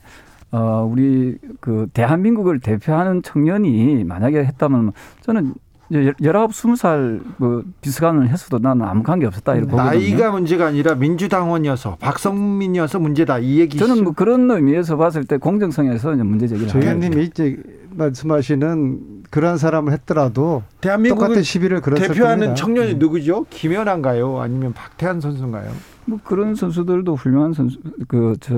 어 0.52 0.86
우리 0.90 1.38
그 1.60 1.88
대한민국을 1.94 2.60
대표하는 2.60 3.22
청년이 3.22 4.04
만약에 4.04 4.44
했다면 4.44 4.92
저는 5.22 5.54
열아홉 5.92 6.54
스무 6.54 6.76
살뭐 6.76 7.62
비서관을 7.80 8.28
했어도 8.28 8.58
나는 8.58 8.84
아무 8.86 9.02
관계 9.02 9.26
없었다 9.26 9.54
이렇게 9.54 9.70
보거든요. 9.70 9.90
나이가 9.90 10.30
문제가 10.30 10.66
아니라 10.66 10.94
민주당원이어서 10.94 11.96
박성민이어서 12.00 12.98
문제다 12.98 13.38
이 13.38 13.60
얘기. 13.60 13.78
저는 13.78 14.04
뭐 14.04 14.12
그런 14.12 14.50
의미에서 14.50 14.96
봤을 14.96 15.24
때 15.24 15.36
공정성에서 15.36 16.14
이제 16.14 16.22
문제 16.22 16.46
제기를. 16.48 16.68
조현님이 16.68 17.24
이제 17.24 17.56
말씀하시는 17.90 19.00
그런 19.30 19.58
사람을 19.58 19.92
했더라도 19.92 20.62
대한민국을 20.80 21.42
시비를 21.42 21.80
대표하는 21.80 22.54
청년이 22.54 22.92
네. 22.92 22.98
누구죠? 22.98 23.46
김연아인가요? 23.50 24.40
아니면 24.40 24.72
박태환 24.72 25.20
선수인가요? 25.20 25.70
뭐 26.04 26.18
그런 26.22 26.54
선수들도 26.54 27.14
훌륭한 27.14 27.52
선수 27.52 27.78
그 28.08 28.36
저 28.40 28.54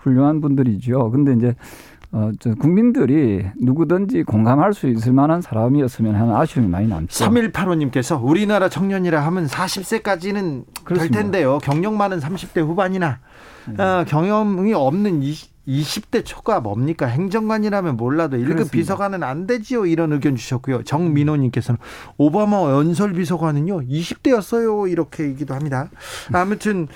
훌륭한 0.00 0.40
분들이죠. 0.40 1.10
근데 1.10 1.34
이제 1.34 1.54
어, 2.10 2.30
저 2.40 2.54
국민들이 2.54 3.44
누구든지 3.60 4.22
공감할 4.22 4.72
수 4.72 4.88
있을 4.88 5.12
만한 5.12 5.42
사람이었으면 5.42 6.14
하는 6.14 6.34
아쉬움이 6.34 6.68
많이 6.68 6.88
남죠. 6.88 7.24
3185님께서 7.26 8.18
우리나라 8.22 8.68
청년이라 8.68 9.24
하면 9.26 9.46
40세까지는 9.46 10.64
그렇습니다. 10.84 10.96
될 10.96 11.10
텐데요. 11.10 11.58
경력 11.58 11.94
많은 11.94 12.18
30대 12.20 12.60
후반이나 12.66 13.18
네. 13.66 13.82
어, 13.82 14.04
경험이 14.08 14.72
없는 14.72 15.22
20, 15.22 15.58
20대 15.68 16.24
초가 16.24 16.60
뭡니까? 16.60 17.06
행정관이라면 17.06 17.98
몰라도 17.98 18.38
1급 18.38 18.70
비서관은 18.70 19.22
안 19.22 19.46
되지요. 19.46 19.84
이런 19.84 20.12
의견 20.12 20.34
주셨고요. 20.34 20.84
정민호 20.84 21.36
님께서는 21.36 21.78
오바마 22.16 22.70
연설 22.70 23.12
비서관은요 23.12 23.82
20대였어요. 23.82 24.90
이렇게 24.90 25.24
얘기도 25.24 25.54
합니다. 25.54 25.90
아무튼 26.32 26.88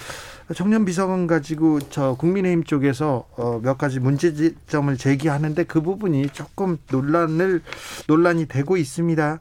청년 0.55 0.85
비서관 0.85 1.27
가지고 1.27 1.79
저 1.79 2.15
국민의힘 2.15 2.65
쪽에서 2.65 3.27
어, 3.37 3.61
몇 3.63 3.79
가지 3.79 4.01
문제점을 4.01 4.97
제기하는데 4.97 5.65
그 5.65 5.81
부분이 5.81 6.29
조금 6.31 6.79
논란을 6.91 7.63
논란이 8.09 8.47
되고 8.47 8.77
있습니다. 8.77 9.39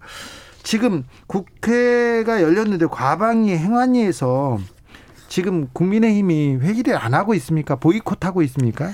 지금 0.63 1.03
국회가 1.27 2.41
열렸는데 2.41 2.85
과방위 2.85 3.51
행안위에서 3.57 4.59
지금 5.27 5.67
국민의힘이 5.73 6.57
회의를 6.57 6.97
안 6.97 7.13
하고 7.13 7.33
있습니까? 7.35 7.75
보이콧하고 7.75 8.41
있습니까? 8.43 8.91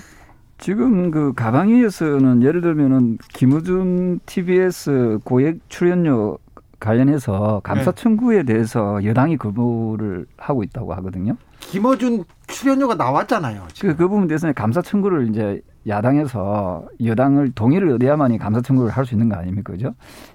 지금 0.59 1.11
그 1.11 1.33
가방위에서는 1.33 2.41
예를 2.43 2.61
들면은 2.61 3.17
김우준 3.33 4.19
TBS 4.25 5.19
고액 5.23 5.59
출연료 5.69 6.37
관련해서 6.79 7.61
감사 7.63 7.91
네. 7.91 8.01
청구에 8.01 8.43
대해서 8.43 9.03
여당이 9.03 9.37
거부를 9.37 10.25
하고 10.37 10.63
있다고 10.63 10.93
하거든요. 10.95 11.37
김어준 11.59 12.23
출연료가 12.47 12.95
나왔잖아요. 12.95 13.67
그, 13.81 13.95
그 13.95 14.07
부분 14.07 14.27
대해서는 14.27 14.53
감사 14.53 14.81
청구를 14.81 15.29
이제 15.29 15.61
야당에서 15.87 16.87
여당을 17.03 17.51
동의를 17.51 17.89
얻어야만이 17.91 18.37
감사 18.37 18.61
청구를 18.61 18.91
할 18.91 19.05
수 19.05 19.15
있는 19.15 19.29
거 19.29 19.35
아닙니까? 19.35 19.73
그죠? 19.73 19.93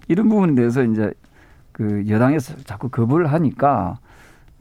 이런 0.08 0.28
부분에 0.28 0.54
대해서 0.54 0.82
이제 0.82 1.12
그 1.72 2.04
여당에서 2.08 2.54
자꾸 2.64 2.88
거부를 2.88 3.32
하니까 3.32 3.98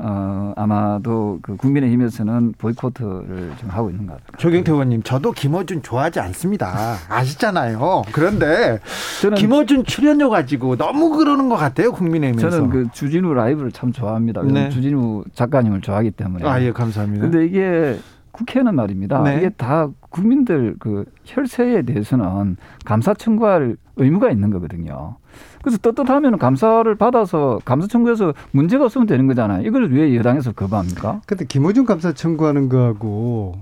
어, 0.03 0.53
아마도 0.55 1.39
그 1.41 1.55
국민의힘에서는 1.57 2.55
보이콧을 2.57 3.51
좀 3.57 3.69
하고 3.69 3.89
있는 3.89 4.07
것 4.07 4.13
같아요. 4.13 4.37
조경태 4.37 4.71
의원님, 4.71 5.03
저도 5.03 5.31
김어준 5.31 5.83
좋아하지 5.83 6.19
않습니다. 6.19 6.95
아시잖아요. 7.07 8.03
그런데 8.11 8.79
저는 9.21 9.37
김어준 9.37 9.85
출연료 9.85 10.29
가지고 10.29 10.75
너무 10.75 11.11
그러는 11.11 11.49
것 11.49 11.55
같아요, 11.55 11.91
국민의힘에서. 11.91 12.49
저는 12.49 12.69
그 12.69 12.87
주진우 12.91 13.33
라이브를 13.33 13.71
참 13.71 13.91
좋아합니다. 13.91 14.41
네. 14.43 14.69
주진우 14.69 15.25
작가님을 15.33 15.81
좋아하기 15.81 16.11
때문에. 16.11 16.47
아, 16.47 16.61
예, 16.61 16.71
감사합니다. 16.71 17.29
근데 17.29 17.45
이게 17.45 17.99
국회는 18.31 18.75
말입니다. 18.75 19.21
네. 19.23 19.37
이게 19.37 19.49
다 19.49 19.89
국민들 20.09 20.75
그 20.79 21.05
혈세에 21.25 21.83
대해서는 21.83 22.57
감사 22.85 23.13
청구할 23.13 23.77
의무가 23.97 24.29
있는 24.29 24.49
거거든요. 24.51 25.15
그래서 25.61 25.77
떳떳하면 25.77 26.37
감사를 26.37 26.93
받아서 26.95 27.59
감사 27.65 27.87
청구해서 27.87 28.33
문제가 28.51 28.85
없으면 28.85 29.07
되는 29.07 29.27
거잖아요. 29.27 29.65
이걸 29.65 29.91
왜 29.91 30.15
여당에서 30.15 30.53
거부합니까? 30.53 31.21
근데 31.25 31.45
김호중 31.45 31.85
감사 31.85 32.13
청구하는 32.13 32.69
거하고 32.69 33.59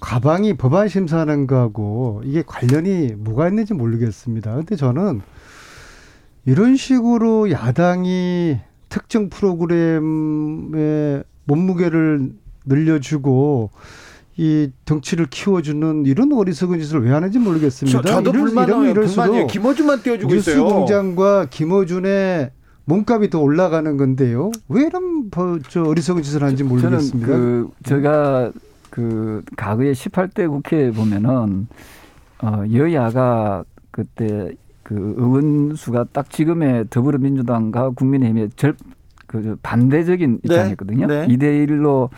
가방이 0.00 0.54
법안 0.54 0.88
심사하는 0.88 1.46
거하고 1.46 2.22
이게 2.24 2.42
관련이 2.46 3.14
뭐가 3.16 3.48
있는지 3.48 3.74
모르겠습니다. 3.74 4.54
근데 4.54 4.76
저는 4.76 5.22
이런 6.44 6.76
식으로 6.76 7.50
야당이 7.50 8.58
특정 8.88 9.28
프로그램의 9.28 11.24
몸무게를 11.44 12.30
늘려주고 12.66 13.70
이 14.38 14.70
덩치를 14.84 15.26
키워주는 15.30 16.04
이런 16.04 16.32
어리석은 16.32 16.78
짓을 16.80 17.02
왜 17.02 17.10
하는지 17.10 17.38
모르겠습니다. 17.38 18.02
저, 18.02 18.22
도 18.22 18.32
불만이에요. 18.32 18.94
불만이에요. 18.94 19.46
김어준만 19.46 20.02
띄워주고 20.02 20.32
뉴스 20.32 20.50
있어요. 20.50 20.64
공장과 20.66 21.46
김어준의 21.46 22.50
몸값이 22.84 23.30
더 23.30 23.40
올라가는 23.40 23.96
건데요. 23.96 24.50
왜 24.68 24.84
이런 24.84 25.30
저 25.68 25.84
어리석은 25.84 26.22
짓을 26.22 26.42
하는지 26.42 26.64
모르겠습니다. 26.64 27.26
저는 27.26 27.26
그 27.26 27.70
제가 27.84 28.52
그 28.90 29.42
과거에 29.56 29.92
18대 29.92 30.48
국회에 30.48 30.90
보면은 30.90 31.66
어 32.42 32.62
여야가 32.70 33.64
그때 33.90 34.52
그 34.82 35.14
의원 35.16 35.74
수가 35.74 36.04
딱 36.12 36.30
지금의 36.30 36.86
더불어민주당과 36.90 37.90
국민의힘의 37.90 38.50
절그 38.54 39.56
반대적인 39.62 40.32
네. 40.32 40.38
입장이었거든요. 40.44 41.06
네. 41.06 41.26
네. 41.26 41.36
2대 41.36 41.66
1로 41.66 42.10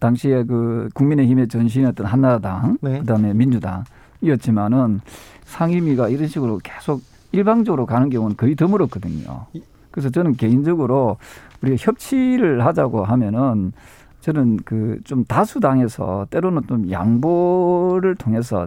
당시에 0.00 0.44
그 0.44 0.88
국민의힘의 0.94 1.48
전신이었던 1.48 2.06
한나라당, 2.06 2.78
네. 2.80 3.00
그다음에 3.00 3.32
민주당이었지만은 3.34 5.00
상임위가 5.44 6.08
이런 6.08 6.28
식으로 6.28 6.60
계속 6.62 7.02
일방적으로 7.32 7.86
가는 7.86 8.08
경우는 8.10 8.36
거의 8.36 8.54
드물었거든요. 8.54 9.46
그래서 9.90 10.10
저는 10.10 10.34
개인적으로 10.34 11.16
우리가 11.62 11.76
협치를 11.78 12.64
하자고 12.66 13.04
하면은 13.04 13.72
저는 14.20 14.58
그 14.64 15.00
좀 15.04 15.24
다수당에서 15.24 16.26
때로는 16.30 16.62
좀 16.66 16.90
양보를 16.90 18.16
통해서 18.16 18.66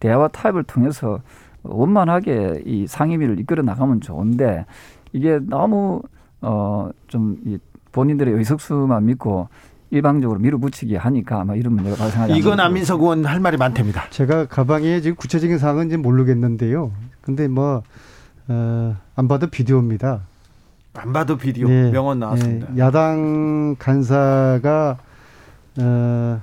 대화와 0.00 0.28
타협을 0.28 0.64
통해서 0.64 1.20
원만하게 1.62 2.62
이 2.66 2.86
상임위를 2.86 3.38
이끌어 3.40 3.62
나가면 3.62 4.00
좋은데 4.00 4.66
이게 5.12 5.38
너무 5.42 6.02
어좀 6.40 7.58
본인들의 7.92 8.34
의석수만 8.34 9.06
믿고 9.06 9.48
일방적으로 9.90 10.38
밀어붙이기 10.38 10.96
하니까 10.96 11.40
아마 11.40 11.54
이런 11.54 11.74
문제가 11.74 11.96
발생하지 11.96 12.34
이건 12.36 12.60
안민석 12.60 13.00
의원 13.00 13.24
할 13.24 13.40
말이 13.40 13.56
많답니다. 13.56 14.08
제가 14.10 14.46
가방에 14.46 15.00
지금 15.00 15.16
구체적인 15.16 15.58
사항은 15.58 16.02
모르겠는데요. 16.02 16.92
근데 17.20 17.48
뭐, 17.48 17.82
어, 18.48 18.96
안 19.14 19.28
봐도 19.28 19.46
비디오입니다. 19.46 20.22
안 20.94 21.12
봐도 21.12 21.36
비디오 21.36 21.68
네, 21.68 21.90
명언 21.90 22.18
나왔습니다. 22.18 22.68
네, 22.70 22.78
야당 22.78 23.76
간사가 23.78 24.98
어, 25.80 26.42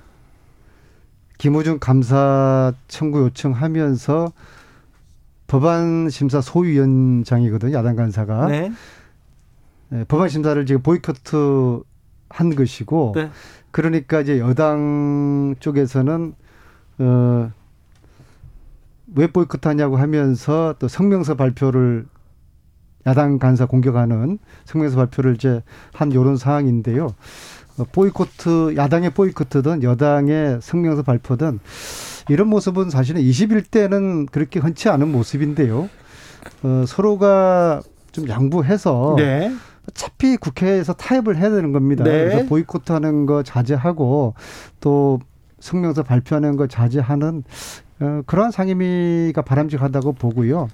김우중 1.38 1.80
감사 1.80 2.74
청구 2.88 3.20
요청하면서 3.20 4.32
법안 5.48 6.10
심사 6.10 6.42
소위원장이거든요. 6.42 7.74
야당 7.74 7.96
간사가. 7.96 8.48
네. 8.48 8.72
네, 9.90 10.04
법안 10.08 10.30
심사를 10.30 10.66
지금 10.66 10.82
보이콧 10.82 11.24
한 12.36 12.54
것이고 12.54 13.14
네. 13.16 13.30
그러니까 13.72 14.22
이제 14.22 14.40
여당 14.40 15.56
쪽에서는 15.60 16.34
어, 17.00 17.52
왜 19.16 19.28
보이콧하냐고 19.28 19.98
하면서 19.98 20.76
또 20.78 20.88
성명서 20.88 21.36
발표를 21.36 22.06
야당 23.08 23.40
간사 23.40 23.68
공격하는 23.68 24.40
성명서 24.66 24.98
발표를 24.98 25.36
이제 25.36 25.64
한 25.94 26.14
요런 26.14 26.38
상황인데요. 26.38 27.16
어, 27.78 27.84
보이콧 27.92 28.76
야당의 28.76 29.12
보이콧든 29.12 29.84
여당의 29.84 30.60
성명서 30.62 31.04
발표든 31.04 31.60
이런 32.30 32.48
모습은 32.48 32.90
사실은 32.90 33.22
21대는 33.22 34.30
그렇게 34.32 34.60
흔치 34.60 34.90
않은 34.90 35.10
모습인데요. 35.10 35.90
어, 36.64 36.84
서로가 36.86 37.82
좀 38.12 38.28
양보해서 38.28 39.16
네. 39.18 39.54
어차피 39.90 40.38
국회에서 40.38 40.94
타협을 40.94 41.38
해야 41.38 41.50
되는 41.50 41.72
겁니다. 41.72 42.04
네. 42.04 42.12
그래서 42.26 42.46
보이콧하는 42.48 43.26
거 43.26 43.44
자제하고 43.44 44.34
또 44.80 45.20
성명서 45.60 46.04
발표하는 46.04 46.56
거 46.58 46.68
자제하는 46.68 47.44
어, 48.02 48.22
그러한 48.26 48.52
상임위가 48.52 49.42
바람직하다고 49.42 50.14
보고요. 50.14 50.68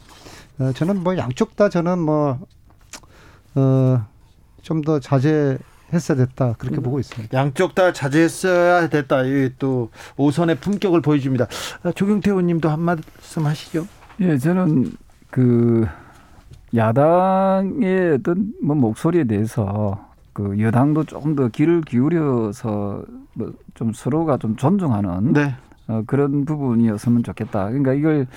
어, 0.59 0.71
저는 0.73 1.03
뭐 1.03 1.17
양쪽 1.17 1.55
다 1.55 1.69
저는 1.69 1.99
뭐 1.99 2.39
어, 3.55 4.05
좀 4.61 4.81
더 4.83 4.99
자제 4.99 5.57
했어야 5.93 6.17
됐다 6.17 6.53
그렇게 6.57 6.77
음, 6.77 6.83
보고 6.83 6.99
있습니다. 6.99 7.37
양쪽 7.37 7.75
다 7.75 7.91
자제했어야 7.91 8.87
됐다. 8.87 9.23
이또 9.23 9.89
오선의 10.15 10.55
품격을 10.59 11.01
보여줍니다. 11.01 11.47
아, 11.83 11.91
조경태 11.91 12.29
의원님도 12.31 12.69
한 12.69 12.79
말씀 12.79 13.45
하시죠. 13.45 13.85
예, 14.21 14.37
저는 14.37 14.93
그 15.29 15.85
야당의 16.75 18.13
어떤 18.13 18.53
뭐 18.61 18.75
목소리에 18.75 19.25
대해서 19.25 20.07
그 20.33 20.59
여당도 20.59 21.03
조금 21.05 21.35
더 21.35 21.47
귀를 21.49 21.81
기울여서 21.81 23.03
뭐 23.33 23.53
좀 23.81 23.93
서로가 23.93 24.37
좀 24.37 24.55
존중하는 24.55 25.33
네. 25.33 25.55
어, 25.87 26.03
그런 26.05 26.45
부분이었으면 26.45 27.23
좋겠다. 27.23 27.69
그러니까 27.69 27.93
이걸 27.93 28.27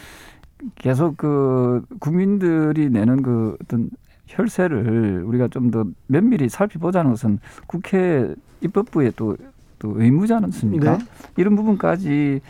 계속 0.77 1.17
그 1.19 1.85
국민들이 1.99 2.89
내는 2.89 3.23
그 3.23 3.57
어떤 3.63 3.91
혈세를 4.27 5.23
우리가 5.27 5.49
좀 5.49 5.71
더 5.71 5.85
면밀히 6.07 6.49
살펴보자는 6.49 7.11
것은 7.11 7.41
국회 7.67 8.35
입법부의 8.63 9.13
또, 9.17 9.37
또 9.79 10.01
의무지 10.01 10.33
않습니까? 10.33 10.97
네. 10.99 11.05
이런 11.37 11.57
부분까지 11.57 12.41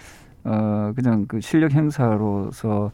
어 0.44 0.92
그냥 0.94 1.24
그 1.26 1.40
실력 1.40 1.72
행사로서 1.72 2.92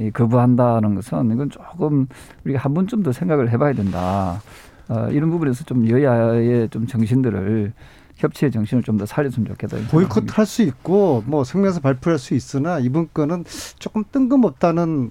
이 0.00 0.10
거부한다는 0.10 0.94
것은 0.94 1.30
이건 1.32 1.50
조금 1.50 2.06
우리가 2.44 2.58
한 2.60 2.74
번쯤 2.74 3.02
더 3.02 3.12
생각을 3.12 3.50
해봐야 3.52 3.74
된다. 3.74 4.40
어, 4.88 5.08
이런 5.10 5.30
부분에서 5.30 5.64
좀 5.64 5.88
여야의 5.88 6.68
좀 6.70 6.86
정신들을 6.86 7.72
협치의 8.16 8.50
정신을 8.50 8.82
좀 8.82 8.98
더 8.98 9.06
살렸으면 9.06 9.46
좋겠다. 9.48 9.76
보이콧 9.90 10.36
할 10.38 10.46
수 10.46 10.62
있고 10.62 11.22
뭐 11.26 11.44
성명서 11.44 11.80
발표할 11.80 12.18
수 12.18 12.34
있으나 12.34 12.78
이번 12.78 13.08
건은 13.14 13.44
조금 13.78 14.04
뜬금없다는 14.10 15.10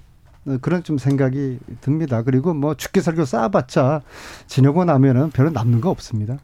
그런 0.62 0.84
좀 0.84 0.98
생각이 0.98 1.60
듭니다. 1.82 2.22
그리고 2.24 2.54
뭐 2.54 2.74
죽게 2.76 3.02
살고 3.02 3.26
쌓아봤자 3.26 4.02
지내고 4.48 4.86
나면은 4.86 5.30
별로 5.32 5.50
남는 5.52 5.82
거 5.82 5.90
없습니다. 5.92 6.38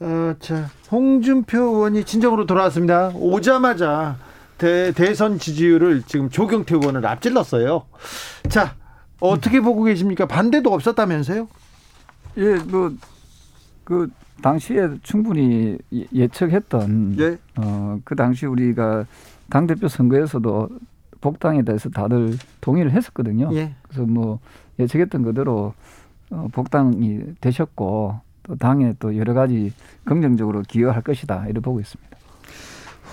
어, 0.00 0.34
자, 0.40 0.68
홍준표 0.90 1.58
의원이 1.58 2.04
진정으로 2.04 2.46
돌아왔습니다. 2.46 3.10
오자마자 3.14 4.16
대, 4.64 4.92
대선 4.92 5.38
지지율을 5.38 6.04
지금 6.06 6.30
조경태 6.30 6.76
의원을 6.76 7.04
앞질렀어요. 7.06 7.84
자, 8.48 8.74
어떻게 9.20 9.60
보고 9.60 9.82
계십니까? 9.82 10.26
반대도 10.26 10.72
없었다면서요? 10.72 11.46
예, 12.38 12.54
뭐, 12.60 12.90
그, 13.84 14.10
당시에 14.40 14.88
충분히 15.02 15.76
예, 15.92 16.06
예측했던, 16.14 17.16
예? 17.20 17.36
어, 17.56 17.98
그 18.04 18.16
당시 18.16 18.46
우리가 18.46 19.04
당대표 19.50 19.86
선거에서도 19.86 20.70
복당에 21.20 21.60
대해서 21.62 21.90
다들 21.90 22.38
동의를 22.62 22.90
했었거든요. 22.92 23.50
예. 23.52 23.74
그래서 23.82 24.06
뭐 24.06 24.40
예측했던 24.78 25.24
그대로 25.24 25.74
어, 26.30 26.48
복당이 26.52 27.20
되셨고 27.42 28.18
또 28.44 28.56
당에 28.56 28.94
또 28.98 29.14
여러 29.18 29.34
가지 29.34 29.74
긍정적으로 30.04 30.62
기여할 30.62 31.02
것이다 31.02 31.44
이렇게 31.44 31.60
보고 31.60 31.80
있습니다. 31.80 32.14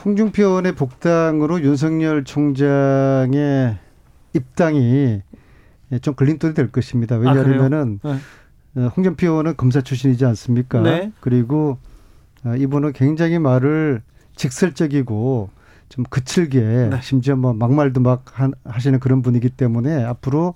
홍준표 0.03 0.47
의원의 0.47 0.73
복당으로 0.75 1.61
윤석열 1.61 2.23
총장의 2.23 3.77
입당이 4.33 5.21
좀 6.01 6.15
걸림돌이 6.15 6.53
될 6.53 6.71
것입니다. 6.71 7.17
왜냐하면은 7.17 7.99
아, 8.03 8.19
네. 8.73 8.83
어, 8.83 8.87
홍준표 8.87 9.27
의원은 9.27 9.57
검사 9.57 9.81
출신이지 9.81 10.25
않습니까? 10.25 10.81
네. 10.81 11.11
그리고 11.19 11.77
어, 12.43 12.55
이분은 12.55 12.93
굉장히 12.93 13.37
말을 13.37 14.01
직설적이고 14.35 15.49
좀 15.89 16.05
거칠게 16.09 16.59
네. 16.61 16.99
심지어 17.01 17.35
뭐 17.35 17.53
막말도 17.53 18.01
막 18.01 18.25
하시는 18.63 18.99
그런 18.99 19.21
분이기 19.21 19.49
때문에 19.49 20.03
앞으로 20.03 20.55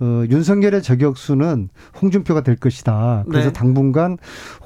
어, 0.00 0.24
윤석열의 0.28 0.82
저격수는 0.82 1.68
홍준표가 2.00 2.42
될 2.42 2.56
것이다. 2.56 3.24
그래서 3.28 3.48
네. 3.48 3.52
당분간 3.52 4.16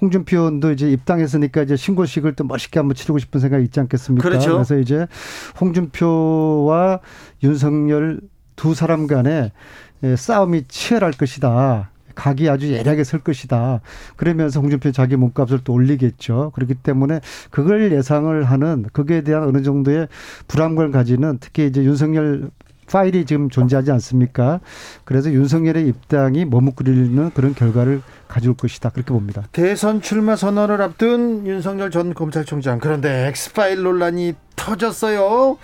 홍준표 0.00 0.38
의원도 0.38 0.72
이제 0.72 0.90
입당했으니까 0.90 1.62
이제 1.62 1.76
신고식을 1.76 2.34
또 2.34 2.44
멋있게 2.44 2.78
한번 2.78 2.94
치르고 2.94 3.18
싶은 3.18 3.40
생각이 3.40 3.64
있지 3.64 3.80
않겠습니까? 3.80 4.28
그렇죠. 4.28 4.52
그래서 4.52 4.78
이제 4.78 5.06
홍준표와 5.60 7.00
윤석열 7.42 8.20
두 8.56 8.74
사람 8.74 9.06
간의 9.06 9.52
예, 10.04 10.16
싸움이 10.16 10.64
치열할 10.68 11.12
것이다. 11.12 11.90
각이 12.14 12.50
아주 12.50 12.70
예리하게 12.70 13.04
설 13.04 13.20
것이다. 13.20 13.80
그러면서 14.16 14.60
홍준표 14.60 14.92
자기 14.92 15.16
몸값을 15.16 15.60
또 15.64 15.72
올리겠죠. 15.72 16.52
그렇기 16.54 16.74
때문에 16.74 17.20
그걸 17.50 17.90
예상을 17.92 18.44
하는 18.44 18.84
거기에 18.92 19.22
대한 19.22 19.44
어느 19.44 19.62
정도의 19.62 20.08
불안감을 20.48 20.90
가지는 20.90 21.38
특히 21.40 21.66
이제 21.66 21.82
윤석열 21.82 22.50
파일이 22.92 23.24
지금 23.24 23.48
존재하지 23.48 23.90
않습니까? 23.92 24.60
그래서 25.04 25.32
윤석열의 25.32 25.88
입당이 25.88 26.44
머뭇거리는 26.44 27.30
그런 27.30 27.54
결과를 27.54 28.02
가져올 28.28 28.54
것이다. 28.54 28.90
그렇게 28.90 29.12
봅니다. 29.12 29.42
대선 29.52 30.02
출마 30.02 30.36
선언을 30.36 30.82
앞둔 30.82 31.46
윤석열 31.46 31.90
전 31.90 32.12
검찰총장 32.12 32.78
그런데 32.78 33.28
엑스파일 33.28 33.82
논란이 33.82 34.34
터졌어요. 34.56 35.56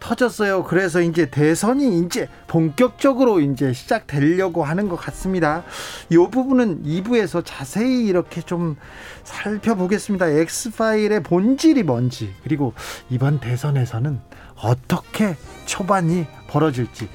터졌어요. 0.00 0.64
그래서 0.64 1.00
이제 1.02 1.28
대선이 1.28 2.00
이제 2.00 2.28
본격적으로 2.46 3.40
이제 3.40 3.72
시작되려고 3.72 4.64
하는 4.64 4.88
것 4.88 4.96
같습니다. 4.96 5.64
이 6.08 6.16
부분은 6.16 6.84
2부에서 6.84 7.42
자세히 7.44 8.06
이렇게 8.06 8.40
좀 8.40 8.76
살펴보겠습니다. 9.24 10.28
엑스파일의 10.28 11.24
본질이 11.24 11.82
뭔지 11.82 12.32
그리고 12.44 12.72
이번 13.10 13.40
대선에서는 13.40 14.20
어떻게 14.62 15.36
초반이 15.66 16.26
벌어질지 16.48 17.08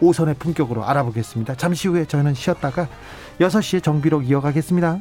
오선의 0.00 0.34
품격으로 0.34 0.84
알아보겠습니다. 0.84 1.54
잠시 1.56 1.88
후에 1.88 2.04
저는 2.04 2.34
쉬었다가 2.34 2.88
6시에 3.40 3.82
정비록 3.82 4.28
이어가겠습니다. 4.28 5.00